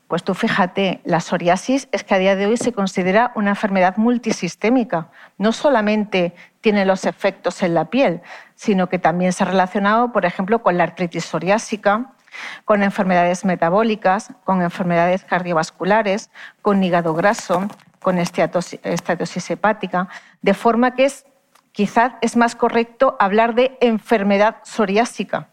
Pues 0.07 0.23
tú 0.23 0.33
fíjate, 0.33 1.01
la 1.03 1.19
psoriasis 1.19 1.87
es 1.91 2.03
que 2.03 2.15
a 2.15 2.17
día 2.17 2.35
de 2.35 2.47
hoy 2.47 2.57
se 2.57 2.73
considera 2.73 3.31
una 3.35 3.51
enfermedad 3.51 3.97
multisistémica. 3.97 5.09
No 5.37 5.51
solamente 5.51 6.33
tiene 6.61 6.83
los 6.85 7.05
efectos 7.05 7.61
en 7.61 7.75
la 7.75 7.85
piel, 7.85 8.21
sino 8.55 8.89
que 8.89 8.97
también 8.97 9.33
se 9.33 9.43
ha 9.43 9.47
relacionado, 9.47 10.11
por 10.11 10.25
ejemplo, 10.25 10.63
con 10.63 10.77
la 10.77 10.83
artritis 10.83 11.25
psoriásica, 11.25 12.13
con 12.65 12.81
enfermedades 12.81 13.45
metabólicas, 13.45 14.31
con 14.45 14.61
enfermedades 14.61 15.23
cardiovasculares, 15.25 16.31
con 16.61 16.83
hígado 16.83 17.13
graso, 17.13 17.67
con 18.01 18.17
esteatosis 18.17 19.51
hepática, 19.51 20.07
de 20.41 20.53
forma 20.53 20.95
que 20.95 21.05
es, 21.05 21.25
quizás 21.71 22.13
es 22.21 22.35
más 22.35 22.55
correcto 22.55 23.15
hablar 23.19 23.55
de 23.55 23.77
enfermedad 23.81 24.57
psoriásica. 24.63 25.49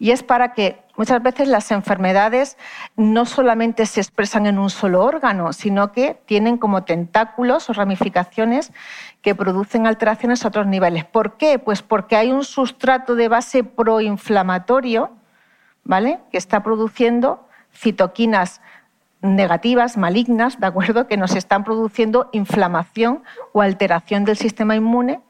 Y 0.00 0.12
es 0.12 0.22
para 0.22 0.54
que 0.54 0.82
muchas 0.96 1.22
veces 1.22 1.46
las 1.46 1.70
enfermedades 1.70 2.56
no 2.96 3.26
solamente 3.26 3.84
se 3.84 4.00
expresan 4.00 4.46
en 4.46 4.58
un 4.58 4.70
solo 4.70 5.04
órgano, 5.04 5.52
sino 5.52 5.92
que 5.92 6.18
tienen 6.24 6.56
como 6.56 6.84
tentáculos 6.84 7.68
o 7.68 7.74
ramificaciones 7.74 8.72
que 9.20 9.34
producen 9.34 9.86
alteraciones 9.86 10.42
a 10.42 10.48
otros 10.48 10.66
niveles. 10.66 11.04
¿Por 11.04 11.36
qué? 11.36 11.58
Pues 11.58 11.82
porque 11.82 12.16
hay 12.16 12.32
un 12.32 12.44
sustrato 12.44 13.14
de 13.14 13.28
base 13.28 13.62
proinflamatorio 13.62 15.10
¿vale? 15.84 16.18
que 16.32 16.38
está 16.38 16.62
produciendo 16.62 17.46
citoquinas 17.70 18.62
negativas, 19.20 19.98
malignas, 19.98 20.58
¿de 20.60 20.66
acuerdo? 20.66 21.08
Que 21.08 21.18
nos 21.18 21.36
están 21.36 21.62
produciendo 21.62 22.30
inflamación 22.32 23.22
o 23.52 23.60
alteración 23.60 24.24
del 24.24 24.38
sistema 24.38 24.76
inmune 24.76 25.20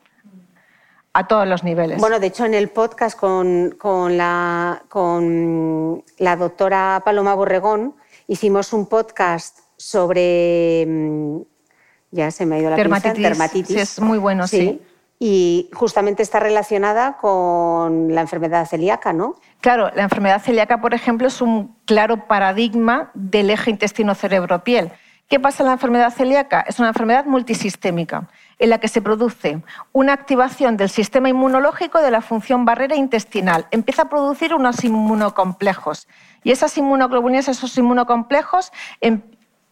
a 1.12 1.26
todos 1.26 1.46
los 1.46 1.64
niveles. 1.64 2.00
Bueno, 2.00 2.20
de 2.20 2.28
hecho, 2.28 2.44
en 2.44 2.54
el 2.54 2.68
podcast 2.68 3.18
con, 3.18 3.76
la, 4.16 4.82
con 4.88 6.04
la 6.18 6.36
doctora 6.36 7.02
Paloma 7.04 7.34
Borregón 7.34 7.96
hicimos 8.28 8.72
un 8.72 8.86
podcast 8.86 9.58
sobre. 9.76 10.84
Mm, 10.86 11.40
ya 12.12 12.30
se 12.30 12.46
me 12.46 12.56
ha 12.56 12.58
ido 12.58 12.70
la 12.70 12.76
dermatitis. 12.76 13.22
dermatitis. 13.22 13.76
es 13.76 14.00
muy 14.00 14.18
bueno, 14.18 14.46
sí. 14.46 14.80
Y 15.22 15.68
justamente 15.74 16.22
está 16.22 16.40
relacionada 16.40 17.18
con 17.18 18.14
la 18.14 18.22
enfermedad 18.22 18.66
celíaca, 18.66 19.12
¿no? 19.12 19.34
Claro, 19.60 19.90
la 19.94 20.04
enfermedad 20.04 20.40
celíaca, 20.40 20.80
por 20.80 20.94
ejemplo, 20.94 21.28
es 21.28 21.42
un 21.42 21.76
claro 21.84 22.26
paradigma 22.26 23.10
del 23.12 23.50
eje 23.50 23.70
intestino-cerebro-piel. 23.70 24.92
¿Qué 25.28 25.38
pasa 25.38 25.62
en 25.62 25.66
la 25.66 25.74
enfermedad 25.74 26.10
celíaca? 26.10 26.64
Es 26.66 26.78
una 26.78 26.88
enfermedad 26.88 27.26
multisistémica 27.26 28.28
en 28.60 28.70
la 28.70 28.78
que 28.78 28.88
se 28.88 29.02
produce 29.02 29.62
una 29.92 30.12
activación 30.12 30.76
del 30.76 30.90
sistema 30.90 31.28
inmunológico 31.28 32.00
de 32.00 32.10
la 32.10 32.20
función 32.20 32.64
barrera 32.64 32.94
intestinal. 32.94 33.66
Empieza 33.70 34.02
a 34.02 34.08
producir 34.08 34.54
unos 34.54 34.84
inmunocomplejos 34.84 36.06
y 36.44 36.52
esas 36.52 36.76
inmunoglobulinas, 36.78 37.48
esos 37.48 37.76
inmunocomplejos 37.76 38.70
em, 39.00 39.22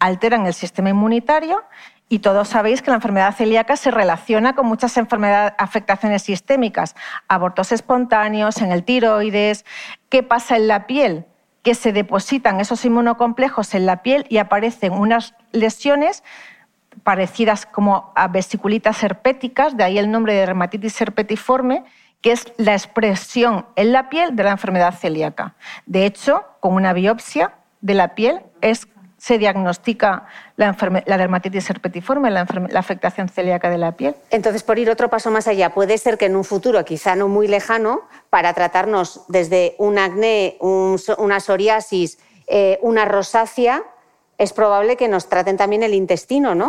alteran 0.01 0.47
el 0.47 0.55
sistema 0.55 0.91
inmunitario 0.91 1.63
y 2.09 2.21
todos 2.21 2.49
sabéis 2.49 2.81
que 2.81 2.91
la 2.91 2.97
enfermedad 2.97 3.35
celíaca 3.35 3.77
se 3.77 3.91
relaciona 3.91 4.55
con 4.55 4.67
muchas 4.67 4.97
enfermedades, 4.97 5.53
afectaciones 5.59 6.23
sistémicas, 6.23 6.97
abortos 7.29 7.71
espontáneos, 7.71 8.63
en 8.63 8.73
el 8.73 8.85
tiroides. 8.85 9.67
¿Qué 10.09 10.23
pasa 10.23 10.57
en 10.57 10.69
la 10.69 10.87
piel? 10.87 11.27
Que 11.63 11.75
se 11.75 11.93
depositan 11.93 12.61
esos 12.61 12.87
inmunocomplejos 12.87 13.75
en 13.75 13.85
la 13.85 14.03
piel 14.03 14.25
y 14.31 14.39
aparecen 14.39 14.95
unas 14.95 15.35
lesiones 15.53 16.25
parecidas 17.03 17.67
como 17.67 18.13
a 18.15 18.29
vesiculitas 18.29 19.03
herpéticas, 19.03 19.77
de 19.77 19.85
ahí 19.85 19.99
el 19.99 20.11
nombre 20.11 20.35
de 20.35 20.41
dermatitis 20.41 21.01
herpetiforme, 21.01 21.85
que 22.21 22.33
es 22.33 22.53
la 22.57 22.73
expresión 22.73 23.67
en 23.77 23.93
la 23.93 24.09
piel 24.09 24.35
de 24.35 24.45
la 24.45 24.51
enfermedad 24.51 24.95
celíaca. 24.95 25.55
De 25.87 26.05
hecho, 26.05 26.45
con 26.61 26.75
una 26.75 26.93
biopsia 26.93 27.55
de 27.81 27.95
la 27.95 28.15
piel 28.15 28.41
es 28.61 28.89
se 29.19 29.37
diagnostica 29.37 30.27
la, 30.57 30.73
dermatitis 31.05 31.69
herpetiforme, 31.69 32.31
la, 32.31 32.47
afectación 32.77 33.29
celíaca 33.29 33.69
de 33.69 33.77
la 33.77 33.93
piel. 33.93 34.15
Entonces, 34.31 34.63
por 34.63 34.79
ir 34.79 34.89
otro 34.89 35.11
paso 35.11 35.31
más 35.31 35.49
allá, 35.49 35.71
puede 35.71 35.99
ser 35.99 36.17
que 36.17 36.27
en 36.27 36.37
un 36.37 36.45
futuro, 36.45 36.85
quizá 36.85 37.17
no 37.17 37.27
muy 37.27 37.49
lejano, 37.49 38.03
para 38.31 38.55
tratarnos 38.55 39.25
desde 39.27 39.75
un 39.79 39.99
acné, 39.99 40.57
una 40.61 41.41
psoriasis, 41.41 42.19
eh, 42.47 42.79
una 42.81 43.05
rosácea, 43.05 43.83
es 44.39 44.53
probable 44.53 44.97
que 44.97 45.09
nos 45.09 45.29
traten 45.29 45.57
también 45.57 45.83
el 45.83 45.95
intestino, 45.95 46.55
¿no? 46.55 46.69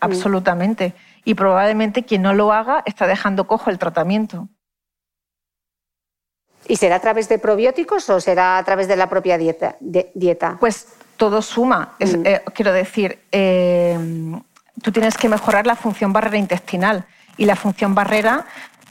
absolutamente. 0.00 0.94
Y 1.24 1.34
probablemente 1.34 2.04
quien 2.04 2.22
no 2.22 2.34
lo 2.34 2.52
haga 2.52 2.82
está 2.86 3.06
dejando 3.06 3.46
cojo 3.46 3.70
el 3.70 3.78
tratamiento. 3.78 4.48
¿Y 6.68 6.76
será 6.76 6.96
a 6.96 7.00
través 7.00 7.28
de 7.28 7.38
probióticos 7.38 8.08
o 8.10 8.20
será 8.20 8.58
a 8.58 8.64
través 8.64 8.88
de 8.88 8.96
la 8.96 9.08
propia 9.08 9.38
dieta? 9.38 9.76
dieta? 9.80 10.58
Pues 10.60 10.88
todo 11.16 11.40
suma. 11.40 11.94
Mm. 11.98 12.26
Eh, 12.26 12.42
quiero 12.54 12.72
decir, 12.72 13.18
eh, 13.32 13.98
tú 14.82 14.92
tienes 14.92 15.16
que 15.16 15.28
mejorar 15.28 15.66
la 15.66 15.76
función 15.76 16.12
barrera 16.12 16.36
intestinal 16.36 17.06
y 17.38 17.46
la 17.46 17.56
función 17.56 17.94
barrera 17.94 18.44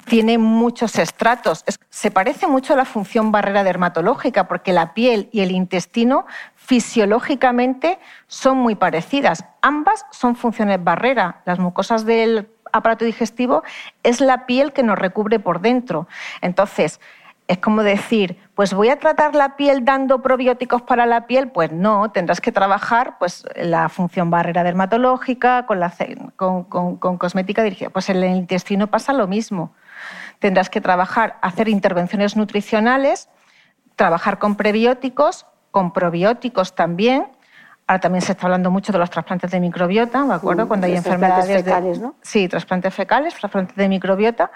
tiene 0.05 0.37
muchos 0.37 0.97
estratos. 0.97 1.63
se 1.89 2.11
parece 2.11 2.47
mucho 2.47 2.73
a 2.73 2.77
la 2.77 2.85
función 2.85 3.31
barrera 3.31 3.63
dermatológica 3.63 4.47
porque 4.47 4.71
la 4.71 4.93
piel 4.93 5.29
y 5.31 5.41
el 5.41 5.51
intestino 5.51 6.25
fisiológicamente 6.67 7.97
son 8.27 8.57
muy 8.57 8.75
parecidas. 8.75 9.45
Ambas 9.61 10.05
son 10.11 10.35
funciones 10.35 10.83
barrera. 10.83 11.41
Las 11.45 11.59
mucosas 11.59 12.05
del 12.05 12.49
aparato 12.73 13.05
digestivo 13.05 13.63
es 14.03 14.19
la 14.19 14.45
piel 14.45 14.73
que 14.73 14.83
nos 14.83 14.99
recubre 14.99 15.39
por 15.39 15.61
dentro. 15.61 16.09
Entonces, 16.41 16.99
es 17.47 17.57
como 17.59 17.83
decir, 17.83 18.37
pues 18.53 18.73
voy 18.73 18.89
a 18.89 18.99
tratar 18.99 19.33
la 19.33 19.55
piel 19.55 19.85
dando 19.85 20.21
probióticos 20.21 20.81
para 20.81 21.05
la 21.05 21.25
piel, 21.25 21.47
pues 21.47 21.71
no, 21.71 22.11
tendrás 22.11 22.41
que 22.41 22.51
trabajar 22.51 23.17
pues, 23.17 23.45
la 23.55 23.87
función 23.87 24.29
barrera 24.29 24.65
dermatológica 24.65 25.65
con, 26.35 26.65
con, 26.65 27.17
cosmética 27.17 27.63
dirigida. 27.63 27.91
Pues 27.91 28.09
en 28.09 28.17
el 28.17 28.35
intestino 28.35 28.87
pasa 28.87 29.13
lo 29.13 29.25
mismo. 29.25 29.71
Tendrás 30.39 30.69
que 30.69 30.81
trabajar, 30.81 31.37
hacer 31.41 31.69
intervenciones 31.69 32.35
nutricionales, 32.35 33.29
trabajar 33.95 34.37
con 34.37 34.57
prebióticos, 34.57 35.45
con 35.71 35.91
probióticos 35.91 36.75
también. 36.75 37.27
Ahora 37.87 38.01
también 38.01 38.21
se 38.21 38.33
está 38.33 38.47
hablando 38.47 38.69
mucho 38.69 38.91
de 38.91 38.99
los 38.99 39.09
trasplantes 39.09 39.49
de 39.51 39.59
microbiota, 39.59 40.25
¿de 40.25 40.33
acuerdo? 40.33 40.67
Cuando 40.67 40.87
hay 40.87 40.95
enfermedades 40.95 41.63
fecales, 41.63 41.99
¿no? 41.99 42.15
Sí, 42.21 42.47
trasplantes 42.49 42.93
fecales, 42.93 43.33
trasplantes 43.35 43.75
de 43.75 43.87
microbiota 43.87 44.51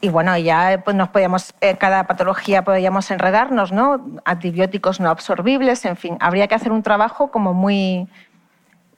y 0.00 0.08
bueno, 0.08 0.36
ya 0.38 0.80
pues 0.82 0.96
nos 0.96 1.10
podíamos, 1.10 1.54
eh, 1.60 1.76
cada 1.76 2.04
patología 2.04 2.64
podíamos 2.64 3.10
enredarnos, 3.10 3.70
¿no? 3.70 4.00
Antibióticos 4.24 4.98
no 4.98 5.10
absorbibles, 5.10 5.84
en 5.84 5.96
fin, 5.96 6.16
habría 6.20 6.48
que 6.48 6.54
hacer 6.54 6.72
un 6.72 6.82
trabajo 6.82 7.30
como 7.30 7.52
muy, 7.52 8.08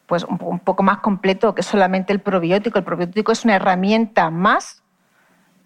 pues 0.06 0.22
un 0.24 0.60
poco 0.60 0.84
más 0.84 0.98
completo 0.98 1.54
que 1.56 1.64
solamente 1.64 2.12
el 2.12 2.20
probiótico. 2.20 2.78
El 2.78 2.84
probiótico 2.84 3.32
es 3.32 3.44
una 3.44 3.56
herramienta 3.56 4.30
más 4.30 4.81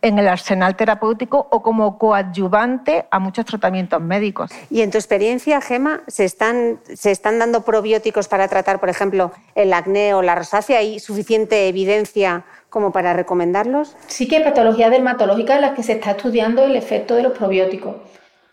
en 0.07 0.20
el 0.20 0.28
arsenal 0.28 0.76
terapéutico 0.76 1.48
o 1.50 1.62
como 1.62 1.98
coadyuvante 1.98 3.07
a 3.11 3.18
muchos 3.18 3.44
tratamientos 3.44 4.00
médicos. 4.00 4.50
Y 4.70 4.82
en 4.82 4.92
tu 4.92 4.98
experiencia, 4.98 5.61
Gema, 5.61 6.02
¿se 6.07 6.24
están, 6.24 6.78
¿se 6.94 7.11
están 7.11 7.40
dando 7.40 7.62
probióticos 7.62 8.28
para 8.28 8.46
tratar, 8.46 8.78
por 8.78 8.88
ejemplo, 8.88 9.32
el 9.57 9.72
acné 9.72 10.14
o 10.14 10.22
la 10.22 10.36
rosácea? 10.36 10.78
¿Hay 10.78 11.00
suficiente 11.00 11.66
evidencia 11.66 12.44
como 12.70 12.92
para 12.92 13.14
recomendarlos? 13.14 13.96
Sí 14.07 14.28
que 14.28 14.36
hay 14.36 14.44
patologías 14.44 14.92
dermatológicas 14.92 15.57
en 15.57 15.62
las 15.62 15.72
que 15.72 15.82
se 15.82 15.94
está 15.94 16.12
estudiando 16.12 16.62
el 16.62 16.76
efecto 16.76 17.16
de 17.16 17.24
los 17.24 17.36
probióticos. 17.36 17.96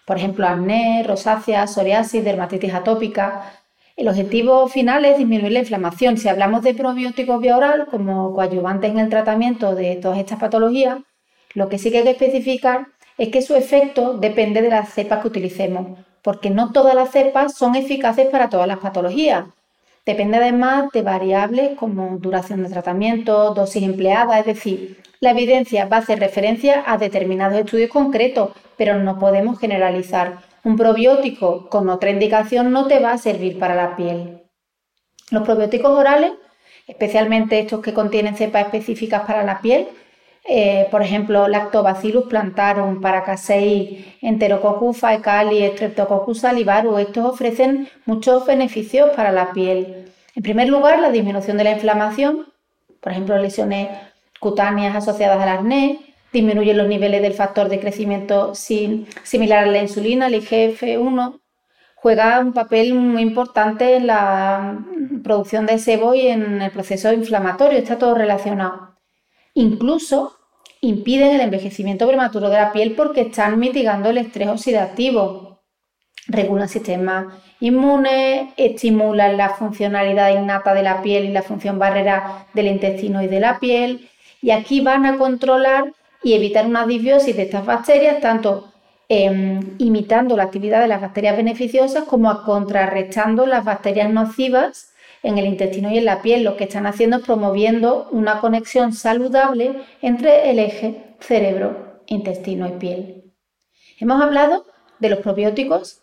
Por 0.06 0.18
ejemplo, 0.18 0.47
acné, 0.47 1.04
rosácea, 1.08 1.68
psoriasis, 1.68 2.24
dermatitis 2.24 2.74
atópica. 2.74 3.43
El 3.95 4.08
objetivo 4.08 4.68
final 4.68 5.06
es 5.06 5.20
disminuir 5.20 5.51
la 5.51 5.60
inflamación. 5.60 6.18
Si 6.18 6.28
hablamos 6.28 6.64
de 6.64 6.74
probióticos 6.74 7.39
vía 7.39 7.56
oral 7.56 7.86
como 7.91 8.34
coadyuvantes 8.34 8.89
en 8.89 8.97
el 8.97 9.10
tratamiento 9.10 9.76
de 9.76 9.97
todas 9.97 10.18
estas 10.18 10.39
patologías, 10.39 10.97
lo 11.54 11.70
que 11.70 11.78
sí 11.78 11.91
que 11.91 11.99
hay 11.99 12.04
que 12.04 12.12
especificar 12.12 12.88
es 13.18 13.30
que 13.30 13.41
su 13.41 13.56
efecto 13.56 14.18
depende 14.18 14.62
de 14.62 14.70
las 14.70 14.93
cepas 14.93 15.22
que 15.22 15.28
utilicemos, 15.28 15.99
porque 16.22 16.49
no 16.49 16.72
todas 16.72 16.95
las 16.95 17.12
cepas 17.12 17.56
son 17.56 17.76
eficaces 17.76 18.28
para 18.28 18.49
todas 18.49 18.68
las 18.68 18.80
patologías. 18.80 19.45
Depende 20.06 20.38
además 20.38 20.89
de 20.91 21.01
variables 21.01 21.78
como 21.78 22.18
duración 22.18 22.64
de 22.64 22.70
tratamiento, 22.70 23.54
dosis 23.54 23.84
empleada, 23.84 24.39
es 24.39 24.45
decir, 24.45 25.01
la 25.22 25.32
evidencia 25.32 25.86
va 25.86 25.97
a 25.97 25.99
hacer 25.99 26.20
referencia 26.20 26.84
a 26.86 26.97
determinados 26.97 27.58
estudios 27.58 27.89
concretos, 27.89 28.49
pero 28.76 28.99
no 28.99 29.18
podemos 29.20 29.60
generalizar. 29.60 30.39
Un 30.66 30.76
probiótico 30.76 31.70
con 31.70 31.88
otra 31.89 32.10
indicación 32.10 32.72
no 32.72 32.88
te 32.88 32.99
va 32.99 33.14
a 33.14 33.18
servir 33.18 33.60
para 33.60 33.76
la 33.76 33.95
piel. 33.95 34.43
Los 35.32 35.43
probióticos 35.43 35.91
orales, 35.97 36.34
especialmente 36.88 37.60
estos 37.60 37.82
que 37.82 37.93
contienen 37.93 38.36
cepas 38.36 38.66
específicas 38.66 39.22
para 39.22 39.43
la 39.43 39.62
piel, 39.62 39.88
eh, 40.46 40.88
por 40.91 41.02
ejemplo, 41.02 41.48
Lactobacillus 41.48 42.26
plantarum, 42.26 43.00
Paracasei, 43.00 44.18
Enterococcus 44.22 44.98
faecali, 44.98 45.66
Streptococcus 45.72 46.41
salivarum, 46.41 47.00
estos 47.00 47.26
ofrecen 47.26 47.88
muchos 48.06 48.46
beneficios 48.46 49.12
para 49.16 49.32
la 49.32 49.54
piel. 49.54 50.12
En 50.36 50.44
primer 50.44 50.68
lugar, 50.68 51.00
la 51.00 51.12
disminución 51.12 51.58
de 51.58 51.64
la 51.64 51.72
inflamación, 51.72 52.48
por 53.00 53.12
ejemplo, 53.14 53.38
lesiones 53.38 53.89
cutáneas 54.39 54.96
asociadas 54.96 55.41
al 55.41 55.50
acné, 55.50 56.00
disminuyen 56.34 56.78
los 56.78 56.88
niveles 56.88 57.22
del 57.22 57.34
factor 57.34 57.70
de 57.70 57.80
crecimiento 57.80 58.54
similar 58.56 59.64
a 59.64 59.72
la 59.72 59.82
insulina, 59.82 60.28
el 60.28 60.36
IGF-1, 60.36 61.39
juega 61.96 62.39
un 62.39 62.52
papel 62.52 62.96
muy 62.96 63.22
importante 63.22 63.96
en 63.96 64.08
la 64.08 64.84
producción 65.24 65.66
de 65.66 65.80
sebo 65.80 66.14
y 66.16 66.28
en 66.28 66.62
el 66.62 66.72
proceso 66.72 67.14
inflamatorio, 67.14 67.80
está 67.80 67.98
todo 67.98 68.16
relacionado. 68.16 68.93
Incluso 69.56 70.38
impiden 70.82 71.36
el 71.36 71.41
envejecimiento 71.41 72.08
prematuro 72.08 72.49
de 72.49 72.58
la 72.58 72.72
piel 72.72 72.93
porque 72.95 73.22
están 73.22 73.60
mitigando 73.60 74.10
el 74.10 74.18
estrés 74.18 74.49
oxidativo. 74.49 75.62
Regulan 76.28 76.64
el 76.64 76.70
sistema 76.70 77.41
inmune, 77.60 78.54
estimulan 78.58 79.38
la 79.38 79.49
funcionalidad 79.49 80.32
innata 80.32 80.74
de 80.74 80.84
la 80.84 81.01
piel 81.01 81.26
y 81.26 81.32
la 81.32 81.41
función 81.41 81.80
barrera 81.80 82.47
del 82.54 82.68
intestino 82.68 83.22
y 83.22 83.28
de 83.28 83.39
la 83.39 83.60
piel. 83.60 84.10
Y 84.41 84.51
aquí 84.51 84.82
van 84.82 85.06
a 85.06 85.18
controlar 85.18 85.93
y 86.24 86.34
evitar 86.34 86.66
una 86.66 86.86
disbiosis 86.86 87.36
de 87.36 87.43
estas 87.43 87.66
bacterias, 87.66 88.20
tanto 88.22 88.72
em, 89.10 89.76
imitando 89.78 90.36
la 90.36 90.43
actividad 90.43 90.82
de 90.82 90.88
las 90.88 91.01
bacterias 91.01 91.38
beneficiosas 91.38 92.06
como 92.06 92.43
contrarrestando 92.43 93.45
las 93.45 93.64
bacterias 93.64 94.10
nocivas 94.10 94.93
en 95.24 95.38
el 95.38 95.46
intestino 95.46 95.90
y 95.90 95.98
en 95.98 96.06
la 96.06 96.22
piel. 96.22 96.44
Lo 96.44 96.58
que 96.58 96.66
están 96.66 96.86
haciendo 96.86 97.18
es 97.18 97.24
promoviendo 97.24 98.08
una 98.12 98.40
conexión 98.40 98.94
saludable 98.94 99.82
entre 100.02 100.52
el 100.52 100.60
eje 100.60 101.16
cerebro, 101.20 102.02
intestino 102.06 102.68
y 102.68 102.74
piel. 102.74 103.34
Hemos 104.00 104.22
hablado 104.22 104.66
de 105.00 105.10
los 105.10 105.20
probióticos 105.20 106.02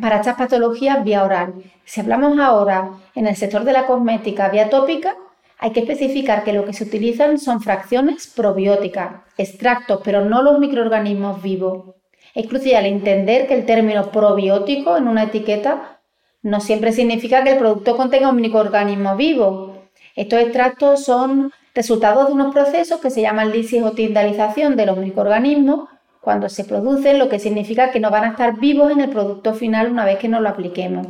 para 0.00 0.16
estas 0.16 0.36
patologías 0.36 1.04
vía 1.04 1.22
oral. 1.24 1.54
Si 1.84 2.00
hablamos 2.00 2.38
ahora 2.38 2.90
en 3.14 3.26
el 3.26 3.36
sector 3.36 3.64
de 3.64 3.72
la 3.72 3.86
cosmética 3.86 4.48
vía 4.48 4.70
tópica, 4.70 5.16
hay 5.58 5.70
que 5.72 5.80
especificar 5.80 6.42
que 6.42 6.52
lo 6.52 6.64
que 6.64 6.72
se 6.72 6.84
utilizan 6.84 7.38
son 7.38 7.60
fracciones 7.60 8.26
probióticas, 8.26 9.22
extractos, 9.38 10.00
pero 10.02 10.24
no 10.24 10.42
los 10.42 10.58
microorganismos 10.58 11.40
vivos. 11.40 11.94
Es 12.34 12.48
crucial 12.48 12.86
entender 12.86 13.46
que 13.46 13.54
el 13.54 13.66
término 13.66 14.10
probiótico 14.10 14.96
en 14.96 15.06
una 15.06 15.24
etiqueta 15.24 16.00
no 16.42 16.60
siempre 16.60 16.92
significa 16.92 17.44
que 17.44 17.52
el 17.52 17.58
producto 17.58 17.96
contenga 17.96 18.28
un 18.28 18.36
microorganismo 18.36 19.16
vivo. 19.16 19.88
Estos 20.16 20.40
extractos 20.40 21.04
son 21.04 21.52
resultados 21.74 22.26
de 22.26 22.34
unos 22.34 22.52
procesos 22.52 23.00
que 23.00 23.10
se 23.10 23.22
llaman 23.22 23.52
lisis 23.52 23.82
o 23.82 23.92
tindalización 23.92 24.76
de 24.76 24.86
los 24.86 24.98
microorganismos 24.98 25.88
cuando 26.20 26.48
se 26.48 26.64
producen, 26.64 27.18
lo 27.18 27.28
que 27.28 27.38
significa 27.38 27.90
que 27.90 28.00
no 28.00 28.10
van 28.10 28.24
a 28.24 28.28
estar 28.28 28.58
vivos 28.58 28.92
en 28.92 29.00
el 29.00 29.10
producto 29.10 29.54
final 29.54 29.90
una 29.90 30.04
vez 30.04 30.18
que 30.18 30.28
nos 30.28 30.40
lo 30.40 30.48
apliquemos. 30.48 31.06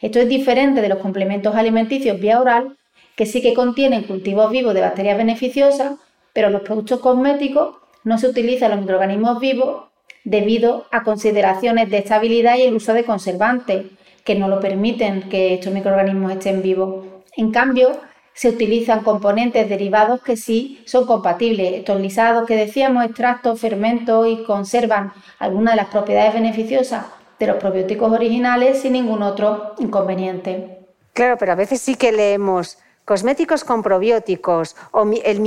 Esto 0.00 0.18
es 0.18 0.28
diferente 0.28 0.80
de 0.80 0.88
los 0.88 0.98
complementos 0.98 1.54
alimenticios 1.54 2.20
vía 2.20 2.40
oral, 2.40 2.76
que 3.16 3.26
sí 3.26 3.42
que 3.42 3.54
contienen 3.54 4.04
cultivos 4.04 4.50
vivos 4.50 4.74
de 4.74 4.82
bacterias 4.82 5.16
beneficiosas, 5.16 5.98
pero 6.32 6.50
los 6.50 6.62
productos 6.62 7.00
cosméticos 7.00 7.76
no 8.04 8.18
se 8.18 8.28
utilizan 8.28 8.70
los 8.70 8.80
microorganismos 8.80 9.40
vivos 9.40 9.84
debido 10.24 10.86
a 10.90 11.02
consideraciones 11.02 11.90
de 11.90 11.98
estabilidad 11.98 12.56
y 12.56 12.62
el 12.62 12.74
uso 12.74 12.92
de 12.94 13.04
conservantes, 13.04 13.86
que 14.26 14.34
no 14.34 14.48
lo 14.48 14.60
permiten 14.60 15.30
que 15.30 15.54
estos 15.54 15.72
microorganismos 15.72 16.32
estén 16.32 16.60
vivos. 16.60 17.06
En 17.36 17.52
cambio, 17.52 17.92
se 18.34 18.48
utilizan 18.50 19.02
componentes 19.02 19.68
derivados 19.68 20.20
que 20.20 20.36
sí 20.36 20.82
son 20.84 21.06
compatibles. 21.06 21.72
Estos 21.74 21.98
lisados 22.00 22.46
que 22.46 22.56
decíamos, 22.56 23.04
extractos, 23.04 23.58
fermentos 23.58 24.26
y 24.28 24.42
conservan 24.42 25.12
algunas 25.38 25.74
de 25.74 25.76
las 25.76 25.88
propiedades 25.88 26.34
beneficiosas 26.34 27.06
de 27.38 27.46
los 27.46 27.56
probióticos 27.56 28.12
originales 28.12 28.82
sin 28.82 28.94
ningún 28.94 29.22
otro 29.22 29.74
inconveniente. 29.78 30.80
Claro, 31.12 31.36
pero 31.38 31.52
a 31.52 31.54
veces 31.54 31.80
sí 31.80 31.94
que 31.94 32.12
leemos 32.12 32.78
cosméticos 33.04 33.62
con 33.62 33.82
probióticos 33.82 34.74
o 34.90 35.08
el 35.24 35.40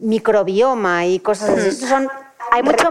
microbioma 0.00 1.06
y 1.06 1.18
cosas 1.20 1.50
así. 1.50 1.68
Estos 1.68 1.88
son 1.88 2.08
hay 2.50 2.62
muchos 2.62 2.90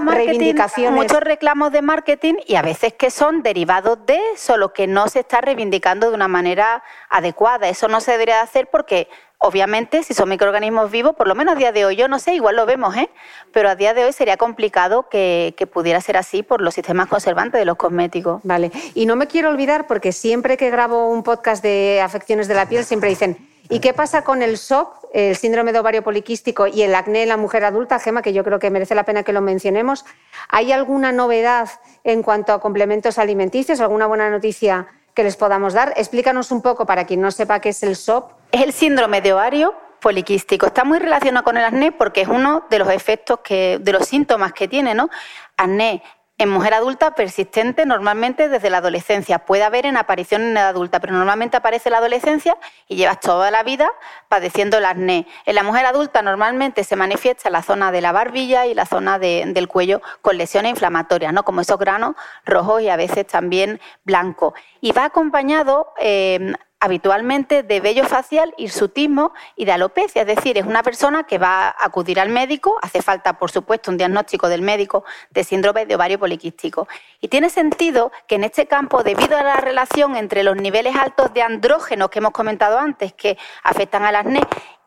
muchos 0.91 1.19
reclamos 1.19 1.71
de 1.71 1.81
marketing 1.81 2.35
y 2.45 2.55
a 2.55 2.61
veces 2.61 2.93
que 2.93 3.11
son 3.11 3.43
derivados 3.43 4.05
de, 4.05 4.19
solo 4.35 4.73
que 4.73 4.87
no 4.87 5.07
se 5.07 5.19
está 5.19 5.41
reivindicando 5.41 6.09
de 6.09 6.15
una 6.15 6.27
manera 6.27 6.83
adecuada. 7.09 7.69
Eso 7.69 7.87
no 7.87 8.01
se 8.01 8.11
debería 8.11 8.41
hacer 8.41 8.69
porque 8.71 9.07
Obviamente, 9.39 10.01
si 10.01 10.15
son 10.15 10.29
microorganismos 10.29 10.89
vivos, 10.89 11.15
por 11.15 11.27
lo 11.27 11.35
menos 11.35 11.53
a 11.53 11.57
día 11.57 11.71
de 11.71 11.85
hoy, 11.85 11.95
yo 11.95 12.07
no 12.07 12.17
sé, 12.17 12.33
igual 12.33 12.55
lo 12.55 12.65
vemos, 12.65 12.97
¿eh? 12.97 13.07
pero 13.51 13.69
a 13.69 13.75
día 13.75 13.93
de 13.93 14.03
hoy 14.03 14.11
sería 14.11 14.35
complicado 14.35 15.09
que, 15.09 15.53
que, 15.55 15.67
pudiera 15.67 16.01
ser 16.01 16.17
así 16.17 16.41
por 16.41 16.59
los 16.59 16.73
sistemas 16.73 17.07
conservantes 17.07 17.59
de 17.59 17.65
los 17.65 17.77
cosméticos. 17.77 18.41
Vale, 18.43 18.71
y 18.95 19.05
no 19.05 19.15
me 19.15 19.27
quiero 19.27 19.49
olvidar 19.49 19.85
porque 19.85 20.11
siempre 20.11 20.57
que 20.57 20.71
grabo 20.71 21.09
un 21.09 21.21
podcast 21.21 21.61
de 21.61 22.01
afecciones 22.01 22.47
de 22.47 22.55
la 22.55 22.67
piel, 22.67 22.83
siempre 22.83 23.09
dicen, 23.09 23.37
¿Y 23.69 23.79
qué 23.79 23.93
pasa 23.93 24.23
con 24.23 24.41
el 24.41 24.57
SOP, 24.57 24.93
el 25.13 25.35
síndrome 25.35 25.73
de 25.73 25.79
ovario 25.79 26.03
poliquístico 26.03 26.67
y 26.67 26.83
el 26.83 26.95
acné 26.95 27.23
en 27.23 27.29
la 27.29 27.37
mujer 27.37 27.65
adulta, 27.65 27.99
Gema, 27.99 28.21
que 28.21 28.31
yo 28.31 28.43
creo 28.43 28.59
que 28.59 28.69
merece 28.69 28.95
la 28.95 29.03
pena 29.03 29.23
que 29.23 29.33
lo 29.33 29.41
mencionemos? 29.41 30.05
¿Hay 30.49 30.71
alguna 30.71 31.11
novedad 31.11 31.69
en 32.03 32.23
cuanto 32.23 32.53
a 32.53 32.61
complementos 32.61 33.17
alimenticios? 33.17 33.81
¿Alguna 33.81 34.07
buena 34.07 34.29
noticia 34.29 34.87
que 35.13 35.23
les 35.23 35.35
podamos 35.35 35.73
dar? 35.73 35.93
Explícanos 35.97 36.51
un 36.51 36.61
poco 36.61 36.85
para 36.85 37.05
quien 37.05 37.19
no 37.19 37.31
sepa 37.31 37.59
qué 37.59 37.69
es 37.69 37.83
el 37.83 37.95
SOP. 37.95 38.31
Es 38.51 38.61
el 38.61 38.71
síndrome 38.71 39.21
de 39.21 39.33
ovario 39.33 39.75
poliquístico. 39.99 40.67
Está 40.67 40.83
muy 40.83 40.99
relacionado 40.99 41.43
con 41.43 41.57
el 41.57 41.65
acné 41.65 41.91
porque 41.91 42.21
es 42.21 42.27
uno 42.27 42.65
de 42.69 42.79
los 42.79 42.89
efectos 42.89 43.39
que, 43.43 43.79
de 43.81 43.91
los 43.91 44.07
síntomas 44.07 44.53
que 44.53 44.67
tiene, 44.67 44.93
¿no? 44.93 45.09
Acné 45.57 46.03
en 46.39 46.49
mujer 46.49 46.73
adulta 46.73 47.15
persistente 47.15 47.85
normalmente 47.85 48.47
desde 48.47 48.69
la 48.69 48.77
adolescencia. 48.77 49.39
Puede 49.39 49.63
haber 49.63 49.85
en 49.85 49.97
aparición 49.97 50.43
en 50.43 50.51
edad 50.51 50.69
adulta, 50.69 50.99
pero 50.99 51.13
normalmente 51.13 51.57
aparece 51.57 51.89
en 51.89 51.93
la 51.93 51.97
adolescencia 51.97 52.57
y 52.87 52.95
llevas 52.95 53.19
toda 53.19 53.49
la 53.49 53.63
vida 53.63 53.89
padeciendo 54.27 54.77
el 54.77 54.85
acné. 54.85 55.25
En 55.45 55.55
la 55.55 55.63
mujer 55.63 55.85
adulta 55.85 56.21
normalmente 56.21 56.83
se 56.83 56.95
manifiesta 56.95 57.49
en 57.49 57.53
la 57.53 57.63
zona 57.63 57.91
de 57.91 58.01
la 58.01 58.11
barbilla 58.11 58.67
y 58.67 58.75
la 58.75 58.85
zona 58.85 59.17
del 59.17 59.67
cuello 59.67 60.01
con 60.21 60.37
lesiones 60.37 60.71
inflamatorias, 60.71 61.33
¿no? 61.33 61.43
como 61.43 61.61
esos 61.61 61.79
granos 61.79 62.15
rojos 62.45 62.81
y 62.81 62.89
a 62.89 62.97
veces 62.97 63.25
también 63.25 63.79
blancos. 64.03 64.53
Y 64.79 64.91
va 64.91 65.05
acompañado 65.05 65.93
eh, 65.99 66.53
habitualmente 66.79 67.63
de 67.63 67.79
vello 67.79 68.05
facial, 68.05 68.53
hirsutismo 68.57 69.33
y 69.55 69.65
de 69.65 69.71
alopecia. 69.71 70.21
Es 70.21 70.27
decir, 70.27 70.57
es 70.57 70.65
una 70.65 70.83
persona 70.83 71.23
que 71.23 71.37
va 71.37 71.67
a 71.67 71.85
acudir 71.85 72.19
al 72.19 72.29
médico, 72.29 72.77
hace 72.81 73.01
falta, 73.01 73.37
por 73.39 73.51
supuesto, 73.51 73.91
un 73.91 73.97
diagnóstico 73.97 74.47
del 74.47 74.61
médico 74.61 75.03
de 75.31 75.43
síndrome 75.43 75.85
de 75.85 75.95
ovario 75.95 76.19
poliquístico. 76.19 76.87
Y 77.19 77.29
tiene 77.29 77.49
sentido 77.49 78.11
que 78.27 78.35
en 78.35 78.43
este 78.43 78.67
campo, 78.67 79.03
debido 79.03 79.37
a 79.37 79.43
la 79.43 79.57
relación 79.57 80.15
entre 80.15 80.43
los 80.43 80.55
niveles 80.55 80.95
altos 80.95 81.33
de 81.33 81.41
andrógenos 81.41 82.09
que 82.09 82.19
hemos 82.19 82.31
comentado 82.31 82.77
antes, 82.77 83.13
que 83.13 83.37
afectan 83.63 84.03
al 84.03 84.15
acné, 84.15 84.41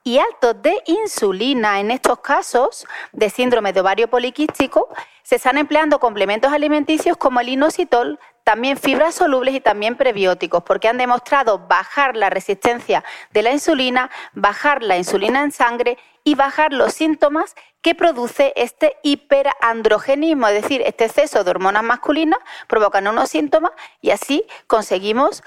y 0.05 0.18
altos 0.18 0.61
de 0.62 0.82
insulina. 0.86 1.80
En 1.80 1.90
estos 1.90 2.20
casos 2.20 2.86
de 3.12 3.30
síndrome 3.30 3.72
de 3.72 3.80
ovario 3.80 4.09
poliquístico, 4.09 4.88
se 5.22 5.36
están 5.36 5.59
empleando 5.59 6.01
complementos 6.01 6.53
alimenticios 6.53 7.16
como 7.16 7.40
el 7.40 7.51
inositol, 7.51 8.18
también 8.42 8.76
fibras 8.76 9.14
solubles 9.14 9.55
y 9.55 9.61
también 9.61 9.96
prebióticos, 9.96 10.62
porque 10.64 10.88
han 10.88 10.98
demostrado 10.98 11.59
bajar 11.68 12.16
la 12.16 12.30
resistencia 12.30 13.05
de 13.30 13.42
la 13.42 13.53
insulina, 13.53 14.11
bajar 14.32 14.82
la 14.82 14.96
insulina 14.96 15.42
en 15.42 15.53
sangre 15.53 15.98
y 16.24 16.34
bajar 16.34 16.72
los 16.72 16.92
síntomas 16.92 17.55
que 17.80 17.94
produce 17.94 18.53
este 18.57 18.96
hiperandrogenismo, 19.03 20.48
es 20.48 20.62
decir, 20.62 20.82
este 20.84 21.05
exceso 21.05 21.44
de 21.44 21.51
hormonas 21.51 21.82
masculinas 21.82 22.40
provocan 22.66 23.07
unos 23.07 23.30
síntomas 23.30 23.72
y 24.01 24.11
así 24.11 24.44
conseguimos 24.66 25.42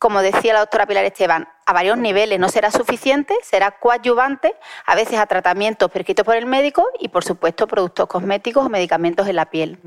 como 0.00 0.22
decía 0.22 0.54
la 0.54 0.60
doctora 0.60 0.86
Pilar 0.86 1.04
Esteban, 1.04 1.46
a 1.66 1.74
varios 1.74 1.98
niveles. 1.98 2.40
No 2.40 2.48
será 2.48 2.70
suficiente, 2.70 3.34
será 3.42 3.72
coadyuvante, 3.72 4.54
a 4.86 4.94
veces 4.94 5.18
a 5.18 5.26
tratamientos 5.26 5.90
prescritos 5.90 6.24
por 6.24 6.36
el 6.36 6.46
médico 6.46 6.86
y, 6.98 7.08
por 7.08 7.22
supuesto, 7.22 7.66
productos 7.66 8.06
cosméticos 8.06 8.64
o 8.64 8.70
medicamentos 8.70 9.28
en 9.28 9.36
la 9.36 9.50
piel. 9.50 9.78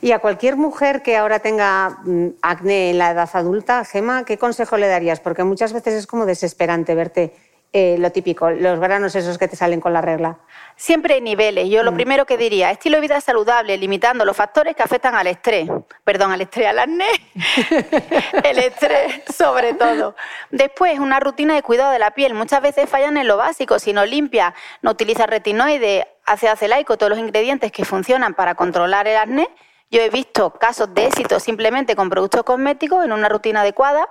Y 0.00 0.10
a 0.10 0.18
cualquier 0.18 0.56
mujer 0.56 1.02
que 1.02 1.16
ahora 1.16 1.38
tenga 1.38 2.00
mm, 2.02 2.26
acné 2.42 2.90
en 2.90 2.98
la 2.98 3.12
edad 3.12 3.30
adulta, 3.32 3.84
Gema, 3.84 4.24
¿qué 4.24 4.38
consejo 4.38 4.76
le 4.76 4.88
darías? 4.88 5.20
Porque 5.20 5.44
muchas 5.44 5.72
veces 5.72 5.94
es 5.94 6.08
como 6.08 6.26
desesperante 6.26 6.96
verte 6.96 7.32
eh, 7.72 7.96
lo 7.98 8.10
típico, 8.10 8.50
los 8.50 8.80
granos 8.80 9.14
esos 9.14 9.38
que 9.38 9.46
te 9.46 9.54
salen 9.54 9.80
con 9.80 9.92
la 9.92 10.00
regla? 10.00 10.38
Siempre 10.74 11.14
hay 11.14 11.20
niveles. 11.20 11.68
Yo 11.68 11.84
lo 11.84 11.92
mm. 11.92 11.94
primero 11.94 12.26
que 12.26 12.36
diría, 12.36 12.70
estilo 12.70 12.96
de 12.96 13.02
vida 13.02 13.20
saludable, 13.20 13.76
limitando 13.76 14.24
los 14.24 14.36
factores 14.36 14.74
que 14.74 14.82
afectan 14.82 15.14
al 15.14 15.28
estrés. 15.28 15.68
Perdón, 16.02 16.32
al 16.32 16.40
estrés, 16.40 16.66
al 16.66 16.80
acné. 16.80 17.06
el 18.44 18.58
estrés, 18.58 19.22
sobre 19.32 19.74
todo. 19.74 20.16
Después, 20.50 20.98
una 20.98 21.20
rutina 21.20 21.54
de 21.54 21.62
cuidado 21.62 21.92
de 21.92 22.00
la 22.00 22.10
piel. 22.10 22.34
Muchas 22.34 22.60
veces 22.60 22.90
fallan 22.90 23.16
en 23.16 23.28
lo 23.28 23.36
básico. 23.36 23.78
Si 23.78 23.92
no 23.92 24.04
limpia, 24.04 24.52
no 24.82 24.90
utiliza 24.90 25.26
retinoide, 25.26 26.08
hace 26.26 26.48
acelaico, 26.48 26.96
todos 26.96 27.10
los 27.10 27.18
ingredientes 27.18 27.70
que 27.70 27.84
funcionan 27.84 28.34
para 28.34 28.56
controlar 28.56 29.06
el 29.06 29.16
acné. 29.16 29.48
Yo 29.92 30.00
he 30.00 30.10
visto 30.10 30.54
casos 30.54 30.92
de 30.94 31.06
éxito 31.06 31.38
simplemente 31.38 31.94
con 31.94 32.10
productos 32.10 32.42
cosméticos 32.42 33.04
en 33.04 33.12
una 33.12 33.28
rutina 33.28 33.60
adecuada. 33.60 34.08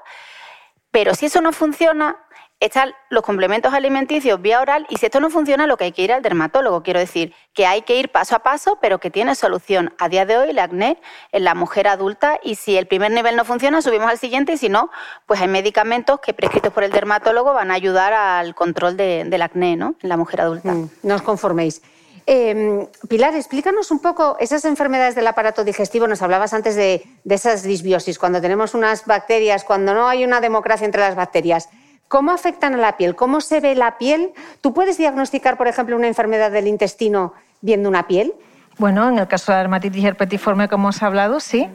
Pero 0.92 1.14
si 1.14 1.28
eso 1.28 1.42
no 1.42 1.52
funciona, 1.52 2.18
están 2.60 2.94
los 3.10 3.24
complementos 3.24 3.74
alimenticios 3.74 4.42
vía 4.42 4.60
oral 4.60 4.86
y 4.90 4.98
si 4.98 5.06
esto 5.06 5.20
no 5.20 5.30
funciona, 5.30 5.66
lo 5.66 5.78
que 5.78 5.86
hay 5.86 5.92
que 5.94 6.02
ir 6.02 6.12
al 6.12 6.22
dermatólogo. 6.22 6.84
Quiero 6.84 7.00
decir 7.00 7.34
que 7.54 7.66
hay 7.66 7.84
que 7.84 7.98
ir 7.98 8.10
paso 8.10 8.36
a 8.36 8.40
paso, 8.40 8.78
pero 8.82 9.00
que 9.00 9.10
tiene 9.10 9.36
solución. 9.36 9.94
A 9.98 10.10
día 10.10 10.26
de 10.26 10.38
hoy, 10.38 10.50
el 10.50 10.60
acné 10.60 11.00
en 11.32 11.46
la 11.46 11.56
mujer 11.56 11.88
adulta 11.88 12.40
y 12.44 12.56
si 12.56 12.78
el 12.78 12.88
primer 12.88 13.12
nivel 13.12 13.36
no 13.36 13.46
funciona, 13.46 13.82
subimos 13.82 14.10
al 14.10 14.18
siguiente 14.18 14.54
y 14.54 14.58
si 14.58 14.68
no, 14.68 14.90
pues 15.26 15.40
hay 15.40 15.48
medicamentos 15.48 16.20
que 16.20 16.34
prescritos 16.34 16.74
por 16.74 16.84
el 16.84 16.92
dermatólogo 16.92 17.54
van 17.54 17.72
a 17.72 17.76
ayudar 17.76 18.14
al 18.14 18.54
control 18.56 18.98
del 18.98 19.42
acné 19.42 19.78
¿no? 19.78 19.96
en 20.02 20.10
la 20.10 20.18
mujer 20.18 20.42
adulta. 20.42 20.74
Mm, 20.74 20.90
no 21.04 21.16
os 21.16 21.22
conforméis. 21.22 21.82
Em, 22.26 22.86
Pilar, 23.08 23.34
explícanos 23.36 23.90
un 23.90 24.00
poco 24.02 24.36
esas 24.40 24.64
enfermedades 24.66 25.16
del 25.16 25.26
aparato 25.26 25.64
digestivo. 25.64 26.08
Nos 26.08 26.22
hablabas 26.22 26.54
antes 26.54 26.76
de, 26.76 27.04
de 27.24 27.36
esas 27.36 27.64
disbiosis, 27.64 28.20
cuando 28.20 28.42
tenemos 28.42 28.74
unas 28.74 29.06
bacterias, 29.06 29.64
cuando 29.64 29.94
no 29.94 30.08
hay 30.08 30.24
una 30.26 30.42
democracia 30.42 30.86
entre 30.86 31.02
las 31.02 31.16
bacterias. 31.16 31.70
¿Cómo 32.10 32.32
afectan 32.32 32.74
a 32.74 32.78
la 32.78 32.98
piel? 32.98 33.16
¿Cómo 33.16 33.40
se 33.40 33.60
ve 33.60 33.76
la 33.76 34.00
piel? 34.00 34.32
¿Tú 34.62 34.74
puedes 34.74 34.98
diagnosticar, 34.98 35.58
por 35.58 35.68
ejemplo, 35.68 35.96
una 35.96 36.08
enfermedad 36.08 36.52
del 36.52 36.66
intestino 36.66 37.34
viendo 37.62 37.88
una 37.88 38.08
piel? 38.08 38.34
Bueno, 38.80 39.08
en 39.08 39.20
el 39.20 39.28
caso 39.28 39.52
de 39.52 39.58
la 39.58 39.60
dermatitis 39.60 40.04
herpetiforme, 40.04 40.68
como 40.68 40.86
hemos 40.86 41.04
hablado, 41.04 41.40
sí. 41.40 41.70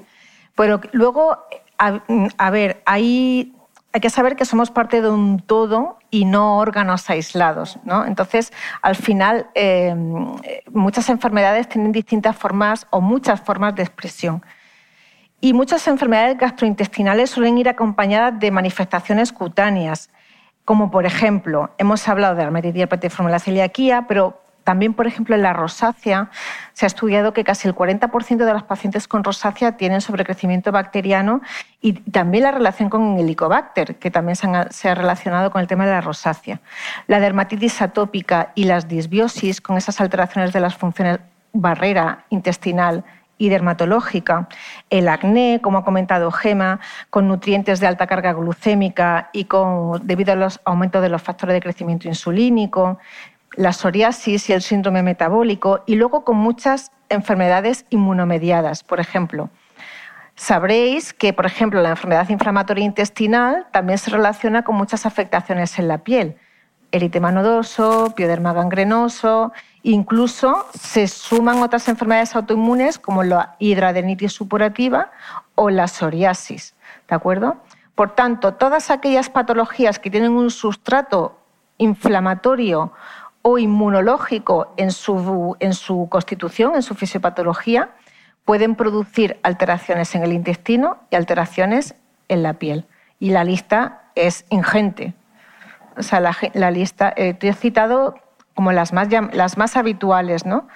Pero 0.56 0.80
luego, 0.90 1.38
a, 1.78 2.50
ver, 2.50 2.82
hay, 2.84 3.54
que 4.02 4.10
saber 4.10 4.34
que 4.34 4.44
somos 4.44 4.72
parte 4.72 5.02
de 5.02 5.08
un 5.08 5.38
todo 5.38 5.98
y 6.10 6.24
no 6.24 6.58
órganos 6.58 7.08
aislados. 7.10 7.78
¿no? 7.84 8.04
Entonces, 8.04 8.52
al 8.82 8.96
final, 8.96 9.46
eh, 9.54 9.94
muchas 10.72 11.10
enfermedades 11.10 11.68
tienen 11.68 11.92
distintas 11.92 12.36
formas 12.36 12.88
o 12.90 13.00
muchas 13.00 13.40
formas 13.40 13.76
de 13.76 13.84
expresión. 13.84 14.42
Y 15.44 15.52
muchas 15.52 15.86
enfermedades 15.88 16.38
gastrointestinales 16.38 17.28
suelen 17.28 17.58
ir 17.58 17.68
acompañadas 17.68 18.40
de 18.40 18.50
manifestaciones 18.50 19.30
cutáneas 19.30 20.08
como 20.64 20.90
por 20.90 21.04
ejemplo, 21.04 21.70
hemos 21.76 22.08
hablado 22.08 22.34
de 22.34 22.38
la 22.38 22.44
dermatitis 22.44 22.84
herpetiforme 22.84 23.30
la 23.30 23.38
celiaquía, 23.38 24.06
pero 24.08 24.40
también, 24.64 24.94
por 24.94 25.06
ejemplo, 25.06 25.34
en 25.34 25.42
la 25.42 25.52
rosácea 25.52 26.30
se 26.72 26.86
ha 26.86 26.88
estudiado 26.88 27.34
que 27.34 27.44
casi 27.44 27.68
el 27.68 27.74
40% 27.74 28.46
de 28.46 28.52
los 28.54 28.62
pacientes 28.62 29.06
con 29.06 29.22
rosácea 29.22 29.76
tienen 29.76 30.00
sobrecrecimiento 30.00 30.72
bacteriano 30.72 31.42
y 31.82 31.92
también 31.92 32.44
la 32.44 32.52
relación 32.52 32.88
con 32.88 33.16
el 33.16 33.24
helicobacter, 33.24 33.96
que 33.96 34.10
también 34.10 34.36
se, 34.36 34.88
ha 34.88 34.94
relacionado 34.94 35.50
con 35.50 35.60
el 35.60 35.66
tema 35.66 35.84
de 35.84 35.92
la 35.92 36.00
rosácea. 36.00 36.62
La 37.06 37.20
dermatitis 37.20 37.82
atópica 37.82 38.52
y 38.54 38.64
las 38.64 38.88
disbiosis, 38.88 39.60
con 39.60 39.76
esas 39.76 40.00
alteraciones 40.00 40.54
de 40.54 40.60
las 40.60 40.74
funciones 40.74 41.18
barrera 41.52 42.24
intestinal 42.30 43.04
y 43.38 43.48
dermatológica, 43.48 44.48
el 44.90 45.08
acné, 45.08 45.60
como 45.62 45.78
ha 45.78 45.84
comentado 45.84 46.30
Gema, 46.30 46.80
con 47.10 47.28
nutrientes 47.28 47.80
de 47.80 47.86
alta 47.86 48.06
carga 48.06 48.32
glucémica 48.32 49.30
y 49.32 49.44
con, 49.44 50.06
debido 50.06 50.32
al 50.32 50.48
aumento 50.64 51.00
de 51.00 51.08
los 51.08 51.22
factores 51.22 51.54
de 51.54 51.60
crecimiento 51.60 52.08
insulínico, 52.08 52.98
la 53.56 53.72
psoriasis 53.72 54.48
y 54.50 54.52
el 54.52 54.62
síndrome 54.62 55.02
metabólico, 55.02 55.82
y 55.86 55.96
luego 55.96 56.24
con 56.24 56.36
muchas 56.36 56.90
enfermedades 57.08 57.86
inmunomediadas, 57.90 58.82
por 58.82 59.00
ejemplo. 59.00 59.50
Sabréis 60.36 61.12
que, 61.12 61.32
por 61.32 61.46
ejemplo, 61.46 61.80
la 61.80 61.90
enfermedad 61.90 62.28
inflamatoria 62.28 62.84
intestinal 62.84 63.66
también 63.70 63.98
se 63.98 64.10
relaciona 64.10 64.62
con 64.62 64.74
muchas 64.74 65.06
afectaciones 65.06 65.78
en 65.78 65.86
la 65.86 65.98
piel. 65.98 66.36
Eritema 66.90 67.30
nodoso, 67.30 68.12
pioderma 68.16 68.52
gangrenoso 68.52 69.52
Incluso 69.86 70.66
se 70.72 71.06
suman 71.06 71.62
otras 71.62 71.88
enfermedades 71.88 72.34
autoinmunes 72.34 72.98
como 72.98 73.22
la 73.22 73.54
hidradenitis 73.58 74.32
supurativa 74.32 75.10
o 75.56 75.68
la 75.68 75.88
psoriasis. 75.88 76.74
¿De 77.06 77.14
acuerdo? 77.14 77.58
Por 77.94 78.14
tanto, 78.14 78.54
todas 78.54 78.90
aquellas 78.90 79.28
patologías 79.28 79.98
que 79.98 80.10
tienen 80.10 80.32
un 80.32 80.50
sustrato 80.50 81.38
inflamatorio 81.76 82.92
o 83.42 83.58
inmunológico 83.58 84.72
en 84.78 84.90
su, 84.90 86.08
constitución, 86.08 86.76
en 86.76 86.82
su 86.82 86.94
fisiopatología, 86.94 87.90
pueden 88.46 88.76
producir 88.76 89.38
alteraciones 89.42 90.14
en 90.14 90.22
el 90.22 90.32
intestino 90.32 90.96
y 91.10 91.16
alteraciones 91.16 91.94
en 92.28 92.42
la 92.42 92.54
piel. 92.54 92.86
Y 93.20 93.32
la 93.32 93.44
lista 93.44 94.04
es 94.14 94.46
ingente. 94.48 95.12
O 95.98 96.02
sea, 96.02 96.20
la, 96.20 96.70
lista, 96.70 97.12
eh, 97.16 97.36
he 97.38 97.52
citado 97.52 98.14
como 98.54 98.72
las 98.72 98.92
más, 98.92 99.08
las 99.32 99.56
más 99.58 99.76
habituales, 99.76 100.46
¿no? 100.46 100.68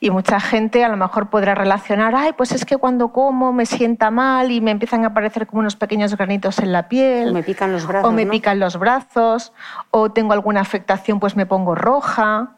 Y 0.00 0.10
mucha 0.10 0.40
gente 0.40 0.84
a 0.84 0.88
lo 0.88 0.96
mejor 0.96 1.28
podrá 1.28 1.54
relacionar, 1.54 2.14
ay, 2.14 2.32
pues 2.36 2.52
es 2.52 2.64
que 2.64 2.76
cuando 2.76 3.08
como 3.08 3.52
me 3.52 3.66
sienta 3.66 4.10
mal 4.10 4.50
y 4.50 4.60
me 4.60 4.70
empiezan 4.70 5.04
a 5.04 5.08
aparecer 5.08 5.46
como 5.46 5.60
unos 5.60 5.76
pequeños 5.76 6.16
granitos 6.16 6.58
en 6.58 6.72
la 6.72 6.88
piel. 6.88 7.30
O 7.30 7.32
me 7.32 7.42
pican 7.42 7.72
los 7.72 7.86
brazos. 7.86 8.08
O 8.08 8.12
me 8.12 8.26
pican 8.26 8.58
los 8.58 8.78
brazos, 8.78 9.52
o 9.90 10.10
tengo 10.10 10.32
alguna 10.32 10.60
afectación, 10.60 11.20
pues 11.20 11.36
me 11.36 11.46
pongo 11.46 11.74
roja. 11.74 12.52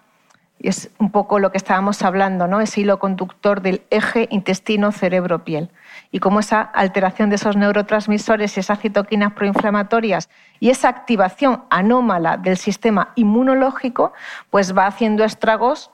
Y 0.62 0.68
es 0.68 0.90
un 0.98 1.10
poco 1.10 1.38
lo 1.38 1.50
que 1.50 1.56
estábamos 1.56 2.02
hablando, 2.02 2.46
¿no? 2.46 2.60
Ese 2.60 2.82
hilo 2.82 2.98
conductor 2.98 3.62
del 3.62 3.82
eje 3.88 4.28
intestino-cerebro-piel 4.30 5.70
y 6.12 6.18
cómo 6.18 6.40
esa 6.40 6.60
alteración 6.60 7.30
de 7.30 7.36
esos 7.36 7.56
neurotransmisores 7.56 8.56
y 8.56 8.60
esas 8.60 8.78
citoquinas 8.78 9.32
proinflamatorias 9.32 10.28
y 10.58 10.68
esa 10.68 10.90
activación 10.90 11.64
anómala 11.70 12.36
del 12.36 12.58
sistema 12.58 13.12
inmunológico 13.14 14.12
pues 14.50 14.76
va 14.76 14.86
haciendo 14.86 15.24
estragos 15.24 15.90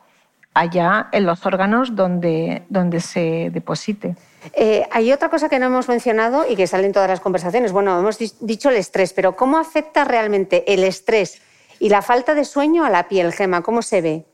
allá 0.53 1.09
en 1.13 1.27
los 1.27 1.45
órganos 1.45 1.95
donde, 1.95 2.65
donde 2.69 3.01
se 3.01 3.51
deposite. 3.53 4.17
Eh, 4.55 4.87
hay 4.91 5.13
otra 5.13 5.29
cosa 5.29 5.49
que 5.49 5.59
no 5.59 5.67
hemos 5.67 5.89
mencionado 5.89 6.45
y 6.49 6.57
que 6.57 6.67
sale 6.67 6.87
en 6.87 6.93
todas 6.93 7.11
las 7.11 7.21
conversaciones. 7.21 7.73
Bueno, 7.73 7.99
hemos 7.99 8.19
dicho 8.41 8.71
el 8.71 8.77
estrés, 8.77 9.13
pero 9.13 9.37
¿cómo 9.37 9.59
afecta 9.59 10.05
realmente 10.05 10.73
el 10.73 10.83
estrés 10.83 11.43
y 11.79 11.91
la 11.91 12.01
falta 12.01 12.35
de 12.35 12.45
sueño 12.45 12.85
a 12.85 12.91
la 12.91 13.07
piel, 13.07 13.33
Gema? 13.33 13.63
¿Cómo 13.63 13.83
se 13.83 14.01
ve? 14.01 14.25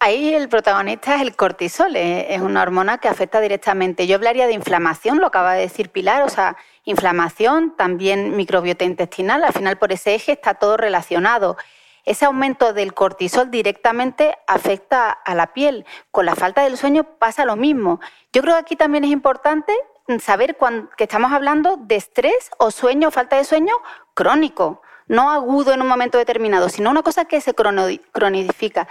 Ahí 0.00 0.32
el 0.32 0.48
protagonista 0.48 1.16
es 1.16 1.22
el 1.22 1.34
cortisol, 1.34 1.96
eh, 1.96 2.32
es 2.32 2.40
una 2.40 2.62
hormona 2.62 2.98
que 2.98 3.08
afecta 3.08 3.40
directamente. 3.40 4.06
Yo 4.06 4.14
hablaría 4.14 4.46
de 4.46 4.52
inflamación, 4.52 5.18
lo 5.18 5.26
acaba 5.26 5.54
de 5.54 5.62
decir 5.62 5.90
Pilar, 5.90 6.22
o 6.22 6.28
sea, 6.28 6.56
inflamación, 6.84 7.74
también 7.76 8.36
microbiota 8.36 8.84
intestinal, 8.84 9.42
al 9.42 9.52
final 9.52 9.76
por 9.76 9.90
ese 9.90 10.14
eje 10.14 10.32
está 10.32 10.54
todo 10.54 10.76
relacionado. 10.76 11.56
Ese 12.04 12.26
aumento 12.26 12.72
del 12.72 12.94
cortisol 12.94 13.50
directamente 13.50 14.38
afecta 14.46 15.10
a 15.10 15.34
la 15.34 15.52
piel. 15.52 15.84
Con 16.12 16.26
la 16.26 16.36
falta 16.36 16.62
del 16.62 16.76
sueño 16.76 17.02
pasa 17.18 17.44
lo 17.44 17.56
mismo. 17.56 17.98
Yo 18.32 18.40
creo 18.40 18.54
que 18.54 18.60
aquí 18.60 18.76
también 18.76 19.02
es 19.02 19.10
importante 19.10 19.72
saber 20.20 20.56
que 20.96 21.04
estamos 21.04 21.32
hablando 21.32 21.76
de 21.76 21.96
estrés 21.96 22.50
o 22.58 22.70
sueño, 22.70 23.10
falta 23.10 23.36
de 23.36 23.44
sueño 23.44 23.74
crónico, 24.14 24.80
no 25.08 25.32
agudo 25.32 25.72
en 25.72 25.82
un 25.82 25.88
momento 25.88 26.18
determinado, 26.18 26.68
sino 26.68 26.90
una 26.90 27.02
cosa 27.02 27.24
que 27.24 27.40
se 27.40 27.52
cronifica 27.52 28.86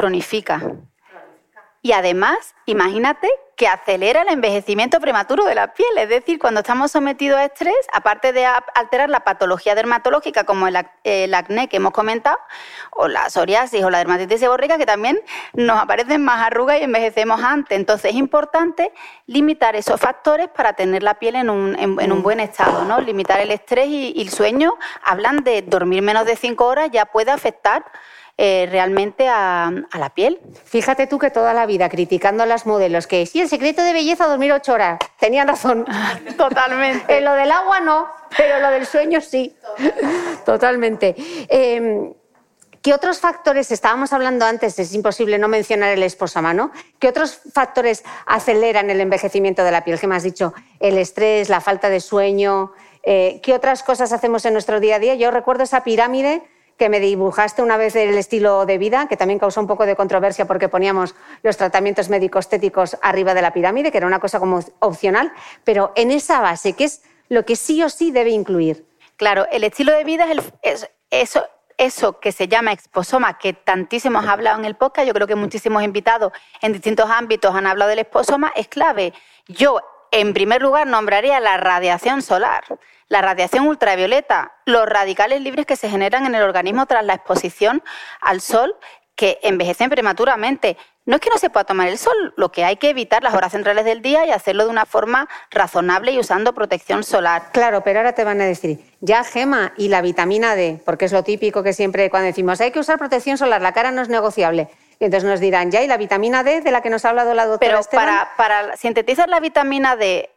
cronifica. 0.00 0.62
Y 1.82 1.92
además, 1.92 2.54
imagínate 2.66 3.28
que 3.56 3.66
acelera 3.66 4.22
el 4.22 4.28
envejecimiento 4.28 5.00
prematuro 5.00 5.44
de 5.44 5.54
la 5.54 5.72
piel. 5.74 5.88
Es 5.96 6.08
decir, 6.10 6.38
cuando 6.38 6.60
estamos 6.60 6.90
sometidos 6.90 7.38
a 7.38 7.44
estrés, 7.44 7.74
aparte 7.92 8.32
de 8.32 8.46
alterar 8.46 9.08
la 9.10 9.20
patología 9.20 9.74
dermatológica 9.74 10.44
como 10.44 10.66
el, 10.68 11.34
acné 11.34 11.68
que 11.68 11.76
hemos 11.76 11.92
comentado, 11.92 12.38
o 12.90 13.08
la 13.08 13.28
psoriasis 13.30 13.82
o 13.82 13.90
la 13.90 13.98
dermatitis 13.98 14.40
seborreica, 14.40 14.76
que 14.76 14.86
también 14.86 15.20
nos 15.54 15.78
aparecen 15.78 16.22
más 16.22 16.46
arrugas 16.46 16.80
y 16.80 16.84
envejecemos 16.84 17.42
antes. 17.42 17.78
Entonces 17.78 18.12
es 18.12 18.16
importante 18.16 18.92
limitar 19.26 19.74
esos 19.74 20.00
factores 20.00 20.48
para 20.48 20.74
tener 20.74 21.02
la 21.02 21.14
piel 21.14 21.36
en 21.36 21.48
un, 21.48 21.78
en, 21.78 22.12
un 22.12 22.22
buen 22.22 22.40
estado. 22.40 22.84
¿no? 22.84 23.00
Limitar 23.00 23.40
el 23.40 23.50
estrés 23.50 23.88
y, 23.88 24.12
y 24.16 24.22
el 24.22 24.30
sueño. 24.30 24.74
Hablan 25.02 25.44
de 25.44 25.62
dormir 25.62 26.02
menos 26.02 26.26
de 26.26 26.36
cinco 26.36 26.66
horas, 26.66 26.90
ya 26.90 27.06
puede 27.06 27.30
afectar 27.30 27.84
eh, 28.42 28.66
realmente 28.70 29.28
a, 29.28 29.70
la 29.98 30.14
piel. 30.14 30.40
Fíjate 30.64 31.06
tú 31.06 31.18
que 31.18 31.28
toda 31.28 31.52
la 31.52 31.66
vida 31.66 31.90
criticando 31.90 32.42
a 32.42 32.46
las 32.46 32.64
modelos, 32.64 33.06
que 33.06 33.26
sí, 33.26 33.38
el 33.38 33.50
secreto 33.50 33.82
de 33.82 33.92
belleza 33.92 34.26
dormir 34.26 34.50
ocho 34.50 34.72
horas. 34.72 34.98
Tenían 35.18 35.46
razón. 35.46 35.84
Totalmente. 36.38 37.18
en 37.18 37.26
lo 37.26 37.34
del 37.34 37.52
agua 37.52 37.80
no, 37.80 38.08
pero 38.34 38.58
lo 38.60 38.70
del 38.70 38.86
sueño 38.86 39.20
sí. 39.20 39.54
Totalmente. 40.46 41.14
Em, 41.50 42.14
¿Qué 42.80 42.94
otros 42.94 43.18
factores, 43.18 43.70
estábamos 43.72 44.14
hablando 44.14 44.46
antes, 44.46 44.78
es 44.78 44.94
imposible 44.94 45.36
no 45.36 45.48
mencionar 45.48 45.92
el 45.92 46.02
esposama, 46.02 46.54
¿no? 46.54 46.70
¿Qué 46.98 47.08
otros 47.08 47.42
factores 47.52 48.04
aceleran 48.24 48.88
el 48.88 49.02
envejecimiento 49.02 49.64
de 49.64 49.70
la 49.70 49.84
piel? 49.84 50.00
¿Qué 50.00 50.06
me 50.06 50.16
has 50.16 50.22
dicho? 50.22 50.54
El 50.78 50.96
estrés, 50.96 51.50
la 51.50 51.60
falta 51.60 51.90
de 51.90 52.00
sueño. 52.00 52.72
Eh, 53.02 53.38
¿Qué 53.42 53.52
otras 53.52 53.82
cosas 53.82 54.14
hacemos 54.14 54.46
en 54.46 54.54
nuestro 54.54 54.80
día 54.80 54.96
a 54.96 54.98
día? 54.98 55.14
Yo 55.14 55.30
recuerdo 55.30 55.64
esa 55.64 55.84
pirámide 55.84 56.42
que 56.80 56.88
me 56.88 56.98
dibujaste 56.98 57.60
una 57.60 57.76
vez 57.76 57.94
el 57.94 58.16
estilo 58.16 58.64
de 58.64 58.78
vida, 58.78 59.06
que 59.06 59.18
también 59.18 59.38
causó 59.38 59.60
un 59.60 59.66
poco 59.66 59.84
de 59.84 59.96
controversia 59.96 60.46
porque 60.46 60.70
poníamos 60.70 61.14
los 61.42 61.58
tratamientos 61.58 62.08
médico-estéticos 62.08 62.96
arriba 63.02 63.34
de 63.34 63.42
la 63.42 63.52
pirámide, 63.52 63.92
que 63.92 63.98
era 63.98 64.06
una 64.06 64.18
cosa 64.18 64.40
como 64.40 64.60
opcional, 64.78 65.30
pero 65.62 65.92
en 65.94 66.10
esa 66.10 66.40
base, 66.40 66.72
¿qué 66.72 66.84
es 66.84 67.02
lo 67.28 67.44
que 67.44 67.54
sí 67.54 67.82
o 67.82 67.90
sí 67.90 68.12
debe 68.12 68.30
incluir? 68.30 68.86
Claro, 69.16 69.46
el 69.52 69.64
estilo 69.64 69.92
de 69.92 70.04
vida 70.04 70.26
es, 70.62 70.88
eso, 71.10 71.46
eso 71.76 72.18
que 72.18 72.32
se 72.32 72.48
llama 72.48 72.72
exposoma, 72.72 73.36
que 73.36 73.52
tantísimos 73.52 74.24
ha 74.24 74.32
hablado 74.32 74.58
en 74.58 74.64
el 74.64 74.74
podcast, 74.74 75.06
yo 75.06 75.12
creo 75.12 75.26
que 75.26 75.34
muchísimos 75.34 75.82
invitados 75.82 76.32
en 76.62 76.72
distintos 76.72 77.10
ámbitos 77.10 77.54
han 77.54 77.66
hablado 77.66 77.90
del 77.90 77.98
exposoma, 77.98 78.54
es 78.56 78.68
clave. 78.68 79.12
Yo 79.48 79.82
en 80.12 80.32
primer 80.34 80.60
lugar, 80.60 80.86
nombraría 80.86 81.38
la 81.40 81.56
radiación 81.56 82.22
solar, 82.22 82.64
la 83.10 83.20
radiación 83.20 83.66
ultravioleta, 83.66 84.52
los 84.64 84.86
radicales 84.86 85.42
libres 85.42 85.66
que 85.66 85.76
se 85.76 85.90
generan 85.90 86.26
en 86.26 86.34
el 86.36 86.42
organismo 86.42 86.86
tras 86.86 87.04
la 87.04 87.14
exposición 87.14 87.82
al 88.20 88.40
sol 88.40 88.76
que 89.16 89.38
envejecen 89.42 89.90
prematuramente. 89.90 90.78
No 91.06 91.16
es 91.16 91.20
que 91.20 91.28
no 91.28 91.36
se 91.36 91.50
pueda 91.50 91.64
tomar 91.64 91.88
el 91.88 91.98
sol, 91.98 92.32
lo 92.36 92.52
que 92.52 92.64
hay 92.64 92.76
que 92.76 92.88
evitar 92.88 93.24
las 93.24 93.34
horas 93.34 93.50
centrales 93.50 93.84
del 93.84 94.00
día 94.00 94.24
y 94.26 94.30
hacerlo 94.30 94.64
de 94.64 94.70
una 94.70 94.86
forma 94.86 95.28
razonable 95.50 96.12
y 96.12 96.20
usando 96.20 96.54
protección 96.54 97.02
solar. 97.02 97.50
Claro, 97.52 97.82
pero 97.82 97.98
ahora 97.98 98.14
te 98.14 98.22
van 98.22 98.40
a 98.40 98.44
decir, 98.44 98.78
ya 99.00 99.24
gema 99.24 99.72
y 99.76 99.88
la 99.88 100.02
vitamina 100.02 100.54
D, 100.54 100.80
porque 100.86 101.06
es 101.06 101.12
lo 101.12 101.24
típico 101.24 101.64
que 101.64 101.72
siempre 101.72 102.10
cuando 102.10 102.28
decimos 102.28 102.60
hay 102.60 102.70
que 102.70 102.78
usar 102.78 102.96
protección 102.96 103.36
solar, 103.36 103.60
la 103.60 103.72
cara 103.72 103.90
no 103.90 104.02
es 104.02 104.08
negociable. 104.08 104.68
Y 105.00 105.06
entonces 105.06 105.28
nos 105.28 105.40
dirán, 105.40 105.72
ya, 105.72 105.82
¿y 105.82 105.88
la 105.88 105.96
vitamina 105.96 106.44
D 106.44 106.60
de 106.60 106.70
la 106.70 106.80
que 106.80 106.90
nos 106.90 107.04
ha 107.04 107.08
hablado 107.08 107.34
la 107.34 107.46
doctora 107.46 107.80
Pero 107.80 107.90
para, 107.90 108.30
para 108.36 108.76
sintetizar 108.76 109.28
la 109.28 109.40
vitamina 109.40 109.96
D 109.96 110.30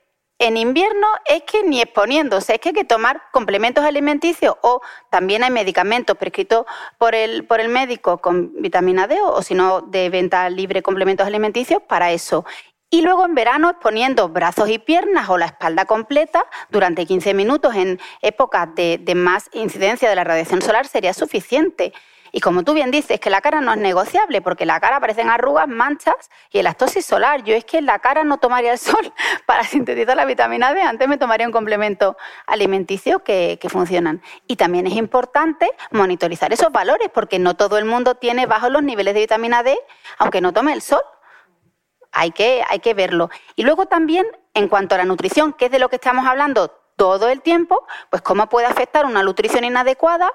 en 0.43 0.57
invierno 0.57 1.07
es 1.25 1.43
que 1.43 1.63
ni 1.63 1.79
exponiéndose, 1.81 2.55
es 2.55 2.59
que 2.59 2.69
hay 2.69 2.75
que 2.75 2.83
tomar 2.83 3.21
complementos 3.31 3.85
alimenticios 3.85 4.55
o 4.61 4.81
también 5.09 5.41
hay 5.41 5.51
medicamentos 5.51 6.17
prescritos 6.17 6.65
por 6.97 7.15
el, 7.15 7.45
por 7.45 7.61
el 7.61 7.69
médico 7.69 8.17
con 8.17 8.51
vitamina 8.61 9.07
D 9.07 9.17
o, 9.21 9.41
si 9.41 9.55
no 9.55 9.79
de 9.79 10.09
venta 10.09 10.49
libre 10.49 10.81
complementos 10.81 11.25
alimenticios 11.25 11.81
para 11.83 12.11
eso. 12.11 12.45
Y 12.89 13.03
luego 13.03 13.25
en 13.25 13.35
verano 13.35 13.69
exponiendo 13.69 14.27
brazos 14.27 14.69
y 14.69 14.79
piernas 14.79 15.29
o 15.29 15.37
la 15.37 15.45
espalda 15.45 15.85
completa 15.85 16.45
durante 16.69 17.05
15 17.05 17.33
minutos 17.33 17.73
en 17.75 18.01
épocas 18.21 18.67
de, 18.75 18.99
de 19.01 19.15
más 19.15 19.49
incidencia 19.53 20.09
de 20.09 20.15
la 20.15 20.25
radiación 20.25 20.61
solar 20.61 20.85
sería 20.87 21.13
suficiente. 21.13 21.93
Y 22.35 22.39
como 22.39 22.63
tú 22.63 22.73
bien 22.73 22.89
dices, 22.89 23.19
que 23.19 23.29
la 23.29 23.41
cara 23.41 23.61
no 23.61 23.71
es 23.71 23.77
negociable, 23.77 24.41
porque 24.41 24.65
la 24.65 24.79
cara 24.79 24.95
aparecen 24.95 25.29
arrugas, 25.29 25.67
manchas 25.67 26.15
y 26.49 26.57
elastosis 26.57 27.05
solar. 27.05 27.43
Yo 27.43 27.53
es 27.53 27.63
que 27.63 27.77
en 27.77 27.85
la 27.85 27.99
cara 27.99 28.23
no 28.23 28.39
tomaría 28.39 28.71
el 28.71 28.79
sol 28.79 29.13
para 29.45 29.63
sintetizar 29.63 30.17
la 30.17 30.25
vitamina 30.25 30.73
D, 30.73 30.81
antes 30.81 31.07
me 31.07 31.19
tomaría 31.19 31.45
un 31.45 31.53
complemento 31.53 32.17
alimenticio 32.47 33.23
que, 33.23 33.59
que 33.61 33.69
funcionan. 33.69 34.23
Y 34.47 34.55
también 34.55 34.87
es 34.87 34.93
importante 34.93 35.69
monitorizar 35.91 36.51
esos 36.51 36.71
valores, 36.71 37.07
porque 37.13 37.37
no 37.37 37.53
todo 37.53 37.77
el 37.77 37.85
mundo 37.85 38.15
tiene 38.15 38.47
bajos 38.47 38.71
los 38.71 38.81
niveles 38.81 39.13
de 39.13 39.19
vitamina 39.19 39.61
D, 39.61 39.77
aunque 40.17 40.41
no 40.41 40.53
tome 40.53 40.73
el 40.73 40.81
sol. 40.81 41.03
Hay 42.11 42.31
que, 42.31 42.63
hay 42.67 42.79
que 42.79 42.95
verlo. 42.95 43.29
Y 43.55 43.61
luego 43.61 43.85
también, 43.85 44.25
en 44.55 44.69
cuanto 44.69 44.95
a 44.95 44.97
la 44.97 45.05
nutrición, 45.05 45.53
que 45.53 45.65
es 45.65 45.71
de 45.71 45.77
lo 45.77 45.87
que 45.87 45.97
estamos 45.97 46.25
hablando 46.25 46.69
todo 46.95 47.29
el 47.29 47.41
tiempo, 47.41 47.85
pues 48.09 48.23
cómo 48.23 48.49
puede 48.49 48.65
afectar 48.65 49.05
una 49.05 49.21
nutrición 49.21 49.63
inadecuada 49.63 50.31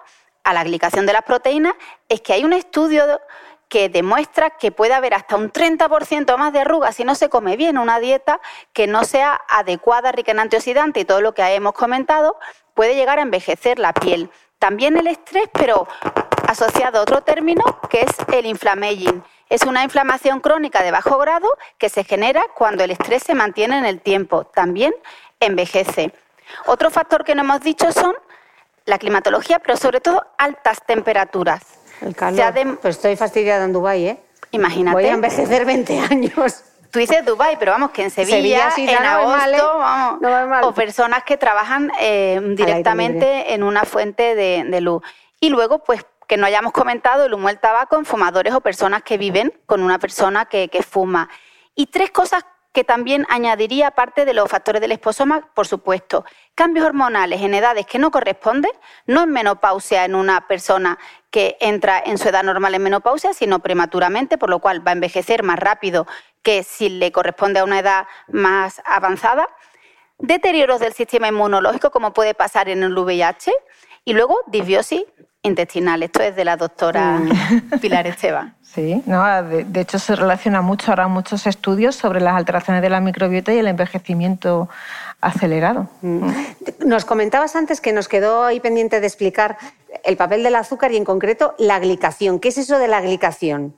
a 0.48 0.54
la 0.54 0.64
glicación 0.64 1.04
de 1.04 1.12
las 1.12 1.24
proteínas 1.24 1.74
es 2.08 2.22
que 2.22 2.32
hay 2.32 2.42
un 2.42 2.54
estudio 2.54 3.20
que 3.68 3.90
demuestra 3.90 4.48
que 4.48 4.72
puede 4.72 4.94
haber 4.94 5.12
hasta 5.12 5.36
un 5.36 5.52
30% 5.52 6.38
más 6.38 6.54
de 6.54 6.60
arrugas 6.60 6.96
si 6.96 7.04
no 7.04 7.14
se 7.14 7.28
come 7.28 7.58
bien 7.58 7.76
una 7.76 8.00
dieta 8.00 8.40
que 8.72 8.86
no 8.86 9.04
sea 9.04 9.38
adecuada, 9.46 10.10
rica 10.10 10.32
en 10.32 10.40
antioxidantes 10.40 11.02
y 11.02 11.04
todo 11.04 11.20
lo 11.20 11.34
que 11.34 11.42
hemos 11.42 11.74
comentado, 11.74 12.38
puede 12.72 12.94
llegar 12.94 13.18
a 13.18 13.22
envejecer 13.22 13.78
la 13.78 13.92
piel. 13.92 14.30
También 14.58 14.96
el 14.96 15.06
estrés, 15.06 15.50
pero 15.52 15.86
asociado 16.48 17.00
a 17.00 17.02
otro 17.02 17.20
término 17.20 17.62
que 17.90 18.00
es 18.00 18.12
el 18.32 18.46
inflammaging. 18.46 19.22
Es 19.50 19.64
una 19.64 19.84
inflamación 19.84 20.40
crónica 20.40 20.82
de 20.82 20.92
bajo 20.92 21.18
grado 21.18 21.46
que 21.76 21.90
se 21.90 22.04
genera 22.04 22.42
cuando 22.54 22.84
el 22.84 22.90
estrés 22.90 23.22
se 23.22 23.34
mantiene 23.34 23.76
en 23.76 23.84
el 23.84 24.00
tiempo. 24.00 24.44
También 24.44 24.94
envejece. 25.40 26.14
Otro 26.64 26.90
factor 26.90 27.22
que 27.22 27.34
no 27.34 27.42
hemos 27.42 27.60
dicho 27.60 27.92
son 27.92 28.14
la 28.88 28.98
climatología, 28.98 29.58
pero 29.58 29.76
sobre 29.76 30.00
todo 30.00 30.26
altas 30.38 30.78
temperaturas. 30.84 31.62
El 32.00 32.16
calor. 32.16 32.78
Pues 32.80 32.96
estoy 32.96 33.16
fastidiada 33.16 33.64
en 33.64 33.72
Dubái, 33.72 34.06
¿eh? 34.06 34.20
Imagínate. 34.50 34.94
Voy 34.94 35.06
a 35.06 35.12
envejecer 35.12 35.66
20 35.66 35.98
años. 36.10 36.64
Tú 36.90 36.98
dices 36.98 37.24
Dubái, 37.24 37.56
pero 37.58 37.72
vamos, 37.72 37.90
que 37.90 38.04
en 38.04 38.10
Sevilla, 38.10 38.70
en 38.78 39.04
agosto, 39.04 39.78
vamos, 39.78 40.20
o 40.62 40.72
personas 40.72 41.22
que 41.22 41.36
trabajan 41.36 41.92
eh, 42.00 42.40
directamente 42.56 43.52
en 43.52 43.62
una 43.62 43.84
fuente 43.84 44.34
de, 44.34 44.80
luz. 44.80 45.02
Y 45.38 45.50
luego, 45.50 45.80
pues, 45.84 46.06
que 46.26 46.38
no 46.38 46.46
hayamos 46.46 46.72
comentado 46.72 47.26
el 47.26 47.34
humo 47.34 47.48
del 47.48 47.58
tabaco 47.58 47.96
en 47.96 48.06
fumadores 48.06 48.54
o 48.54 48.62
personas 48.62 49.02
que 49.02 49.18
viven 49.18 49.52
con 49.66 49.82
una 49.82 49.98
persona 49.98 50.46
que, 50.46 50.68
que 50.68 50.82
fuma. 50.82 51.28
Y 51.74 51.86
tres 51.86 52.10
cosas 52.10 52.42
que 52.72 52.84
también 52.84 53.26
añadiría 53.28 53.90
parte 53.92 54.24
de 54.24 54.34
los 54.34 54.48
factores 54.48 54.80
del 54.80 54.92
esposoma, 54.92 55.48
por 55.54 55.66
supuesto. 55.66 56.24
Cambios 56.54 56.86
hormonales 56.86 57.40
en 57.42 57.54
edades 57.54 57.86
que 57.86 57.98
no 57.98 58.10
corresponden, 58.10 58.72
no 59.06 59.22
en 59.22 59.30
menopausia 59.30 60.04
en 60.04 60.14
una 60.14 60.46
persona 60.46 60.98
que 61.30 61.56
entra 61.60 61.98
en 62.04 62.18
su 62.18 62.28
edad 62.28 62.42
normal 62.42 62.74
en 62.74 62.82
menopausia, 62.82 63.32
sino 63.32 63.60
prematuramente, 63.60 64.38
por 64.38 64.50
lo 64.50 64.58
cual 64.58 64.86
va 64.86 64.92
a 64.92 64.94
envejecer 64.94 65.42
más 65.42 65.58
rápido 65.58 66.06
que 66.42 66.62
si 66.62 66.88
le 66.88 67.12
corresponde 67.12 67.60
a 67.60 67.64
una 67.64 67.78
edad 67.78 68.06
más 68.28 68.80
avanzada. 68.84 69.48
Deterioros 70.18 70.80
del 70.80 70.92
sistema 70.92 71.28
inmunológico, 71.28 71.90
como 71.90 72.12
puede 72.12 72.34
pasar 72.34 72.68
en 72.68 72.82
el 72.82 72.96
VIH. 72.96 73.52
Y 74.04 74.14
luego 74.14 74.40
disbiosis 74.46 75.04
intestinal. 75.42 76.02
Esto 76.02 76.22
es 76.22 76.36
de 76.36 76.44
la 76.44 76.56
doctora 76.56 77.18
mm. 77.18 77.78
Pilar 77.80 78.06
Esteban. 78.06 78.54
Sí, 78.62 79.02
no, 79.06 79.42
de, 79.42 79.80
hecho 79.80 79.98
se 79.98 80.14
relaciona 80.14 80.60
mucho, 80.60 80.90
ahora 80.90 81.08
muchos 81.08 81.46
estudios 81.46 81.96
sobre 81.96 82.20
las 82.20 82.36
alteraciones 82.36 82.82
de 82.82 82.90
la 82.90 83.00
microbiota 83.00 83.52
y 83.52 83.58
el 83.58 83.66
envejecimiento 83.66 84.68
acelerado. 85.20 85.88
Mm. 86.02 86.30
Nos 86.84 87.04
comentabas 87.04 87.56
antes 87.56 87.80
que 87.80 87.92
nos 87.92 88.08
quedó 88.08 88.44
ahí 88.44 88.60
pendiente 88.60 89.00
de 89.00 89.06
explicar 89.06 89.56
el 90.04 90.16
papel 90.16 90.42
del 90.42 90.54
azúcar 90.54 90.92
y 90.92 90.96
en 90.96 91.04
concreto 91.04 91.54
la 91.58 91.78
glicación. 91.78 92.40
¿Qué 92.40 92.48
es 92.48 92.58
eso 92.58 92.78
de 92.78 92.88
la 92.88 93.00
glicación? 93.00 93.74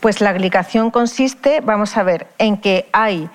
Pues 0.00 0.20
la 0.20 0.34
glicación 0.34 0.90
consiste, 0.90 1.60
vamos 1.62 1.96
a 1.96 2.02
ver, 2.02 2.26
en 2.36 2.58
que 2.58 2.88
hay 2.92 3.30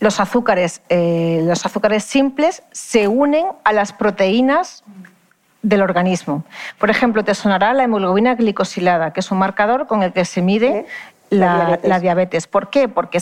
los 0.00 0.20
azúcares, 0.20 0.82
eh, 0.88 1.42
los 1.44 1.64
azúcares 1.64 2.04
simples 2.04 2.62
se 2.72 3.08
unen 3.08 3.46
a 3.64 3.72
las 3.72 3.92
proteínas 3.92 4.84
del 5.62 5.82
organismo. 5.82 6.44
Por 6.78 6.90
ejemplo, 6.90 7.24
te 7.24 7.34
sonará 7.34 7.72
la 7.72 7.84
hemoglobina 7.84 8.34
glicosilada, 8.34 9.12
que 9.12 9.20
es 9.20 9.30
un 9.30 9.38
marcador 9.38 9.86
con 9.86 10.02
el 10.02 10.12
que 10.12 10.24
se 10.24 10.42
mide 10.42 10.86
la, 11.30 11.78
diabetes. 12.00 12.46
¿Por 12.46 12.70
qué? 12.70 12.88
Porque 12.88 13.18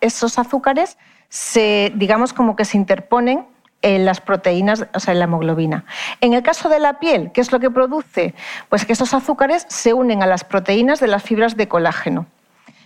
esos 0.00 0.38
azúcares 0.38 0.98
se, 1.28 1.92
digamos, 1.94 2.32
como 2.32 2.56
que 2.56 2.64
se 2.64 2.76
interponen 2.76 3.46
en 3.82 4.06
las 4.06 4.22
proteínas, 4.22 4.86
o 4.94 5.00
sea, 5.00 5.12
en 5.12 5.18
la 5.18 5.26
hemoglobina. 5.26 5.84
En 6.22 6.32
el 6.32 6.42
caso 6.42 6.70
de 6.70 6.80
la 6.80 6.98
piel, 6.98 7.32
¿qué 7.32 7.42
es 7.42 7.52
lo 7.52 7.60
que 7.60 7.70
produce? 7.70 8.34
Pues 8.70 8.86
que 8.86 8.94
esos 8.94 9.12
azúcares 9.12 9.66
se 9.68 9.92
unen 9.92 10.22
a 10.22 10.26
las 10.26 10.42
proteínas 10.42 11.00
de 11.00 11.06
las 11.06 11.22
fibras 11.22 11.54
de 11.56 11.68
colágeno 11.68 12.26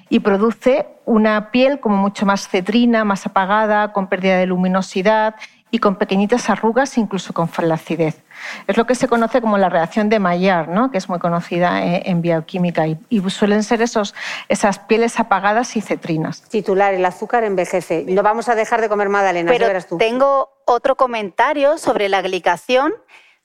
y 0.09 0.21
produce 0.21 0.87
una 1.05 1.51
piel 1.51 1.81
como 1.81 1.97
mucho 1.97 2.27
más 2.27 2.49
cetrina, 2.49 3.05
más 3.05 3.27
apagada, 3.27 3.93
con 3.93 4.09
pérdida 4.09 4.37
de 4.37 4.47
luminosidad 4.47 5.35
y 5.71 5.79
con 5.79 5.97
pequeñitas 5.97 6.49
arrugas, 6.49 6.97
incluso 6.97 7.33
con 7.33 7.49
flacidez. 7.49 8.23
Es 8.67 8.77
lo 8.77 8.87
que 8.87 8.95
se 8.95 9.09
conoce 9.09 9.41
como 9.41 9.59
la 9.59 9.69
reacción 9.69 10.09
de 10.09 10.19
Maillard, 10.19 10.69
¿no? 10.69 10.91
que 10.91 10.99
es 10.99 11.09
muy 11.09 11.19
conocida 11.19 11.85
eh, 11.85 12.03
en 12.07 12.23
bioquímica 12.23 12.87
y, 12.87 12.99
suelen 13.29 13.63
ser 13.63 13.83
esos, 13.83 14.15
esas 14.49 14.79
pieles 14.79 15.21
apagadas 15.21 15.77
y 15.77 15.81
cetrinas. 15.81 16.43
Titular, 16.43 16.95
el 16.95 17.05
azúcar 17.05 17.45
envejece. 17.45 18.05
No 18.09 18.23
vamos 18.23 18.49
a 18.49 18.55
dejar 18.55 18.81
de 18.81 18.89
comer 18.89 19.09
magdalenas, 19.09 19.53
Pero 19.53 19.67
verás 19.67 19.87
tú. 19.87 19.99
tengo 19.99 20.51
otro 20.65 20.97
comentario 20.97 21.77
sobre 21.77 22.09
la 22.09 22.23
glicación. 22.23 22.93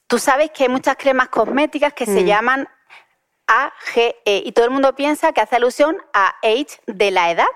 Tú 0.07 0.20
sabes 0.20 0.51
que 0.51 0.64
hay 0.64 0.70
muchas 0.70 0.95
cremas 0.95 1.28
cosméticas 1.28 1.93
que 1.93 2.05
se 2.05 2.22
mm. 2.22 2.26
llaman 2.26 2.68
AGE 3.47 4.15
y 4.25 4.51
todo 4.53 4.65
el 4.65 4.71
mundo 4.71 4.95
piensa 4.95 5.33
que 5.33 5.41
hace 5.41 5.55
alusión 5.55 5.97
a 6.13 6.35
age 6.41 6.79
de 6.87 7.11
la 7.11 7.31
edad. 7.31 7.47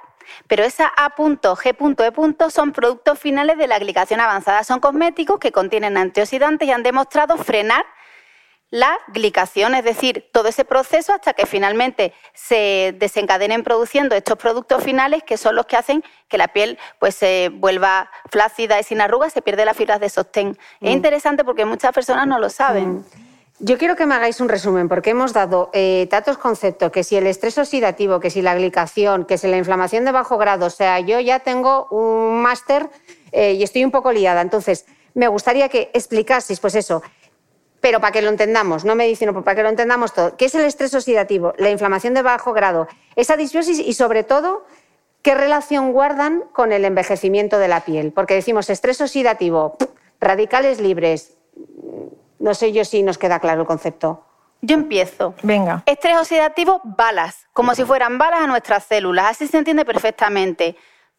Pero 0.48 0.64
esa 0.64 0.92
A.G.E. 0.98 2.50
son 2.52 2.72
productos 2.74 3.18
finales 3.20 3.58
de 3.58 3.68
la 3.68 3.80
glicación 3.80 4.20
avanzada. 4.20 4.64
Son 4.64 4.80
cosméticos 4.80 5.40
que 5.40 5.52
contienen 5.52 5.98
antioxidantes 5.98 6.68
y 6.68 6.72
han 6.72 6.84
demostrado 6.84 7.38
frenar 7.38 7.86
la 8.70 8.98
glicación, 9.08 9.76
es 9.76 9.84
decir, 9.86 10.30
todo 10.34 10.50
ese 10.50 10.66
proceso 10.66 11.14
hasta 11.14 11.34
que 11.34 11.46
finalmente 11.46 12.14
se 12.34 12.94
desencadenen 13.00 13.64
produciendo 13.64 14.14
estos 14.14 14.38
productos 14.38 14.84
finales 14.84 15.24
que 15.24 15.38
son 15.38 15.56
los 15.56 15.66
que 15.68 15.78
hacen 15.78 16.04
que 16.28 16.38
la 16.38 16.50
piel 16.50 16.78
pues 17.00 17.16
se 17.16 17.50
vuelva 17.54 18.12
flácida 18.30 18.78
y 18.78 18.84
sin 18.84 19.00
arrugas, 19.00 19.32
se 19.32 19.42
pierde 19.42 19.64
las 19.64 19.78
fibras 19.78 20.02
de 20.02 20.10
sostén. 20.10 20.58
Es 20.82 20.90
mm. 20.90 20.94
interesante 20.94 21.46
porque 21.46 21.64
muchas 21.64 21.94
personas 21.94 22.28
no 22.28 22.40
lo 22.40 22.50
saben. 22.50 22.98
Mm. 22.98 23.27
Yo 23.60 23.80
quiero 23.80 23.96
que 23.96 24.06
me 24.06 24.14
hagáis 24.14 24.40
un 24.40 24.50
resumen, 24.50 24.88
porque 24.88 25.10
hemos 25.10 25.34
dado 25.34 25.72
eh, 25.74 26.06
tantos 26.12 26.38
conceptos, 26.38 26.92
que 26.92 27.04
si 27.04 27.16
el 27.16 27.26
estrés 27.26 27.58
oxidativo, 27.58 28.20
que 28.20 28.30
si 28.30 28.44
la 28.44 28.54
glicación, 28.54 29.26
que 29.26 29.40
si 29.40 29.48
la 29.48 29.58
inflamación 29.58 30.06
de 30.06 30.12
bajo 30.12 30.38
grado, 30.38 30.68
o 30.68 30.70
sea, 30.70 31.00
yo 31.00 31.20
ya 31.20 31.40
tengo 31.40 31.88
un 31.90 32.40
máster 32.40 32.88
eh, 33.32 33.54
y 33.54 33.64
estoy 33.64 33.84
un 33.84 33.90
poco 33.90 34.12
liada. 34.12 34.42
Entonces, 34.42 34.86
me 35.16 35.28
gustaría 35.28 35.70
que 35.70 35.90
explicaseis, 35.96 36.60
pues 36.60 36.76
eso, 36.76 37.02
pero 37.82 38.00
para 38.00 38.12
que 38.12 38.22
lo 38.22 38.30
entendamos, 38.30 38.86
no 38.86 38.94
medicina, 38.94 39.34
para 39.34 39.56
que 39.56 39.64
lo 39.64 39.70
entendamos 39.70 40.14
todo. 40.14 40.38
¿Qué 40.38 40.46
es 40.46 40.54
el 40.54 40.64
estrés 40.64 40.94
oxidativo? 40.94 41.54
La 41.58 41.72
inflamación 41.72 42.14
de 42.14 42.22
bajo 42.22 42.54
grado, 42.54 42.88
esa 43.16 43.38
disbiosis 43.38 43.80
y 43.80 43.94
sobre 43.94 44.24
todo, 44.24 44.68
¿qué 45.24 45.34
relación 45.34 45.94
guardan 45.94 46.44
con 46.54 46.72
el 46.72 46.86
envejecimiento 46.86 47.58
de 47.58 47.70
la 47.70 47.82
piel? 47.82 48.12
Porque 48.12 48.36
decimos 48.36 48.70
estrés 48.70 49.02
oxidativo, 49.02 49.78
radicales 50.20 50.80
libres. 50.80 51.34
No 52.40 52.54
sé 52.54 52.72
yo 52.72 52.86
si 52.86 53.04
nos 53.04 53.18
queda 53.18 53.40
claro 53.40 53.62
el 53.62 53.68
concepto. 53.68 54.24
Yo 54.62 54.76
empiezo. 54.76 55.36
Venga. 55.44 55.84
Estrés 55.86 56.18
oxidativo, 56.18 56.82
balas, 56.84 57.48
como 57.54 57.76
si 57.76 57.84
fueran 57.86 58.18
balas 58.18 58.42
a 58.42 58.48
nuestras 58.48 58.86
células. 58.86 59.28
Así 59.28 59.48
se 59.48 59.58
entiende 59.58 59.86
perfectamente. 59.86 60.76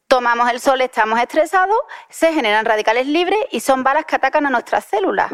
Tomamos 0.09 0.51
el 0.51 0.61
sol, 0.61 0.81
estamos 0.81 1.21
estresados, 1.21 1.77
se 2.09 2.33
generan 2.33 2.65
radicales 2.65 3.07
libres 3.07 3.39
y 3.51 3.61
son 3.61 3.85
balas 3.85 4.07
que 4.07 4.17
atacan 4.17 4.47
a 4.47 4.51
nuestras 4.51 4.85
células. 4.87 5.33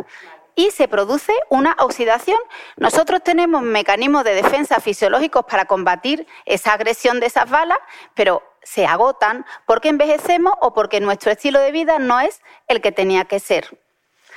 Y 0.57 0.70
se 0.70 0.87
produce 0.89 1.32
una 1.49 1.76
oxidación. 1.80 2.39
Nosotros 2.76 3.22
tenemos 3.22 3.62
mecanismos 3.62 4.24
de 4.24 4.35
defensa 4.35 4.80
fisiológicos 4.80 5.45
para 5.45 5.64
combatir 5.64 6.26
esa 6.45 6.72
agresión 6.72 7.20
de 7.20 7.26
esas 7.26 7.49
balas, 7.49 7.78
pero 8.14 8.43
se 8.62 8.87
agotan 8.87 9.47
porque 9.66 9.89
envejecemos 9.89 10.55
o 10.61 10.72
porque 10.74 11.01
nuestro 11.01 11.32
estilo 11.32 11.61
de 11.61 11.72
vida 11.72 11.99
no 11.99 12.20
es 12.20 12.43
el 12.66 12.80
que 12.80 12.93
tenía 12.93 13.24
que 13.24 13.41
ser. 13.41 13.78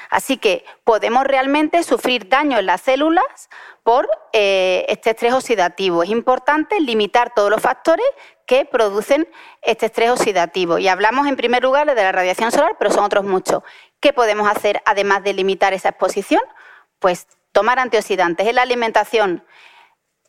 Así 0.09 0.37
que 0.37 0.65
podemos 0.83 1.23
realmente 1.25 1.83
sufrir 1.83 2.29
daño 2.29 2.59
en 2.59 2.65
las 2.65 2.81
células 2.81 3.49
por 3.83 4.09
eh, 4.33 4.85
este 4.89 5.11
estrés 5.11 5.33
oxidativo. 5.33 6.03
Es 6.03 6.09
importante 6.09 6.79
limitar 6.79 7.33
todos 7.33 7.49
los 7.49 7.61
factores 7.61 8.05
que 8.45 8.65
producen 8.65 9.27
este 9.61 9.87
estrés 9.87 10.09
oxidativo. 10.09 10.77
Y 10.77 10.87
hablamos 10.87 11.27
en 11.27 11.35
primer 11.35 11.63
lugar 11.63 11.87
de 11.87 11.95
la 11.95 12.11
radiación 12.11 12.51
solar, 12.51 12.75
pero 12.79 12.91
son 12.91 13.03
otros 13.03 13.25
muchos. 13.25 13.63
¿Qué 13.99 14.13
podemos 14.13 14.49
hacer 14.49 14.81
además 14.85 15.23
de 15.23 15.33
limitar 15.33 15.73
esa 15.73 15.89
exposición? 15.89 16.41
Pues 16.99 17.27
tomar 17.51 17.79
antioxidantes 17.79 18.47
en 18.47 18.55
la 18.55 18.61
alimentación, 18.61 19.43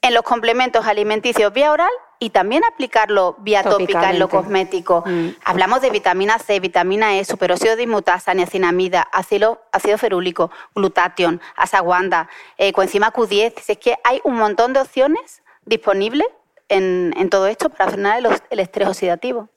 en 0.02 0.14
los 0.14 0.22
complementos 0.22 0.86
alimenticios 0.86 1.52
vía 1.52 1.72
oral 1.72 1.90
y 2.18 2.30
también 2.30 2.62
aplicarlo 2.64 3.36
vía 3.38 3.62
tópica 3.62 4.10
en 4.10 4.18
lo 4.18 4.28
cosmético. 4.28 5.04
Mm. 5.06 5.28
Hablamos 5.44 5.80
de 5.80 5.90
vitamina 5.90 6.38
C, 6.38 6.58
vitamina 6.60 7.16
E, 7.16 7.24
superóxido 7.24 7.76
de 7.76 7.82
dismutasa, 7.82 8.34
niacinamida, 8.34 9.02
ácido, 9.12 9.62
ácido 9.72 9.98
ferúlico, 9.98 10.50
glutatión, 10.74 11.40
asaguanda, 11.56 12.28
eh, 12.56 12.72
coenzima 12.72 13.12
Q10. 13.12 13.54
Es 13.66 13.78
que 13.78 13.96
hay 14.04 14.20
un 14.24 14.36
montón 14.36 14.72
de 14.72 14.80
opciones 14.80 15.42
disponibles 15.64 16.26
en, 16.68 17.12
todo 17.30 17.46
esto 17.46 17.70
para 17.70 17.90
frenar 17.90 18.20
el, 18.50 18.58
estrés 18.58 18.88
oxidativo. 18.88 19.48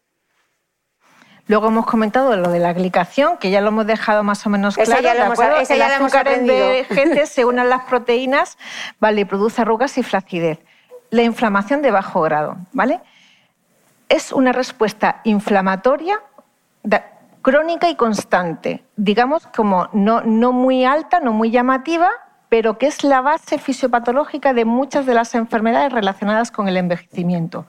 Luego 1.47 1.67
hemos 1.67 1.85
comentado 1.85 2.35
lo 2.37 2.49
de 2.49 2.59
la 2.59 2.71
glicación, 2.73 3.37
que 3.37 3.49
ya 3.49 3.59
lo 3.59 3.69
hemos 3.69 3.87
dejado 3.87 4.23
más 4.23 4.45
o 4.45 4.49
menos 4.49 4.75
claro. 4.75 4.91
Esa 4.91 5.01
ya 5.01 5.13
lo, 5.15 5.23
hemos, 5.23 5.39
esa 5.39 5.75
ya 5.75 5.95
hemos 5.95 6.11
de 6.11 6.85
gente 6.89 7.25
se 7.25 7.43
unen 7.43 7.69
las 7.69 7.83
proteínas, 7.83 8.57
vale, 8.99 9.21
y 9.21 9.25
produce 9.25 9.61
arrugas 9.61 9.97
y 9.97 10.03
flacidez 10.03 10.59
la 11.11 11.21
inflamación 11.21 11.83
de 11.83 11.91
bajo 11.91 12.21
grado, 12.21 12.57
¿vale? 12.73 12.99
Es 14.09 14.31
una 14.31 14.51
respuesta 14.51 15.21
inflamatoria 15.23 16.19
crónica 17.41 17.89
y 17.89 17.95
constante, 17.95 18.83
digamos 18.95 19.47
como 19.47 19.89
no, 19.93 20.21
no 20.21 20.51
muy 20.51 20.85
alta, 20.85 21.19
no 21.19 21.33
muy 21.33 21.49
llamativa, 21.51 22.09
pero 22.49 22.77
que 22.77 22.87
es 22.87 23.03
la 23.03 23.21
base 23.21 23.57
fisiopatológica 23.57 24.53
de 24.53 24.65
muchas 24.65 25.05
de 25.05 25.13
las 25.13 25.33
enfermedades 25.35 25.91
relacionadas 25.91 26.51
con 26.51 26.67
el 26.67 26.77
envejecimiento. 26.77 27.65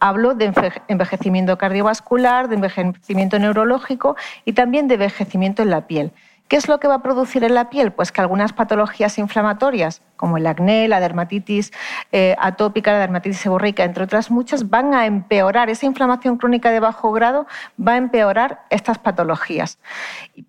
Hablo 0.00 0.34
de 0.34 0.52
envejecimiento 0.88 1.58
cardiovascular, 1.58 2.48
de 2.48 2.54
envejecimiento 2.56 3.38
neurológico 3.38 4.16
y 4.44 4.54
también 4.54 4.88
de 4.88 4.94
envejecimiento 4.94 5.62
en 5.62 5.70
la 5.70 5.86
piel. 5.86 6.12
¿Qué 6.52 6.58
es 6.58 6.68
lo 6.68 6.78
que 6.78 6.86
va 6.86 6.96
a 6.96 7.02
producir 7.02 7.44
en 7.44 7.54
la 7.54 7.70
piel? 7.70 7.92
Pues 7.92 8.12
que 8.12 8.20
algunas 8.20 8.52
patologías 8.52 9.16
inflamatorias, 9.16 10.02
como 10.16 10.36
el 10.36 10.46
acné, 10.46 10.86
la 10.86 11.00
dermatitis 11.00 11.72
eh, 12.12 12.36
atópica, 12.38 12.92
la 12.92 12.98
dermatitis 12.98 13.38
seborreica, 13.38 13.84
entre 13.84 14.04
otras 14.04 14.30
muchas, 14.30 14.68
van 14.68 14.92
a 14.92 15.06
empeorar. 15.06 15.70
Esa 15.70 15.86
inflamación 15.86 16.36
crónica 16.36 16.70
de 16.70 16.78
bajo 16.78 17.10
grado 17.10 17.46
va 17.80 17.92
a 17.92 17.96
empeorar 17.96 18.66
estas 18.68 18.98
patologías. 18.98 19.78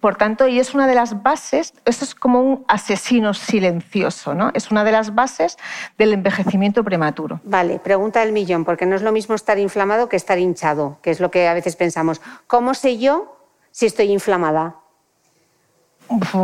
Por 0.02 0.18
tanto, 0.18 0.46
y 0.46 0.60
es 0.60 0.74
una 0.74 0.88
de 0.88 0.96
las 0.96 1.24
bases, 1.24 1.74
esto 1.86 2.04
es 2.04 2.16
como 2.16 2.42
un 2.42 2.66
asesino 2.68 3.34
silencioso, 3.34 4.34
¿no? 4.34 4.52
Es 4.54 4.72
una 4.72 4.84
de 4.84 4.92
las 4.92 5.16
bases 5.16 5.58
del 5.98 6.12
envejecimiento 6.12 6.84
prematuro. 6.84 7.40
Vale, 7.46 7.80
pregunta 7.80 8.20
del 8.20 8.34
millón, 8.34 8.66
porque 8.66 8.86
no 8.86 8.98
es 8.98 9.04
lo 9.04 9.14
mismo 9.14 9.36
estar 9.36 9.58
inflamado 9.58 10.10
que 10.10 10.18
estar 10.18 10.38
hinchado, 10.38 11.00
que 11.02 11.12
es 11.12 11.22
lo 11.22 11.32
que 11.32 11.48
a 11.48 11.54
veces 11.54 11.78
pensamos. 11.78 12.20
¿Cómo 12.48 12.74
sé 12.74 12.98
yo 12.98 13.38
si 13.72 13.86
estoy 13.86 14.12
inflamada? 14.12 14.83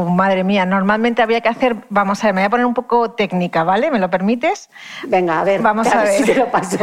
Madre 0.10 0.44
mía, 0.44 0.66
normalmente 0.66 1.22
había 1.22 1.42
que 1.42 1.50
hacer, 1.50 1.76
vamos 1.90 2.24
a 2.24 2.28
ver, 2.28 2.34
me 2.36 2.42
voy 2.42 2.46
a 2.46 2.50
poner 2.50 2.66
un 2.66 2.74
poco 2.74 3.12
técnica, 3.12 3.64
¿vale? 3.64 3.92
¿Me 3.92 4.00
lo 4.00 4.10
permites? 4.10 4.70
Venga, 5.08 5.40
a 5.40 5.44
ver, 5.44 5.62
vamos 5.62 5.88
a, 5.88 5.98
ver. 6.04 6.18
Si 6.18 6.24
te 6.24 6.36
lo 6.36 6.52
paso. 6.52 6.78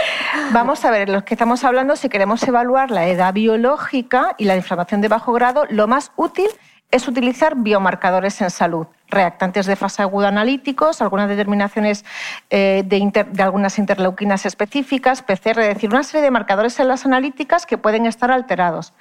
vamos 0.52 0.84
a 0.84 0.90
ver, 0.90 1.08
los 1.08 1.24
que 1.24 1.34
estamos 1.34 1.64
hablando, 1.64 1.96
si 1.96 2.08
queremos 2.08 2.42
evaluar 2.42 2.90
la 2.90 3.06
edad 3.06 3.32
biológica 3.32 4.34
y 4.38 4.44
la 4.44 4.56
inflamación 4.56 5.00
de 5.00 5.08
bajo 5.08 5.32
grado, 5.32 5.64
lo 5.70 5.86
más 5.86 6.12
útil 6.16 6.48
es 6.90 7.06
utilizar 7.06 7.54
biomarcadores 7.56 8.40
en 8.40 8.50
salud, 8.50 8.86
reactantes 9.08 9.66
de 9.66 9.76
fase 9.76 10.00
aguda 10.00 10.28
analíticos, 10.28 11.02
algunas 11.02 11.28
determinaciones 11.28 12.04
eh, 12.48 12.82
de, 12.86 13.26
de, 13.30 13.42
algunas 13.42 13.78
interleuquinas 13.78 14.46
específicas, 14.46 15.22
PCR, 15.22 15.60
es 15.60 15.74
decir, 15.74 15.90
una 15.90 16.02
serie 16.02 16.22
de 16.22 16.30
marcadores 16.30 16.80
en 16.80 16.88
las 16.88 17.04
analíticas 17.04 17.66
que 17.66 17.76
pueden 17.76 18.06
estar 18.06 18.30
alterados 18.30 18.94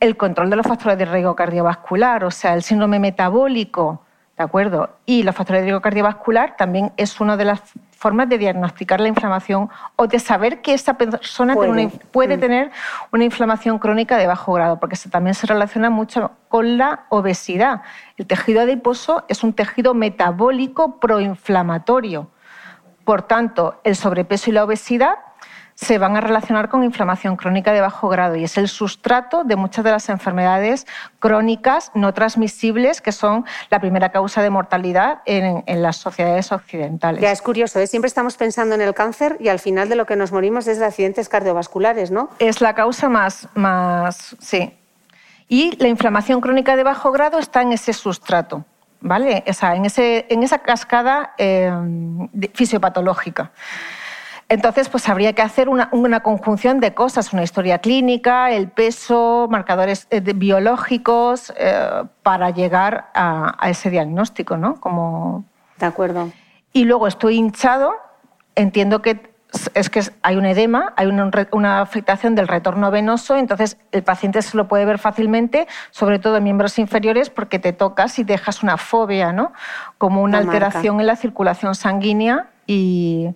el 0.00 0.16
control 0.16 0.50
de 0.50 0.56
los 0.56 0.66
factores 0.66 0.98
de 0.98 1.04
riesgo 1.04 1.34
cardiovascular, 1.34 2.24
o 2.24 2.30
sea, 2.30 2.54
el 2.54 2.62
síndrome 2.62 2.98
metabólico, 2.98 4.02
¿de 4.36 4.44
acuerdo? 4.44 4.90
Y 5.06 5.22
los 5.22 5.34
factores 5.34 5.62
de 5.62 5.66
riesgo 5.66 5.80
cardiovascular 5.80 6.56
también 6.56 6.92
es 6.96 7.20
una 7.20 7.36
de 7.36 7.44
las 7.44 7.62
formas 8.04 8.28
de 8.28 8.36
diagnosticar 8.36 9.00
la 9.00 9.08
inflamación 9.08 9.70
o 9.96 10.06
de 10.06 10.18
saber 10.18 10.60
que 10.60 10.74
esa 10.74 10.94
persona 10.94 11.54
puede, 11.54 12.36
mm. 12.36 12.40
tener 12.40 12.70
una 13.12 13.24
inflamación 13.24 13.78
crónica 13.78 14.18
de 14.18 14.26
bajo 14.26 14.52
grado, 14.52 14.78
porque 14.78 14.96
eso 14.96 15.08
también 15.08 15.34
se 15.34 15.46
relaciona 15.46 15.88
mucho 15.88 16.32
con 16.48 16.76
la 16.76 17.06
obesidad. 17.08 17.80
El 18.18 18.26
tejido 18.26 18.60
adiposo 18.60 19.24
es 19.28 19.42
un 19.42 19.54
tejido 19.54 19.94
metabólico 19.94 21.00
proinflamatorio. 21.00 22.28
Por 23.04 23.22
tanto, 23.22 23.80
el 23.84 23.96
sobrepeso 23.96 24.50
y 24.50 24.52
la 24.52 24.64
obesidad 24.64 25.16
se 25.74 25.98
van 25.98 26.16
a 26.16 26.20
relacionar 26.20 26.68
con 26.68 26.84
inflamación 26.84 27.36
crónica 27.36 27.72
de 27.72 27.80
bajo 27.80 28.08
grado 28.08 28.36
y 28.36 28.44
es 28.44 28.56
el 28.58 28.68
sustrato 28.68 29.44
de 29.44 29.56
muchas 29.56 29.84
de 29.84 29.90
las 29.90 30.08
enfermedades 30.08 30.86
crónicas 31.18 31.90
no 31.94 32.14
transmisibles 32.14 33.00
que 33.00 33.12
son 33.12 33.44
la 33.70 33.80
primera 33.80 34.10
causa 34.10 34.42
de 34.42 34.50
mortalidad 34.50 35.22
en, 35.26 35.64
las 35.82 35.96
sociedades 35.96 36.52
occidentales. 36.52 37.20
Ya 37.20 37.32
es 37.32 37.42
curioso, 37.42 37.80
¿eh? 37.80 37.86
siempre 37.86 38.06
estamos 38.06 38.36
pensando 38.36 38.74
en 38.74 38.80
el 38.80 38.94
cáncer 38.94 39.36
y 39.40 39.48
al 39.48 39.58
final 39.58 39.88
de 39.88 39.96
lo 39.96 40.06
que 40.06 40.16
nos 40.16 40.32
morimos 40.32 40.66
es 40.68 40.78
de 40.78 40.84
accidentes 40.84 41.28
cardiovasculares, 41.28 42.10
¿no? 42.10 42.30
Es 42.38 42.60
la 42.60 42.74
causa 42.74 43.08
más, 43.08 43.48
más 43.54 44.36
sí. 44.40 44.72
Y 45.48 45.76
la 45.76 45.88
inflamación 45.88 46.40
crónica 46.40 46.76
de 46.76 46.84
bajo 46.84 47.10
grado 47.12 47.38
está 47.38 47.62
en 47.62 47.72
ese 47.72 47.92
sustrato. 47.92 48.64
¿Vale? 49.06 49.44
en, 49.44 49.84
ese, 49.84 50.24
en 50.30 50.42
esa 50.42 50.60
cascada 50.60 51.34
eh, 51.36 51.70
fisiopatológica. 52.54 53.52
Entonces, 54.48 54.88
pues 54.88 55.08
habría 55.08 55.32
que 55.32 55.42
hacer 55.42 55.68
una, 55.68 56.20
conjunción 56.20 56.80
de 56.80 56.94
cosas, 56.94 57.32
una 57.32 57.42
historia 57.42 57.78
clínica, 57.78 58.50
el 58.50 58.68
peso, 58.68 59.48
marcadores 59.50 60.06
eh, 60.10 60.20
biológicos, 60.20 61.52
eh, 61.56 62.04
para 62.22 62.50
llegar 62.50 63.10
a, 63.14 63.56
ese 63.68 63.90
diagnóstico, 63.90 64.56
¿no? 64.56 64.80
Como... 64.80 65.44
De 65.78 65.86
acuerdo. 65.86 66.30
Y 66.72 66.84
luego 66.84 67.06
estoy 67.06 67.36
hinchado, 67.36 67.94
entiendo 68.54 69.00
que 69.00 69.34
es 69.74 69.88
que 69.88 70.02
hay 70.22 70.36
un 70.36 70.46
edema, 70.46 70.92
hay 70.96 71.06
una, 71.06 71.80
afectación 71.80 72.34
del 72.34 72.48
retorno 72.48 72.90
venoso, 72.90 73.36
entonces 73.36 73.78
el 73.92 74.02
paciente 74.02 74.42
se 74.42 74.56
lo 74.56 74.66
puede 74.66 74.84
ver 74.84 74.98
fácilmente, 74.98 75.68
sobre 75.90 76.18
todo 76.18 76.36
en 76.36 76.44
miembros 76.44 76.78
inferiores, 76.78 77.30
porque 77.30 77.58
te 77.60 77.72
tocas 77.72 78.18
y 78.18 78.24
dejas 78.24 78.62
una 78.62 78.76
fobia, 78.76 79.32
¿no? 79.32 79.52
Como 79.96 80.22
una, 80.22 80.38
alteración 80.38 81.00
en 81.00 81.06
la 81.06 81.16
circulación 81.16 81.74
sanguínea 81.76 82.48
y, 82.66 83.28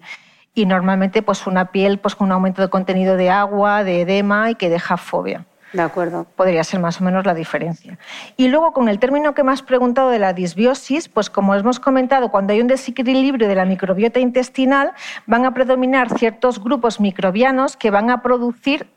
y 0.54 0.66
normalmente 0.66 1.22
pues 1.22 1.46
una 1.46 1.66
piel 1.72 1.98
pues 1.98 2.14
con 2.14 2.26
un 2.26 2.32
aumento 2.32 2.62
de 2.62 2.68
contenido 2.68 3.16
de 3.16 3.30
agua, 3.30 3.84
de 3.84 4.02
edema 4.02 4.50
y 4.50 4.54
que 4.54 4.68
deja 4.68 4.96
fobia. 4.96 5.44
De 5.72 5.82
acuerdo. 5.82 6.26
Podría 6.34 6.64
ser 6.64 6.80
más 6.80 7.00
o 7.00 7.04
menos 7.04 7.26
la 7.26 7.34
diferencia. 7.34 7.98
Y 8.36 8.48
luego, 8.48 8.72
con 8.72 8.88
el 8.88 8.98
término 8.98 9.34
que 9.34 9.44
me 9.44 9.52
has 9.52 9.62
preguntado 9.62 10.08
de 10.08 10.18
la 10.18 10.32
disbiosis, 10.32 11.08
pues 11.08 11.28
como 11.28 11.54
hemos 11.54 11.78
comentado, 11.78 12.30
cuando 12.30 12.54
hay 12.54 12.60
un 12.62 12.68
desequilibrio 12.68 13.48
de 13.48 13.54
la 13.54 13.66
microbiota 13.66 14.18
intestinal, 14.18 14.92
van 15.26 15.44
a 15.44 15.52
predominar 15.52 16.18
ciertos 16.18 16.62
grupos 16.62 17.00
microbianos 17.00 17.76
que 17.76 17.90
van 17.90 18.08
a 18.08 18.22
producir 18.22 18.88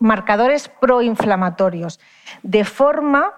marcadores 0.00 0.68
proinflamatorios, 0.68 2.00
de 2.42 2.64
forma 2.64 3.32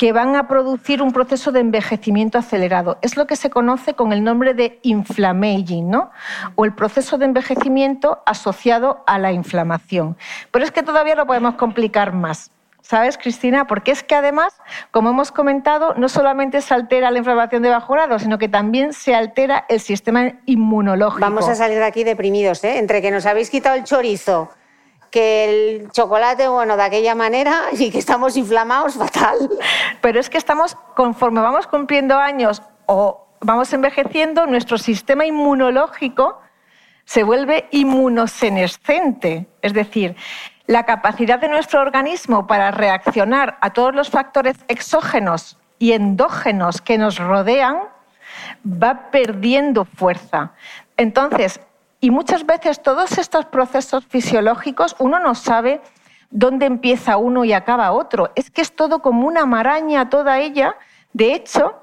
que 0.00 0.12
van 0.12 0.34
a 0.34 0.48
producir 0.48 1.02
un 1.02 1.12
proceso 1.12 1.52
de 1.52 1.60
envejecimiento 1.60 2.38
acelerado. 2.38 2.96
Es 3.02 3.18
lo 3.18 3.26
que 3.26 3.36
se 3.36 3.50
conoce 3.50 3.92
con 3.92 4.14
el 4.14 4.24
nombre 4.24 4.54
de 4.54 4.78
inflammaging, 4.80 5.90
¿no? 5.90 6.10
o 6.54 6.64
el 6.64 6.72
proceso 6.72 7.18
de 7.18 7.26
envejecimiento 7.26 8.22
asociado 8.24 9.04
a 9.06 9.18
la 9.18 9.30
inflamación. 9.32 10.16
Pero 10.52 10.64
es 10.64 10.70
que 10.70 10.82
todavía 10.82 11.16
lo 11.16 11.26
podemos 11.26 11.56
complicar 11.56 12.14
más. 12.14 12.50
¿Sabes, 12.80 13.18
Cristina? 13.18 13.66
Porque 13.66 13.90
es 13.90 14.02
que 14.02 14.14
además, 14.14 14.54
como 14.90 15.10
hemos 15.10 15.32
comentado, 15.32 15.92
no 15.98 16.08
solamente 16.08 16.62
se 16.62 16.72
altera 16.72 17.10
la 17.10 17.18
inflamación 17.18 17.62
de 17.62 17.68
bajo 17.68 17.92
grado, 17.92 18.18
sino 18.18 18.38
que 18.38 18.48
también 18.48 18.94
se 18.94 19.14
altera 19.14 19.66
el 19.68 19.80
sistema 19.80 20.32
inmunológico. 20.46 21.20
Vamos 21.20 21.46
a 21.46 21.54
salir 21.54 21.76
de 21.76 21.84
aquí 21.84 22.04
deprimidos, 22.04 22.64
¿eh? 22.64 22.78
Entre 22.78 23.02
que 23.02 23.10
nos 23.10 23.26
habéis 23.26 23.50
quitado 23.50 23.76
el 23.76 23.84
chorizo, 23.84 24.48
que 25.10 25.80
el 25.80 25.90
chocolate, 25.92 26.48
bueno, 26.48 26.76
de 26.76 26.82
aquella 26.82 27.14
manera 27.14 27.62
y 27.72 27.90
que 27.90 27.98
estamos 27.98 28.36
inflamados, 28.36 28.94
fatal. 28.94 29.38
Pero 30.00 30.20
es 30.20 30.30
que 30.30 30.38
estamos, 30.38 30.76
conforme 30.94 31.40
vamos 31.40 31.66
cumpliendo 31.66 32.18
años 32.18 32.62
o 32.86 33.26
vamos 33.40 33.72
envejeciendo, 33.72 34.46
nuestro 34.46 34.78
sistema 34.78 35.26
inmunológico 35.26 36.40
se 37.04 37.22
vuelve 37.24 37.66
inmunosenescente. 37.72 39.46
Es 39.62 39.72
decir, 39.72 40.14
la 40.66 40.86
capacidad 40.86 41.40
de 41.40 41.48
nuestro 41.48 41.80
organismo 41.80 42.46
para 42.46 42.70
reaccionar 42.70 43.58
a 43.60 43.70
todos 43.70 43.94
los 43.94 44.10
factores 44.10 44.56
exógenos 44.68 45.58
y 45.80 45.92
endógenos 45.92 46.80
que 46.80 46.98
nos 46.98 47.18
rodean 47.18 47.78
va 48.64 49.10
perdiendo 49.10 49.84
fuerza. 49.84 50.52
Entonces, 50.96 51.60
y 52.00 52.10
muchas 52.10 52.46
veces 52.46 52.82
todos 52.82 53.18
estos 53.18 53.46
procesos 53.46 54.04
fisiológicos 54.06 54.96
uno 54.98 55.20
no 55.20 55.34
sabe 55.34 55.80
dónde 56.30 56.66
empieza 56.66 57.16
uno 57.16 57.44
y 57.44 57.52
acaba 57.52 57.92
otro. 57.92 58.30
Es 58.36 58.50
que 58.50 58.62
es 58.62 58.74
todo 58.74 59.02
como 59.02 59.26
una 59.26 59.44
maraña, 59.46 60.08
toda 60.08 60.38
ella. 60.38 60.76
De 61.12 61.34
hecho, 61.34 61.74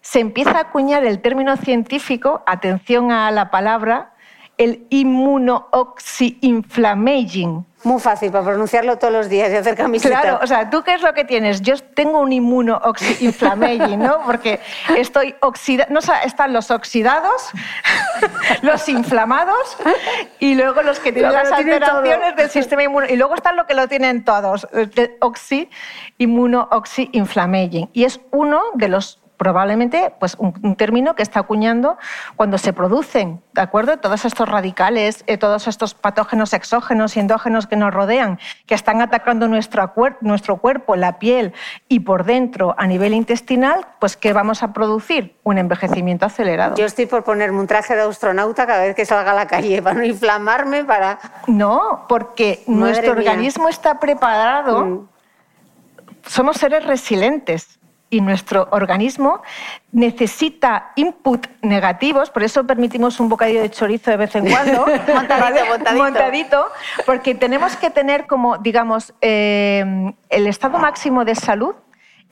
se 0.00 0.18
empieza 0.20 0.58
a 0.58 0.60
acuñar 0.60 1.04
el 1.04 1.20
término 1.20 1.56
científico, 1.56 2.42
atención 2.46 3.10
a 3.12 3.30
la 3.30 3.50
palabra, 3.50 4.14
el 4.58 4.86
inmunooxy-inflammaging. 4.90 7.64
Muy 7.84 8.00
fácil 8.00 8.32
para 8.32 8.44
pronunciarlo 8.44 8.98
todos 8.98 9.12
los 9.12 9.28
días 9.28 9.52
y 9.52 9.56
hacer 9.56 9.76
camiseta. 9.76 10.20
Claro, 10.20 10.40
o 10.42 10.46
sea, 10.46 10.68
¿tú 10.68 10.82
qué 10.82 10.94
es 10.94 11.02
lo 11.02 11.14
que 11.14 11.24
tienes? 11.24 11.62
Yo 11.62 11.76
tengo 11.78 12.20
un 12.20 12.32
inmunooxy-inflammaging, 12.32 13.98
¿no? 13.98 14.18
Porque 14.26 14.58
estoy 14.96 15.36
oxidado, 15.40 15.92
no, 15.92 16.00
están 16.24 16.52
los 16.52 16.72
oxidados, 16.72 17.50
los 18.62 18.88
inflamados 18.88 19.76
y 20.40 20.54
luego 20.54 20.82
los 20.82 20.98
que 20.98 21.12
tienen 21.12 21.32
las 21.32 21.52
alteraciones 21.52 22.34
del 22.34 22.50
sistema 22.50 22.82
inmune. 22.82 23.12
Y 23.12 23.16
luego 23.16 23.36
están 23.36 23.56
los 23.56 23.66
que 23.66 23.74
lo 23.74 23.86
tienen 23.86 24.24
todos, 24.24 24.66
oxy, 25.20 25.70
inmunooxy-inflammaging. 26.18 27.90
Y 27.92 28.04
es 28.04 28.20
uno 28.32 28.60
de 28.74 28.88
los 28.88 29.20
probablemente 29.38 30.12
pues, 30.18 30.36
un, 30.38 30.76
término 30.76 31.14
que 31.14 31.22
está 31.22 31.40
acuñando 31.40 31.96
cuando 32.36 32.58
se 32.58 32.74
producen, 32.74 33.40
¿de 33.54 33.62
acuerdo? 33.62 33.96
Todos 33.96 34.24
estos 34.24 34.48
radicales, 34.48 35.24
eh, 35.26 35.38
todos 35.38 35.68
estos 35.68 35.94
patógenos 35.94 36.52
exógenos 36.52 37.16
y 37.16 37.20
endógenos 37.20 37.66
que 37.66 37.76
nos 37.76 37.94
rodean, 37.94 38.38
que 38.66 38.74
están 38.74 39.00
atacando 39.00 39.48
nuestro, 39.48 39.90
nuestro 40.20 40.56
cuerpo, 40.58 40.96
la 40.96 41.18
piel 41.18 41.54
y 41.88 42.00
por 42.00 42.24
dentro 42.24 42.74
a 42.76 42.86
nivel 42.86 43.14
intestinal, 43.14 43.86
pues 44.00 44.16
¿qué 44.16 44.32
vamos 44.32 44.62
a 44.62 44.72
producir? 44.72 45.36
Un 45.44 45.58
envejecimiento 45.58 46.26
acelerado. 46.26 46.74
Yo 46.76 46.84
estoy 46.84 47.06
por 47.06 47.22
ponerme 47.24 47.60
un 47.60 47.66
traje 47.66 47.94
de 47.94 48.02
astronauta 48.02 48.66
cada 48.66 48.82
vez 48.82 48.94
que 48.94 49.06
salga 49.06 49.30
a 49.30 49.34
la 49.34 49.46
calle 49.46 49.80
para 49.82 49.96
no 49.96 50.04
inflamarme, 50.04 50.84
para... 50.84 51.18
No, 51.46 52.06
porque 52.08 52.64
nuestro 52.66 53.12
organismo 53.12 53.68
está 53.68 54.00
preparado, 54.00 54.84
mm. 54.84 55.08
somos 56.26 56.56
seres 56.56 56.84
resilientes 56.84 57.77
y 58.10 58.20
nuestro 58.20 58.68
organismo 58.70 59.42
necesita 59.92 60.92
input 60.96 61.46
negativos, 61.62 62.30
por 62.30 62.42
eso 62.42 62.64
permitimos 62.64 63.20
un 63.20 63.28
bocadillo 63.28 63.60
de 63.60 63.70
chorizo 63.70 64.10
de 64.10 64.16
vez 64.16 64.34
en 64.34 64.50
cuando, 64.50 64.86
montadito, 65.14 65.94
montadito. 65.94 66.66
porque 67.04 67.34
tenemos 67.34 67.76
que 67.76 67.90
tener 67.90 68.26
como, 68.26 68.58
digamos, 68.58 69.14
eh, 69.20 70.12
el 70.30 70.46
estado 70.46 70.78
máximo 70.78 71.24
de 71.24 71.34
salud 71.34 71.74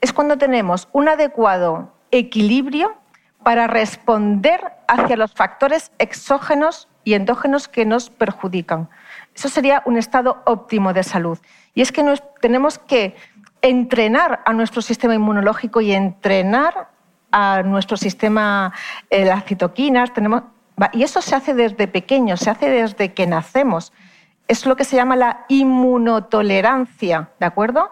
es 0.01 0.13
cuando 0.13 0.37
tenemos 0.37 0.87
un 0.91 1.09
adecuado 1.09 1.93
equilibrio 2.11 2.95
para 3.43 3.67
responder 3.67 4.59
hacia 4.87 5.15
los 5.15 5.33
factores 5.33 5.91
exógenos 5.99 6.87
y 7.03 7.13
endógenos 7.13 7.67
que 7.67 7.85
nos 7.85 8.09
perjudican. 8.09 8.89
Eso 9.33 9.49
sería 9.49 9.81
un 9.85 9.97
estado 9.97 10.41
óptimo 10.45 10.93
de 10.93 11.03
salud. 11.03 11.37
Y 11.73 11.81
es 11.81 11.91
que 11.91 12.03
nos, 12.03 12.21
tenemos 12.41 12.79
que 12.79 13.15
entrenar 13.61 14.41
a 14.45 14.53
nuestro 14.53 14.81
sistema 14.81 15.15
inmunológico 15.15 15.81
y 15.81 15.91
entrenar 15.91 16.89
a 17.31 17.63
nuestro 17.63 17.97
sistema, 17.97 18.73
eh, 19.09 19.25
las 19.25 19.45
citoquinas. 19.45 20.13
Tenemos, 20.13 20.43
y 20.93 21.03
eso 21.03 21.21
se 21.21 21.35
hace 21.35 21.53
desde 21.53 21.87
pequeños, 21.87 22.39
se 22.39 22.49
hace 22.49 22.69
desde 22.69 23.13
que 23.13 23.27
nacemos. 23.27 23.93
Es 24.47 24.65
lo 24.65 24.75
que 24.75 24.85
se 24.85 24.95
llama 24.95 25.15
la 25.15 25.45
inmunotolerancia, 25.49 27.29
¿de 27.39 27.45
acuerdo? 27.45 27.91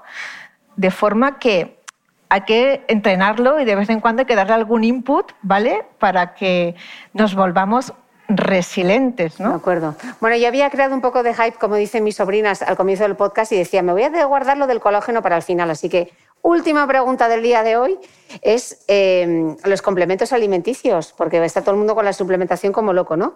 De 0.77 0.91
forma 0.91 1.37
que 1.39 1.83
hay 2.29 2.41
que 2.41 2.85
entrenarlo 2.87 3.59
y 3.59 3.65
de 3.65 3.75
vez 3.75 3.89
en 3.89 3.99
cuando 3.99 4.21
hay 4.21 4.25
que 4.25 4.35
darle 4.35 4.53
algún 4.53 4.83
input, 4.83 5.31
¿vale? 5.41 5.85
Para 5.99 6.33
que 6.33 6.75
nos 7.13 7.35
volvamos 7.35 7.93
resilientes, 8.27 9.39
¿no? 9.39 9.49
De 9.49 9.55
acuerdo. 9.55 9.95
Bueno, 10.19 10.35
yo 10.35 10.47
había 10.47 10.69
creado 10.69 10.95
un 10.95 11.01
poco 11.01 11.23
de 11.23 11.33
hype, 11.33 11.57
como 11.57 11.75
dicen 11.75 12.03
mis 12.03 12.15
sobrinas 12.15 12.61
al 12.61 12.75
comienzo 12.75 13.03
del 13.03 13.15
podcast, 13.15 13.51
y 13.51 13.57
decía, 13.57 13.81
me 13.81 13.93
voy 13.93 14.03
a 14.03 14.25
guardar 14.25 14.57
lo 14.57 14.67
del 14.67 14.79
colágeno 14.79 15.21
para 15.21 15.37
el 15.37 15.43
final. 15.43 15.69
Así 15.69 15.89
que, 15.89 16.11
última 16.41 16.87
pregunta 16.87 17.27
del 17.27 17.43
día 17.43 17.63
de 17.63 17.77
hoy 17.77 17.97
es 18.41 18.83
em, 18.87 19.55
los 19.63 19.81
complementos 19.81 20.33
alimenticios, 20.33 21.13
porque 21.13 21.43
está 21.43 21.61
todo 21.61 21.71
el 21.71 21.77
mundo 21.77 21.95
con 21.95 22.05
la 22.05 22.13
suplementación 22.13 22.73
como 22.73 22.93
loco, 22.93 23.15
¿no? 23.15 23.35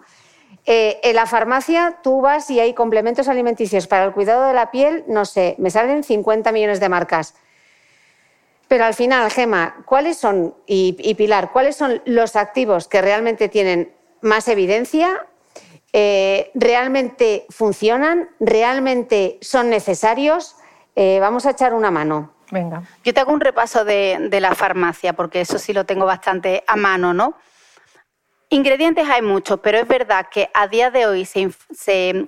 Eh, 0.66 1.00
en 1.04 1.16
la 1.16 1.26
farmacia 1.26 1.98
tú 2.02 2.20
vas 2.20 2.50
y 2.50 2.60
hay 2.60 2.74
complementos 2.74 3.28
alimenticios 3.28 3.86
para 3.86 4.04
el 4.04 4.12
cuidado 4.12 4.46
de 4.46 4.52
la 4.52 4.70
piel, 4.70 5.04
no 5.06 5.24
sé, 5.24 5.54
me 5.58 5.70
salen 5.70 6.02
50 6.02 6.50
millones 6.52 6.80
de 6.80 6.88
marcas. 6.88 7.34
Pero 8.68 8.84
al 8.84 8.94
final, 8.94 9.30
Gema, 9.30 9.82
¿cuáles 9.84 10.16
son, 10.16 10.54
y 10.66 11.14
Pilar, 11.14 11.50
cuáles 11.52 11.74
son 11.74 12.02
los 12.04 12.36
activos 12.36 12.86
que 12.86 13.02
realmente 13.02 13.48
tienen 13.48 13.92
más 14.22 14.48
evidencia, 14.48 15.26
eh, 15.92 16.50
realmente 16.54 17.46
funcionan, 17.50 18.28
realmente 18.38 19.38
son 19.40 19.70
necesarios. 19.70 20.56
Eh, 20.94 21.18
vamos 21.20 21.46
a 21.46 21.50
echar 21.50 21.74
una 21.74 21.90
mano. 21.90 22.32
Venga. 22.50 22.82
Yo 23.04 23.14
te 23.14 23.20
hago 23.20 23.32
un 23.32 23.40
repaso 23.40 23.84
de, 23.84 24.28
de, 24.30 24.40
la 24.40 24.54
farmacia, 24.54 25.12
porque 25.12 25.40
eso 25.40 25.58
sí 25.58 25.72
lo 25.72 25.86
tengo 25.86 26.04
bastante 26.04 26.64
a 26.66 26.76
mano, 26.76 27.14
¿no? 27.14 27.34
Ingredientes 28.52 29.08
hay 29.08 29.22
muchos, 29.22 29.60
pero 29.60 29.78
es 29.78 29.86
verdad 29.86 30.26
que 30.28 30.50
a 30.54 30.66
día 30.66 30.90
de 30.90 31.06
hoy 31.06 31.24
se, 31.24 32.26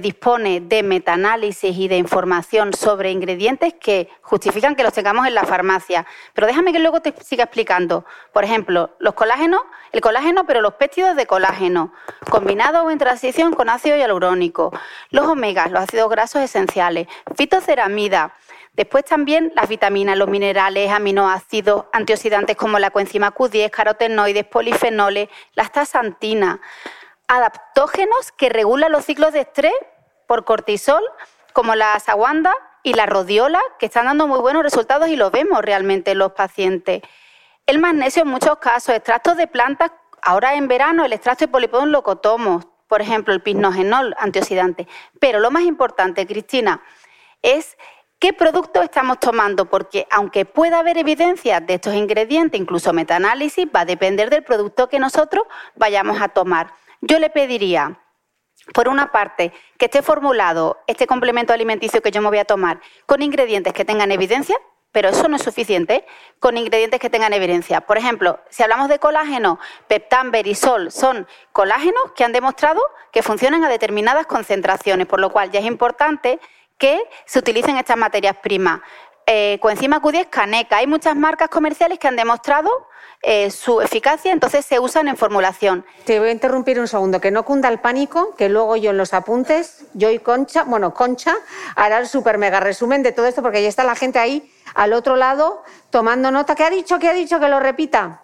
dispone 0.00 0.60
de 0.60 0.82
metaanálisis 0.82 1.76
y 1.76 1.88
de 1.88 1.98
información 1.98 2.72
sobre 2.72 3.10
ingredientes 3.10 3.74
que 3.74 4.08
justifican 4.22 4.74
que 4.74 4.82
los 4.82 4.94
tengamos 4.94 5.26
en 5.26 5.34
la 5.34 5.44
farmacia. 5.44 6.06
Pero 6.32 6.46
déjame 6.46 6.72
que 6.72 6.78
luego 6.78 7.02
te 7.02 7.12
siga 7.22 7.44
explicando. 7.44 8.06
Por 8.32 8.44
ejemplo, 8.44 8.96
los 8.98 9.12
colágenos, 9.12 9.60
el 9.92 10.00
colágeno, 10.00 10.46
pero 10.46 10.62
los 10.62 10.72
péptidos 10.72 11.14
de 11.16 11.26
colágeno, 11.26 11.92
combinados 12.30 12.86
o 12.86 12.90
en 12.90 12.96
transición 12.96 13.52
con 13.52 13.68
ácido 13.68 13.98
hialurónico, 13.98 14.72
los 15.10 15.26
omegas, 15.26 15.70
los 15.70 15.82
ácidos 15.82 16.08
grasos 16.08 16.40
esenciales, 16.40 17.08
fitoceramida, 17.36 18.32
Después 18.78 19.04
también 19.04 19.52
las 19.56 19.68
vitaminas, 19.68 20.16
los 20.16 20.28
minerales, 20.28 20.92
aminoácidos, 20.92 21.86
antioxidantes 21.92 22.56
como 22.56 22.78
la 22.78 22.90
coenzima 22.90 23.34
Q10, 23.34 23.70
carotenoides, 23.70 24.44
polifenoles, 24.44 25.28
la 25.54 25.64
astaxantina, 25.64 26.60
adaptógenos 27.26 28.30
que 28.30 28.48
regulan 28.48 28.92
los 28.92 29.04
ciclos 29.04 29.32
de 29.32 29.40
estrés 29.40 29.72
por 30.28 30.44
cortisol, 30.44 31.02
como 31.52 31.74
la 31.74 31.94
asaguanda 31.94 32.54
y 32.84 32.94
la 32.94 33.06
rodiola, 33.06 33.58
que 33.80 33.86
están 33.86 34.04
dando 34.06 34.28
muy 34.28 34.38
buenos 34.38 34.62
resultados 34.62 35.08
y 35.08 35.16
lo 35.16 35.32
vemos 35.32 35.60
realmente 35.60 36.12
en 36.12 36.18
los 36.18 36.30
pacientes. 36.34 37.02
El 37.66 37.80
magnesio 37.80 38.22
en 38.22 38.28
muchos 38.28 38.58
casos, 38.58 38.94
extractos 38.94 39.36
de 39.36 39.48
plantas, 39.48 39.90
ahora 40.22 40.54
en 40.54 40.68
verano 40.68 41.04
el 41.04 41.12
extracto 41.12 41.46
de 41.46 41.50
polipodón 41.50 41.90
lo 41.90 42.04
por 42.04 43.02
ejemplo 43.02 43.34
el 43.34 43.42
pisnogenol 43.42 44.14
antioxidante. 44.20 44.86
Pero 45.18 45.40
lo 45.40 45.50
más 45.50 45.64
importante, 45.64 46.28
Cristina, 46.28 46.80
es 47.42 47.76
¿Qué 48.20 48.32
producto 48.32 48.82
estamos 48.82 49.20
tomando? 49.20 49.66
Porque 49.66 50.08
aunque 50.10 50.44
pueda 50.44 50.80
haber 50.80 50.98
evidencia 50.98 51.60
de 51.60 51.74
estos 51.74 51.94
ingredientes, 51.94 52.60
incluso 52.60 52.92
metaanálisis, 52.92 53.66
va 53.66 53.82
a 53.82 53.84
depender 53.84 54.28
del 54.28 54.42
producto 54.42 54.88
que 54.88 54.98
nosotros 54.98 55.44
vayamos 55.76 56.20
a 56.20 56.26
tomar. 56.26 56.74
Yo 57.00 57.20
le 57.20 57.30
pediría, 57.30 58.00
por 58.74 58.88
una 58.88 59.12
parte, 59.12 59.52
que 59.78 59.84
esté 59.84 60.02
formulado 60.02 60.78
este 60.88 61.06
complemento 61.06 61.52
alimenticio 61.52 62.02
que 62.02 62.10
yo 62.10 62.20
me 62.20 62.28
voy 62.28 62.38
a 62.38 62.44
tomar 62.44 62.80
con 63.06 63.22
ingredientes 63.22 63.72
que 63.72 63.84
tengan 63.84 64.10
evidencia, 64.10 64.56
pero 64.90 65.10
eso 65.10 65.28
no 65.28 65.36
es 65.36 65.42
suficiente, 65.42 66.04
con 66.40 66.56
ingredientes 66.56 66.98
que 66.98 67.10
tengan 67.10 67.32
evidencia. 67.34 67.82
Por 67.82 67.98
ejemplo, 67.98 68.40
si 68.50 68.64
hablamos 68.64 68.88
de 68.88 68.98
colágeno, 68.98 69.60
peptán, 69.86 70.32
berisol, 70.32 70.90
son 70.90 71.28
colágenos 71.52 72.10
que 72.16 72.24
han 72.24 72.32
demostrado 72.32 72.80
que 73.12 73.22
funcionan 73.22 73.62
a 73.62 73.68
determinadas 73.68 74.26
concentraciones, 74.26 75.06
por 75.06 75.20
lo 75.20 75.30
cual 75.30 75.52
ya 75.52 75.60
es 75.60 75.66
importante 75.66 76.40
que 76.78 76.98
se 77.26 77.38
utilicen 77.38 77.76
estas 77.76 77.96
materias 77.96 78.36
primas. 78.42 78.80
eh, 79.30 79.58
coenzima 79.60 80.00
Q10 80.00 80.30
Caneca. 80.30 80.78
Hay 80.78 80.86
muchas 80.86 81.14
marcas 81.14 81.50
comerciales 81.50 81.98
que 81.98 82.08
han 82.08 82.16
demostrado 82.16 82.70
eh, 83.20 83.50
su 83.50 83.82
eficacia, 83.82 84.32
entonces 84.32 84.64
se 84.64 84.78
usan 84.78 85.06
en 85.06 85.18
formulación. 85.18 85.84
Te 86.06 86.18
voy 86.18 86.30
a 86.30 86.32
interrumpir 86.32 86.80
un 86.80 86.88
segundo, 86.88 87.20
que 87.20 87.30
no 87.30 87.44
cunda 87.44 87.68
el 87.68 87.78
pánico, 87.78 88.34
que 88.36 88.48
luego 88.48 88.76
yo 88.76 88.90
en 88.90 88.96
los 88.96 89.12
apuntes, 89.12 89.84
yo 89.92 90.08
y 90.08 90.18
Concha, 90.20 90.62
bueno, 90.64 90.94
Concha 90.94 91.36
hará 91.76 91.98
el 91.98 92.08
super 92.08 92.38
mega 92.38 92.60
resumen 92.60 93.02
de 93.02 93.12
todo 93.12 93.26
esto, 93.26 93.42
porque 93.42 93.62
ya 93.62 93.68
está 93.68 93.84
la 93.84 93.96
gente 93.96 94.18
ahí 94.18 94.50
al 94.74 94.94
otro 94.94 95.14
lado 95.16 95.62
tomando 95.90 96.30
nota. 96.30 96.54
¿Qué 96.54 96.64
ha 96.64 96.70
dicho? 96.70 96.98
¿Qué 96.98 97.08
ha 97.08 97.12
dicho? 97.12 97.38
Que 97.38 97.48
lo 97.48 97.60
repita. 97.60 98.22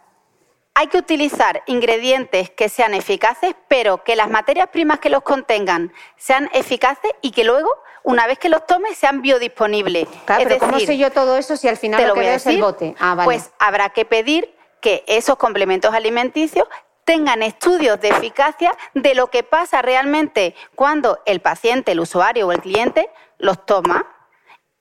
Hay 0.77 0.87
que 0.87 0.97
utilizar 0.99 1.63
ingredientes 1.67 2.49
que 2.49 2.71
sean 2.71 2.95
eficaces, 2.95 3.55
pero 3.69 4.03
que 4.05 4.17
las 4.17 4.31
materias 4.31 4.69
primas 4.69 5.01
que 5.01 5.11
los 5.11 5.23
contengan 5.23 5.93
sean 6.17 6.49
eficaces 6.55 7.13
y 7.21 7.31
que 7.33 7.45
luego, 7.45 7.69
una 8.05 8.27
vez 8.27 8.39
que 8.39 8.49
los 8.49 8.65
tomes, 8.67 8.97
sean 8.97 9.23
biodisponibles. 9.23 10.07
Claro, 10.27 10.45
pero 10.47 10.59
¿cómo 10.59 10.79
sé 10.79 10.97
yo 10.97 11.11
todo 11.11 11.37
eso 11.37 11.57
si 11.57 11.69
al 11.69 11.77
final 11.77 12.07
lo, 12.07 12.15
que 12.15 12.21
veo 12.21 12.35
es 12.35 12.47
el 12.47 12.61
bote? 12.61 12.95
Ah, 13.01 13.21
pues 13.25 13.51
habrá 13.59 13.89
que 13.89 14.05
pedir 14.05 14.55
que 14.81 15.03
esos 15.07 15.37
complementos 15.37 15.93
alimenticios 15.95 16.67
tengan 17.05 17.43
estudios 17.43 18.01
de 18.01 18.09
eficacia 18.11 18.73
de 18.93 19.15
lo 19.15 19.29
que 19.29 19.43
pasa 19.43 19.83
realmente 19.83 20.55
cuando 20.75 21.19
el 21.27 21.41
paciente, 21.41 21.93
el 21.93 22.01
usuario 22.01 22.47
o 22.47 22.53
el 22.53 22.61
cliente 22.61 23.09
los 23.39 23.65
toma 23.65 24.07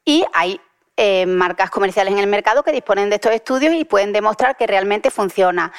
y 0.05 0.25
hay 0.33 0.59
eh, 0.97 1.25
marcas 1.25 1.69
comerciales 1.69 2.13
en 2.13 2.19
el 2.19 2.27
mercado 2.27 2.63
que 2.63 2.71
disponen 2.71 3.09
de 3.09 3.15
estos 3.15 3.31
estudios 3.31 3.73
y 3.73 3.85
pueden 3.85 4.11
demostrar 4.11 4.57
que 4.57 4.67
realmente 4.67 5.11
funciona. 5.11 5.71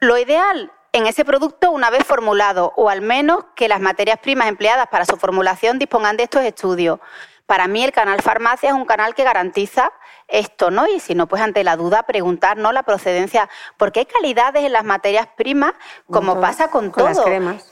Lo 0.00 0.18
ideal 0.18 0.70
en 0.94 1.08
ese 1.08 1.24
producto 1.24 1.72
una 1.72 1.90
vez 1.90 2.04
formulado, 2.04 2.72
o 2.76 2.88
al 2.88 3.00
menos 3.00 3.46
que 3.56 3.66
las 3.66 3.80
materias 3.80 4.20
primas 4.20 4.46
empleadas 4.46 4.86
para 4.86 5.04
su 5.04 5.16
formulación 5.16 5.80
dispongan 5.80 6.16
de 6.16 6.22
estos 6.22 6.42
estudios. 6.42 7.00
Para 7.46 7.66
mí 7.66 7.82
el 7.82 7.90
canal 7.90 8.22
farmacia 8.22 8.68
es 8.68 8.76
un 8.76 8.84
canal 8.84 9.12
que 9.12 9.24
garantiza 9.24 9.92
esto, 10.34 10.70
¿no? 10.70 10.86
Y 10.88 11.00
si 11.00 11.14
no, 11.14 11.26
pues 11.26 11.40
ante 11.40 11.62
la 11.64 11.76
duda 11.76 12.02
preguntarnos 12.02 12.72
la 12.74 12.82
procedencia, 12.82 13.48
porque 13.76 14.00
hay 14.00 14.06
calidades 14.06 14.64
en 14.64 14.72
las 14.72 14.84
materias 14.84 15.28
primas, 15.36 15.74
como 16.10 16.40
pasa 16.40 16.68
con, 16.70 16.90
todo, 16.92 17.10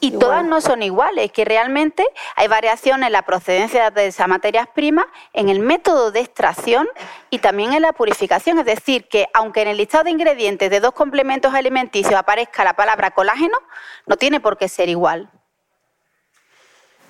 y 0.01 0.12
todas 0.12 0.44
no 0.44 0.60
son 0.60 0.82
iguales, 0.82 1.32
que 1.32 1.44
realmente 1.44 2.05
hay 2.36 2.48
variación 2.48 3.02
en 3.02 3.12
la 3.12 3.22
procedencia 3.22 3.90
de 3.90 4.06
esas 4.06 4.28
materias 4.28 4.68
primas, 4.74 5.06
en 5.32 5.48
el 5.48 5.60
método 5.60 6.12
de 6.12 6.20
extracción 6.20 6.89
y 7.30 7.39
también 7.39 7.72
en 7.72 7.82
la 7.82 7.93
purificación, 7.93 8.59
es 8.59 8.66
decir, 8.66 9.09
que 9.09 9.26
aunque 9.34 9.62
en 9.62 9.68
el 9.68 9.76
listado 9.76 10.05
de 10.05 10.10
ingredientes 10.10 10.70
de 10.70 10.80
dos 10.80 10.93
complementos 10.93 11.55
alimenticios 11.55 12.14
aparezca 12.14 12.64
la 12.64 12.74
palabra 12.74 13.10
colágeno, 13.10 13.59
no 14.06 14.16
tiene 14.16 14.40
por 14.40 14.56
qué 14.56 14.68
ser 14.68 14.89
igual. 14.89 15.30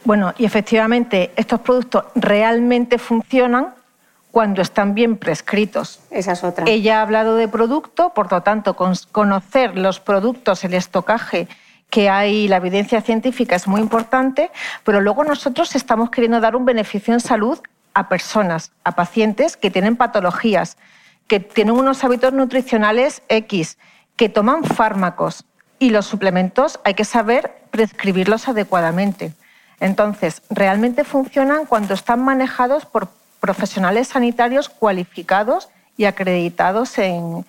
Bueno, 0.05 0.35
y 0.37 0.45
efectivamente 0.45 1.33
estos 1.37 1.61
productos 1.61 2.05
realmente 2.15 2.99
funcionan 2.99 3.75
cuando 4.33 4.63
están 4.63 4.95
bien 4.95 5.19
prescritos. 5.19 6.01
Esa 6.11 6.33
es 6.33 6.43
otra. 6.43 6.65
Ella 6.67 6.99
ha 6.99 7.03
hablado 7.03 7.37
de 7.37 7.47
producto, 7.47 8.15
por 8.15 8.33
lo 8.33 8.43
tanto, 8.43 8.75
conocer 8.75 9.79
los 9.79 10.01
productos, 10.01 10.65
el 10.65 10.75
estocaje 10.75 11.47
que 11.91 12.09
hay, 12.09 12.49
la 12.49 12.57
evidencia 12.57 13.03
científica 13.03 13.55
es 13.55 13.69
muy 13.69 13.83
importante, 13.83 14.51
pero 14.83 15.03
luego 15.03 15.23
nosotros 15.25 15.77
estamos 15.77 16.09
queriendo 16.09 16.41
dar 16.41 16.57
un 16.57 16.65
beneficio 16.65 17.13
en 17.13 17.21
salud 17.21 17.61
a 17.93 18.09
personas, 18.09 18.73
a 18.83 18.93
pacientes 18.93 19.59
que 19.59 19.71
tienen 19.71 19.97
patologías, 19.97 20.79
que 21.27 21.39
tienen 21.39 21.75
unos 21.75 22.03
hábitos 22.03 22.33
nutricionales 22.33 23.23
X, 23.29 23.77
que 24.17 24.31
toman 24.31 24.65
fármacos 24.65 25.45
y 25.79 25.91
los 25.91 26.07
suplementos 26.07 26.81
hay 26.85 26.95
que 26.95 27.05
saber 27.05 27.63
prescribirlos 27.71 28.49
adecuadamente. 28.49 29.35
Entonces, 29.79 30.41
realmente 30.49 31.05
funcionan 31.05 31.67
cuando 31.67 31.93
están 31.93 32.25
manejados 32.25 32.87
por 32.87 33.09
profesionales 33.43 34.07
sanitarios 34.07 34.69
cualificados 34.69 35.69
y 35.97 36.05
acreditados 36.05 36.97
en, 36.99 37.45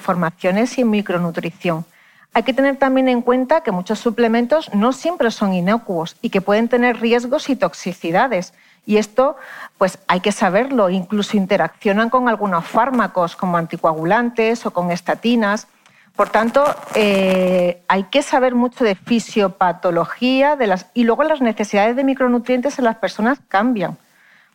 formaciones 0.00 0.76
y 0.76 0.80
en 0.80 0.90
micronutrición. 0.90 1.86
Hay 2.34 2.42
que 2.42 2.52
tener 2.52 2.76
también 2.76 3.08
en 3.08 3.22
cuenta 3.22 3.62
que 3.62 3.70
muchos 3.70 4.00
suplementos 4.00 4.74
no 4.74 4.92
siempre 4.92 5.30
son 5.30 5.54
inocuos 5.54 6.16
y 6.20 6.30
que 6.30 6.40
pueden 6.40 6.68
tener 6.68 7.00
riesgos 7.00 7.48
y 7.48 7.54
toxicidades. 7.54 8.52
Y 8.84 8.96
esto, 8.96 9.36
pues 9.78 10.00
hay 10.08 10.20
que 10.20 10.32
saberlo. 10.32 10.90
Incluso 10.90 11.36
interaccionan 11.36 12.10
con 12.10 12.28
algunos 12.28 12.66
fármacos 12.66 13.36
como 13.36 13.56
anticoagulantes 13.56 14.66
o 14.66 14.72
con 14.72 14.90
estatinas. 14.90 15.68
Por 16.16 16.30
tanto, 16.30 16.64
eh, 16.96 17.80
hay 17.86 18.04
que 18.04 18.22
saber 18.22 18.56
mucho 18.56 18.84
de 18.84 18.96
fisiopatología 18.96 20.56
de 20.56 20.66
las, 20.66 20.86
y 20.94 21.04
luego 21.04 21.22
las 21.22 21.40
necesidades 21.40 21.94
de 21.94 22.02
micronutrientes 22.02 22.78
en 22.80 22.86
las 22.86 22.96
personas 22.96 23.38
cambian. 23.48 23.96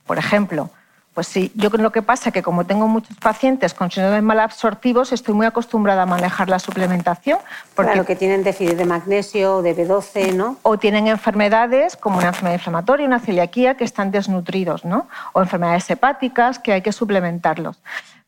Por 0.05 0.17
ejemplo, 0.17 0.69
pues 1.13 1.27
sí, 1.27 1.51
yo 1.55 1.69
creo 1.69 1.91
que 1.91 2.01
pasa 2.01 2.31
que 2.31 2.41
como 2.41 2.65
tengo 2.65 2.87
muchos 2.87 3.17
pacientes 3.17 3.73
con 3.73 3.91
síndromes 3.91 4.23
malabsortivos, 4.23 5.11
estoy 5.11 5.35
muy 5.35 5.45
acostumbrada 5.45 6.03
a 6.03 6.05
manejar 6.05 6.47
la 6.47 6.57
suplementación. 6.57 7.37
Porque 7.75 7.91
claro, 7.91 8.05
que 8.05 8.15
tienen 8.15 8.43
déficit 8.43 8.77
de 8.77 8.85
magnesio 8.85 9.61
de 9.61 9.75
B12, 9.75 10.33
¿no? 10.33 10.57
O 10.63 10.77
tienen 10.77 11.07
enfermedades 11.07 11.97
como 11.97 12.19
una 12.19 12.29
enfermedad 12.29 12.55
inflamatoria, 12.55 13.05
una 13.05 13.19
celiaquía, 13.19 13.75
que 13.75 13.83
están 13.83 14.11
desnutridos, 14.11 14.85
¿no? 14.85 15.07
O 15.33 15.41
enfermedades 15.41 15.89
hepáticas 15.89 16.59
que 16.59 16.71
hay 16.71 16.81
que 16.81 16.93
suplementarlos. 16.93 17.77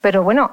Pero 0.02 0.24
bueno, 0.24 0.52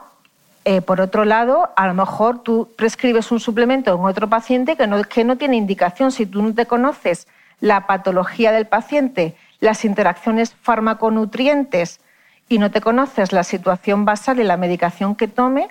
eh, 0.65 0.83
por 0.83 1.01
otro 1.01 1.25
lado, 1.25 1.71
a 1.75 1.89
lo 1.89 1.95
mejor 1.95 2.45
tú 2.45 2.69
prescribes 2.77 3.33
un 3.33 3.41
suplemento 3.41 3.93
en 3.93 4.05
otro 4.05 4.29
paciente 4.29 4.77
que 4.77 4.87
no, 4.87 5.03
que 5.03 5.25
no 5.25 5.37
tiene 5.37 5.57
indicación. 5.57 6.13
Si 6.13 6.27
tú 6.27 6.43
no 6.43 6.55
te 6.55 6.67
conoces 6.67 7.27
la 7.59 7.89
patología 7.89 8.53
del 8.53 8.69
paciente 8.69 9.35
las 9.61 9.85
interacciones 9.85 10.55
farmaconutrientes 10.55 12.01
y 12.49 12.59
no 12.59 12.71
te 12.71 12.81
conoces 12.81 13.33
la 13.33 13.45
situación 13.45 14.05
basal 14.05 14.41
y 14.41 14.45
la 14.45 14.57
medicación 14.57 15.15
que 15.15 15.29
tome, 15.29 15.69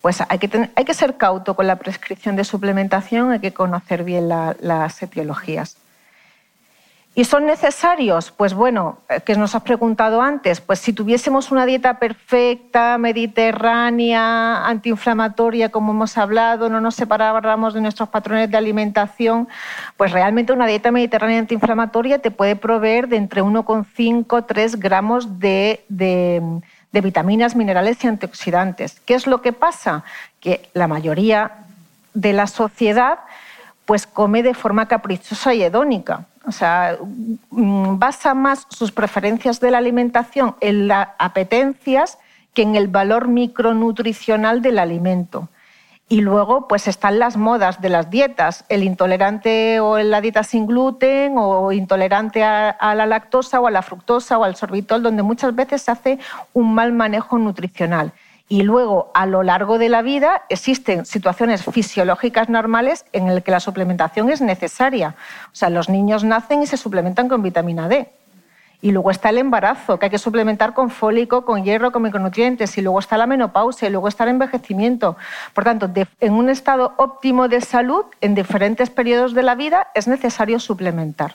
pues 0.00 0.22
hay 0.28 0.38
que, 0.38 0.70
hay 0.74 0.84
que 0.84 0.94
ser 0.94 1.16
cauto 1.16 1.54
con 1.54 1.66
la 1.66 1.76
prescripción 1.76 2.36
de 2.36 2.44
suplementación, 2.44 3.30
hay 3.30 3.38
que 3.40 3.54
conocer 3.54 4.04
bien 4.04 4.28
las 4.28 5.02
etiologías. 5.02 5.76
¿Y 7.14 7.24
son 7.24 7.44
necesarios? 7.44 8.30
Pues 8.30 8.54
bueno, 8.54 8.98
eh, 9.10 9.20
que 9.20 9.36
nos 9.36 9.54
has 9.54 9.62
preguntado 9.62 10.22
antes, 10.22 10.62
pues 10.62 10.78
si 10.78 10.94
tuviésemos 10.94 11.52
una 11.52 11.66
dieta 11.66 11.98
perfecta, 11.98 12.96
mediterránea, 12.96 14.66
antiinflamatoria, 14.66 15.68
como 15.68 15.92
hemos 15.92 16.16
hablado, 16.16 16.70
no 16.70 16.80
nos 16.80 16.94
separáramos 16.94 17.74
de 17.74 17.82
nuestros 17.82 18.08
patrones 18.08 18.50
de 18.50 18.56
alimentación, 18.56 19.46
pues 19.98 20.10
realmente 20.10 20.54
una 20.54 20.66
dieta 20.66 20.90
mediterránea 20.90 21.40
antiinflamatoria 21.40 22.20
te 22.20 22.30
puede 22.30 22.56
proveer 22.56 23.08
de 23.08 23.18
entre 23.18 23.42
1,5 23.42 24.46
3 24.46 24.80
gramos 24.80 25.38
de, 25.38 25.84
de 25.90 27.00
vitaminas, 27.02 27.54
minerales 27.54 28.02
y 28.02 28.06
antioxidantes. 28.06 29.00
¿Qué 29.00 29.12
es 29.12 29.26
lo 29.26 29.42
que 29.42 29.52
pasa? 29.52 30.02
Que 30.40 30.70
la 30.72 30.88
mayoría 30.88 31.52
de 32.14 32.32
la 32.32 32.46
sociedad 32.46 33.18
pues 33.84 34.06
come 34.06 34.42
de 34.42 34.54
forma 34.54 34.88
caprichosa 34.88 35.52
y 35.52 35.62
hedónica 35.62 36.26
o 36.46 36.52
sea, 36.52 36.98
mm, 37.50 37.98
basa 37.98 38.34
más 38.34 38.66
sus 38.68 38.92
preferencias 38.92 39.60
de 39.60 39.70
la 39.70 39.78
alimentación 39.78 40.56
en 40.60 40.88
las 40.88 41.08
apetencias 41.18 42.18
que 42.54 42.62
en 42.62 42.76
el 42.76 42.88
valor 42.88 43.28
micronutricional 43.28 44.62
del 44.62 44.78
alimento. 44.78 45.48
Y 46.08 46.20
luego, 46.20 46.68
pues 46.68 46.88
están 46.88 47.18
las 47.18 47.38
modas 47.38 47.80
de 47.80 47.88
las 47.88 48.10
dietas, 48.10 48.66
el 48.68 48.82
intolerante 48.82 49.80
o 49.80 49.98
la 49.98 50.20
dieta 50.20 50.42
sin 50.42 50.66
gluten 50.66 51.34
o 51.36 51.72
intolerante 51.72 52.44
a, 52.44 52.68
a, 52.68 52.94
la 52.94 53.06
lactosa 53.06 53.60
o 53.60 53.66
a 53.66 53.70
la 53.70 53.80
fructosa 53.80 54.36
o 54.36 54.44
al 54.44 54.56
sorbitol, 54.56 55.02
donde 55.02 55.22
muchas 55.22 55.54
veces 55.54 55.80
se 55.82 55.90
hace 55.90 56.18
un 56.52 56.74
mal 56.74 56.92
manejo 56.92 57.38
nutricional. 57.38 58.12
Y 58.48 58.62
luego, 58.62 59.10
a 59.14 59.24
lo 59.26 59.42
largo 59.42 59.78
de 59.78 59.88
la 59.88 60.02
vida, 60.02 60.42
existen 60.48 61.06
situaciones 61.06 61.64
fisiológicas 61.64 62.48
normales 62.48 63.04
en 63.12 63.32
las 63.34 63.42
que 63.42 63.50
la 63.50 63.60
suplementación 63.60 64.30
es 64.30 64.40
necesaria. 64.40 65.14
O 65.46 65.54
sea, 65.54 65.70
los 65.70 65.88
niños 65.88 66.22
nacen 66.24 66.62
y 66.62 66.66
se 66.66 66.76
suplementan 66.76 67.28
con 67.28 67.42
vitamina 67.42 67.88
D. 67.88 68.10
Y 68.82 68.90
luego 68.90 69.12
está 69.12 69.30
el 69.30 69.38
embarazo, 69.38 69.98
que 69.98 70.06
hay 70.06 70.10
que 70.10 70.18
suplementar 70.18 70.74
con 70.74 70.90
fólico, 70.90 71.44
con 71.44 71.62
hierro, 71.62 71.92
con 71.92 72.02
micronutrientes. 72.02 72.76
Y 72.76 72.82
luego 72.82 72.98
está 72.98 73.16
la 73.16 73.28
menopausia, 73.28 73.88
y 73.88 73.92
luego 73.92 74.08
está 74.08 74.24
el 74.24 74.30
envejecimiento. 74.30 75.16
Por 75.54 75.62
tanto, 75.62 75.88
en 76.20 76.32
un 76.32 76.50
estado 76.50 76.92
óptimo 76.96 77.46
de 77.46 77.60
salud, 77.60 78.04
en 78.20 78.34
diferentes 78.34 78.90
periodos 78.90 79.34
de 79.34 79.44
la 79.44 79.54
vida, 79.54 79.86
es 79.94 80.08
necesario 80.08 80.58
suplementar. 80.58 81.34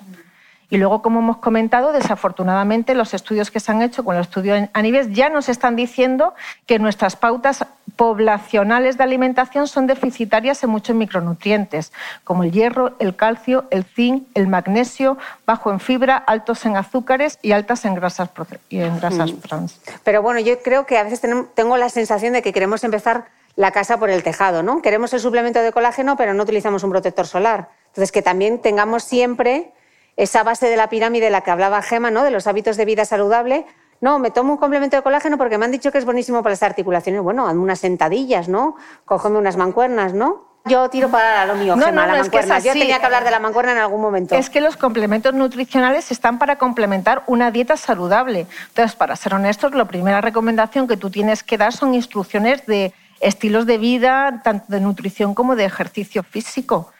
Y 0.69 0.77
luego, 0.77 1.01
como 1.01 1.19
hemos 1.19 1.37
comentado, 1.37 1.93
desafortunadamente 1.93 2.93
los 2.93 3.13
estudios 3.13 3.51
que 3.51 3.59
se 3.59 3.71
han 3.71 3.81
hecho 3.81 4.03
con 4.03 4.15
el 4.15 4.21
estudio 4.21 4.69
Anives 4.73 5.07
ya 5.11 5.29
nos 5.29 5.47
están 5.47 5.77
diciendo 5.77 6.33
que 6.65 6.77
nuestras 6.77 7.15
pautas 7.15 7.65
poblacionales 7.95 8.97
de 8.97 9.03
alimentación 9.03 9.67
son 9.67 9.87
deficitarias 9.87 10.61
en 10.63 10.69
muchos 10.69 10.95
micronutrientes, 10.95 11.93
como 12.25 12.43
el 12.43 12.51
hierro, 12.51 12.95
el 12.99 13.15
calcio, 13.15 13.65
el 13.71 13.85
zinc, 13.85 14.27
el 14.33 14.47
magnesio, 14.47 15.17
bajo 15.45 15.71
en 15.71 15.79
fibra, 15.79 16.17
altos 16.17 16.65
en 16.65 16.75
azúcares 16.75 17.39
y 17.41 17.53
altas 17.53 17.85
en 17.85 17.95
grasas, 17.95 18.29
y 18.69 18.81
en 18.81 18.97
grasas 18.99 19.31
mm. 19.31 19.39
trans. 19.39 19.79
Pero 20.03 20.21
bueno, 20.21 20.39
yo 20.41 20.61
creo 20.61 20.85
que 20.85 20.97
a 20.97 21.03
veces 21.03 21.21
tengo 21.55 21.77
la 21.77 21.89
sensación 21.89 22.33
de 22.33 22.41
que 22.41 22.51
queremos 22.51 22.83
empezar 22.83 23.25
la 23.55 23.71
casa 23.71 23.97
por 23.97 24.09
el 24.09 24.21
tejado, 24.21 24.63
¿no? 24.63 24.81
Queremos 24.81 25.13
el 25.13 25.19
suplemento 25.19 25.59
de 25.61 25.71
colágeno, 25.71 26.15
pero 26.17 26.33
no 26.33 26.43
utilizamos 26.43 26.83
un 26.83 26.91
protector 26.91 27.25
solar. 27.25 27.69
Entonces, 27.87 28.11
que 28.11 28.21
también 28.21 28.61
tengamos 28.61 29.03
siempre 29.03 29.71
esa 30.17 30.43
base 30.43 30.67
de 30.67 30.75
la 30.75 30.89
pirámide 30.89 31.25
de 31.25 31.31
la 31.31 31.41
que 31.41 31.51
hablaba 31.51 31.81
Gema, 31.81 32.11
¿no? 32.11 32.23
de 32.23 32.31
los 32.31 32.47
hábitos 32.47 32.75
de 32.75 32.85
vida 32.85 33.05
saludable, 33.05 33.65
No, 33.99 34.19
me 34.19 34.29
tomo 34.29 34.53
un 34.53 34.57
complemento 34.57 34.95
de 34.95 35.01
colágeno 35.01 35.37
porque 35.37 35.57
me 35.57 35.65
han 35.65 35.71
dicho 35.71 35.91
que 35.91 35.97
es 35.97 36.05
buenísimo 36.05 36.43
para 36.43 36.53
las 36.53 36.61
articulaciones. 36.61 37.21
Bueno, 37.21 37.47
hazme 37.47 37.61
unas 37.61 37.79
sentadillas, 37.79 38.47
¿no? 38.47 38.75
Cógeme 39.05 39.39
unas 39.39 39.57
mancuernas, 39.57 40.13
¿no? 40.13 40.45
Yo 40.65 40.89
tiro 40.89 41.09
para 41.09 41.45
lo 41.45 41.55
mío, 41.55 41.75
No, 41.75 41.85
Gemma, 41.85 42.01
no, 42.01 42.11
la 42.11 42.17
no, 42.17 42.23
es 42.23 42.29
que. 42.29 42.41
Yo 42.63 42.73
tenía 42.73 42.99
que 42.99 43.05
hablar 43.05 43.23
de 43.23 43.31
la 43.31 43.39
mancuerna 43.39 43.71
en 43.71 43.77
algún 43.79 44.01
momento. 44.01 44.35
Es 44.35 44.49
que 44.49 44.61
los 44.61 44.77
complementos 44.77 45.33
nutricionales 45.33 46.11
están 46.11 46.37
para 46.37 46.57
complementar 46.57 47.23
una 47.25 47.51
dieta 47.51 47.77
saludable. 47.77 48.47
Entonces, 48.67 48.95
para 48.95 49.15
ser 49.15 49.33
honestos, 49.33 49.73
la 49.73 49.85
primera 49.85 50.21
recomendación 50.21 50.87
que 50.87 50.97
tú 50.97 51.09
tienes 51.09 51.41
que 51.43 51.57
dar 51.57 51.73
son 51.73 51.93
instrucciones 51.93 52.65
de 52.65 52.93
estilos 53.19 53.65
de 53.65 53.77
vida, 53.77 54.41
tanto 54.43 54.65
de 54.67 54.79
nutrición 54.79 55.33
como 55.33 55.55
de 55.55 55.65
ejercicio 55.65 56.21
físico. 56.23 56.91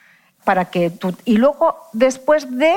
Para 0.44 0.65
que 0.65 0.89
tú... 0.89 1.15
Y 1.26 1.38
luego, 1.38 1.77
después 1.94 2.57
de, 2.57 2.73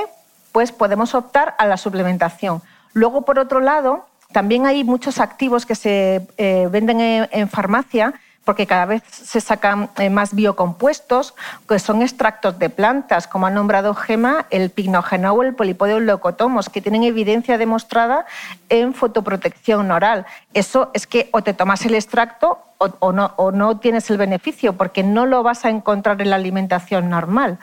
pues 0.51 0.71
podemos 0.71 1.15
optar 1.15 1.55
a 1.57 1.65
la 1.65 1.77
suplementación. 1.77 2.61
Luego, 2.93 3.23
por 3.23 3.39
otro 3.39 3.59
lado, 3.59 4.05
también 4.31 4.65
hay 4.65 4.83
muchos 4.83 5.19
activos 5.19 5.65
que 5.65 5.75
se 5.75 6.27
eh, 6.37 6.67
venden 6.71 7.27
en, 7.31 7.49
farmacia 7.49 8.13
porque 8.43 8.65
cada 8.65 8.85
vez 8.85 9.03
se 9.11 9.39
sacan 9.39 9.89
eh, 9.97 10.09
más 10.09 10.33
biocompuestos, 10.33 11.35
que 11.69 11.77
son 11.77 12.01
extractos 12.01 12.57
de 12.57 12.71
plantas, 12.71 13.27
como 13.27 13.45
ha 13.45 13.51
nombrado 13.51 13.93
Gema, 13.93 14.47
el 14.49 14.71
pignogenol 14.71 15.37
o 15.39 15.43
el 15.43 15.53
polipodium 15.53 16.05
leucotomos, 16.05 16.67
que 16.67 16.81
tienen 16.81 17.03
evidencia 17.03 17.59
demostrada 17.59 18.25
en 18.69 18.95
fotoprotección 18.95 19.91
oral. 19.91 20.25
Eso 20.55 20.89
es 20.95 21.05
que 21.05 21.29
o 21.33 21.43
te 21.43 21.53
tomas 21.53 21.85
el 21.85 21.93
extracto 21.93 22.59
o 22.79 23.11
no, 23.11 23.33
o 23.35 23.51
no 23.51 23.77
tienes 23.77 24.09
el 24.09 24.17
beneficio, 24.17 24.73
porque 24.73 25.03
no 25.03 25.27
lo 25.27 25.43
vas 25.43 25.63
a 25.65 25.69
encontrar 25.69 26.19
en 26.19 26.31
la 26.31 26.37
alimentación 26.37 27.09
normal. 27.09 27.59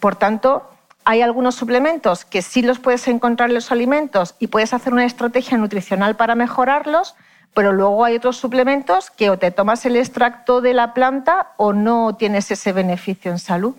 Por 0.00 0.16
tanto, 0.16 0.66
hay 1.04 1.22
algunos 1.22 1.54
suplementos 1.54 2.24
que 2.24 2.42
sí 2.42 2.62
los 2.62 2.78
puedes 2.78 3.08
encontrar 3.08 3.48
en 3.48 3.54
los 3.54 3.72
alimentos 3.72 4.34
y 4.38 4.48
puedes 4.48 4.72
hacer 4.74 4.92
una 4.92 5.04
estrategia 5.04 5.56
nutricional 5.58 6.16
para 6.16 6.34
mejorarlos, 6.34 7.14
pero 7.54 7.72
luego 7.72 8.04
hay 8.04 8.16
otros 8.16 8.36
suplementos 8.36 9.10
que 9.10 9.30
o 9.30 9.38
te 9.38 9.50
tomas 9.50 9.84
el 9.86 9.96
extracto 9.96 10.60
de 10.60 10.74
la 10.74 10.94
planta 10.94 11.48
o 11.56 11.72
no 11.72 12.14
tienes 12.16 12.50
ese 12.50 12.72
beneficio 12.72 13.30
en 13.30 13.38
salud. 13.38 13.74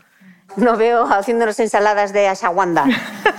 No 0.57 0.76
veo 0.76 1.06
haciéndonos 1.06 1.57
ensaladas 1.61 2.11
de 2.11 2.27
ashwagandha 2.27 2.85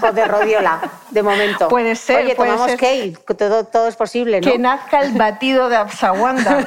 o 0.00 0.12
de 0.12 0.24
rodiola, 0.24 0.80
de 1.10 1.22
momento. 1.22 1.68
Puede 1.68 1.94
ser, 1.94 2.24
Oye, 2.24 2.34
puede 2.34 2.52
tomamos 2.52 2.70
ser. 2.70 2.78
que 2.80 3.34
todo, 3.34 3.64
todo 3.64 3.88
es 3.88 3.96
posible, 3.96 4.40
¿no? 4.40 4.50
Que 4.50 4.59
nazca 4.59 5.00
el 5.00 5.12
batido 5.12 5.68
de 5.68 5.76
ashwagandha 5.76 6.66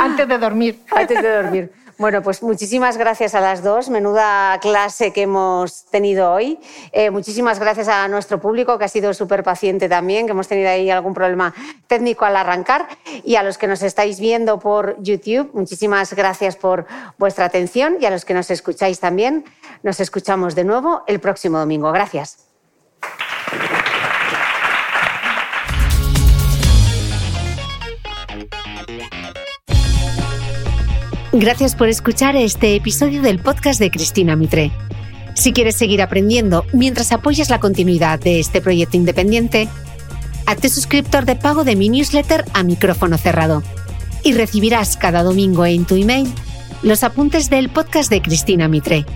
antes 0.00 0.26
de 0.26 0.38
dormir. 0.38 0.82
Antes 0.90 1.22
de 1.22 1.42
dormir. 1.42 1.72
Bueno, 2.00 2.22
pues 2.22 2.42
muchísimas 2.42 2.96
gracias 2.96 3.34
a 3.34 3.42
las 3.42 3.62
dos. 3.62 3.90
Menuda 3.90 4.58
clase 4.62 5.12
que 5.12 5.20
hemos 5.20 5.84
tenido 5.90 6.32
hoy. 6.32 6.58
Eh, 6.92 7.10
muchísimas 7.10 7.58
gracias 7.58 7.88
a 7.88 8.08
nuestro 8.08 8.40
público 8.40 8.78
que 8.78 8.86
ha 8.86 8.88
sido 8.88 9.12
súper 9.12 9.42
paciente 9.42 9.86
también, 9.86 10.24
que 10.24 10.32
hemos 10.32 10.48
tenido 10.48 10.70
ahí 10.70 10.88
algún 10.88 11.12
problema 11.12 11.52
técnico 11.88 12.24
al 12.24 12.36
arrancar. 12.36 12.88
Y 13.22 13.36
a 13.36 13.42
los 13.42 13.58
que 13.58 13.66
nos 13.66 13.82
estáis 13.82 14.18
viendo 14.18 14.58
por 14.58 14.96
YouTube, 15.02 15.50
muchísimas 15.52 16.14
gracias 16.14 16.56
por 16.56 16.86
vuestra 17.18 17.44
atención. 17.44 17.98
Y 18.00 18.06
a 18.06 18.10
los 18.10 18.24
que 18.24 18.32
nos 18.32 18.50
escucháis 18.50 18.98
también, 18.98 19.44
nos 19.82 20.00
escuchamos 20.00 20.54
de 20.54 20.64
nuevo 20.64 21.02
el 21.06 21.20
próximo 21.20 21.58
domingo. 21.58 21.92
Gracias. 21.92 22.49
Gracias 31.40 31.74
por 31.74 31.88
escuchar 31.88 32.36
este 32.36 32.76
episodio 32.76 33.22
del 33.22 33.38
podcast 33.38 33.80
de 33.80 33.90
Cristina 33.90 34.36
Mitre. 34.36 34.70
Si 35.32 35.54
quieres 35.54 35.74
seguir 35.74 36.02
aprendiendo 36.02 36.66
mientras 36.74 37.12
apoyas 37.12 37.48
la 37.48 37.58
continuidad 37.58 38.20
de 38.20 38.40
este 38.40 38.60
proyecto 38.60 38.98
independiente, 38.98 39.66
hazte 40.44 40.68
suscriptor 40.68 41.24
de 41.24 41.36
pago 41.36 41.64
de 41.64 41.76
mi 41.76 41.88
newsletter 41.88 42.44
a 42.52 42.62
micrófono 42.62 43.16
cerrado 43.16 43.62
y 44.22 44.34
recibirás 44.34 44.98
cada 44.98 45.22
domingo 45.22 45.64
en 45.64 45.86
tu 45.86 45.94
email 45.94 46.30
los 46.82 47.04
apuntes 47.04 47.48
del 47.48 47.70
podcast 47.70 48.10
de 48.10 48.20
Cristina 48.20 48.68
Mitre. 48.68 49.06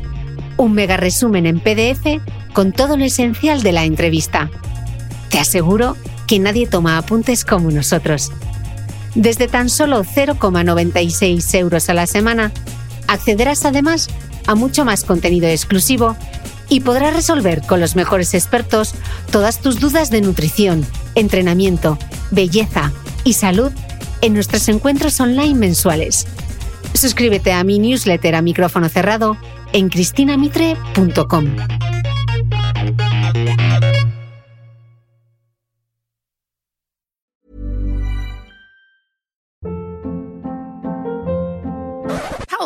Un 0.56 0.72
mega 0.72 0.96
resumen 0.96 1.44
en 1.44 1.60
PDF 1.60 2.22
con 2.54 2.72
todo 2.72 2.96
lo 2.96 3.04
esencial 3.04 3.62
de 3.62 3.72
la 3.72 3.84
entrevista. 3.84 4.50
Te 5.28 5.38
aseguro 5.38 5.94
que 6.26 6.38
nadie 6.38 6.66
toma 6.66 6.96
apuntes 6.96 7.44
como 7.44 7.70
nosotros. 7.70 8.32
Desde 9.14 9.48
tan 9.48 9.68
solo 9.70 10.04
0,96 10.04 11.54
euros 11.58 11.88
a 11.88 11.94
la 11.94 12.06
semana, 12.06 12.52
accederás 13.06 13.64
además 13.64 14.08
a 14.46 14.54
mucho 14.54 14.84
más 14.84 15.04
contenido 15.04 15.48
exclusivo 15.48 16.16
y 16.68 16.80
podrás 16.80 17.14
resolver 17.14 17.62
con 17.62 17.80
los 17.80 17.94
mejores 17.94 18.34
expertos 18.34 18.94
todas 19.30 19.60
tus 19.60 19.80
dudas 19.80 20.10
de 20.10 20.20
nutrición, 20.20 20.84
entrenamiento, 21.14 21.98
belleza 22.30 22.92
y 23.22 23.34
salud 23.34 23.72
en 24.20 24.34
nuestros 24.34 24.68
encuentros 24.68 25.20
online 25.20 25.54
mensuales. 25.54 26.26
Suscríbete 26.94 27.52
a 27.52 27.64
mi 27.64 27.78
newsletter 27.78 28.34
a 28.34 28.42
micrófono 28.42 28.88
cerrado 28.88 29.36
en 29.72 29.90
cristinamitre.com. 29.90 31.56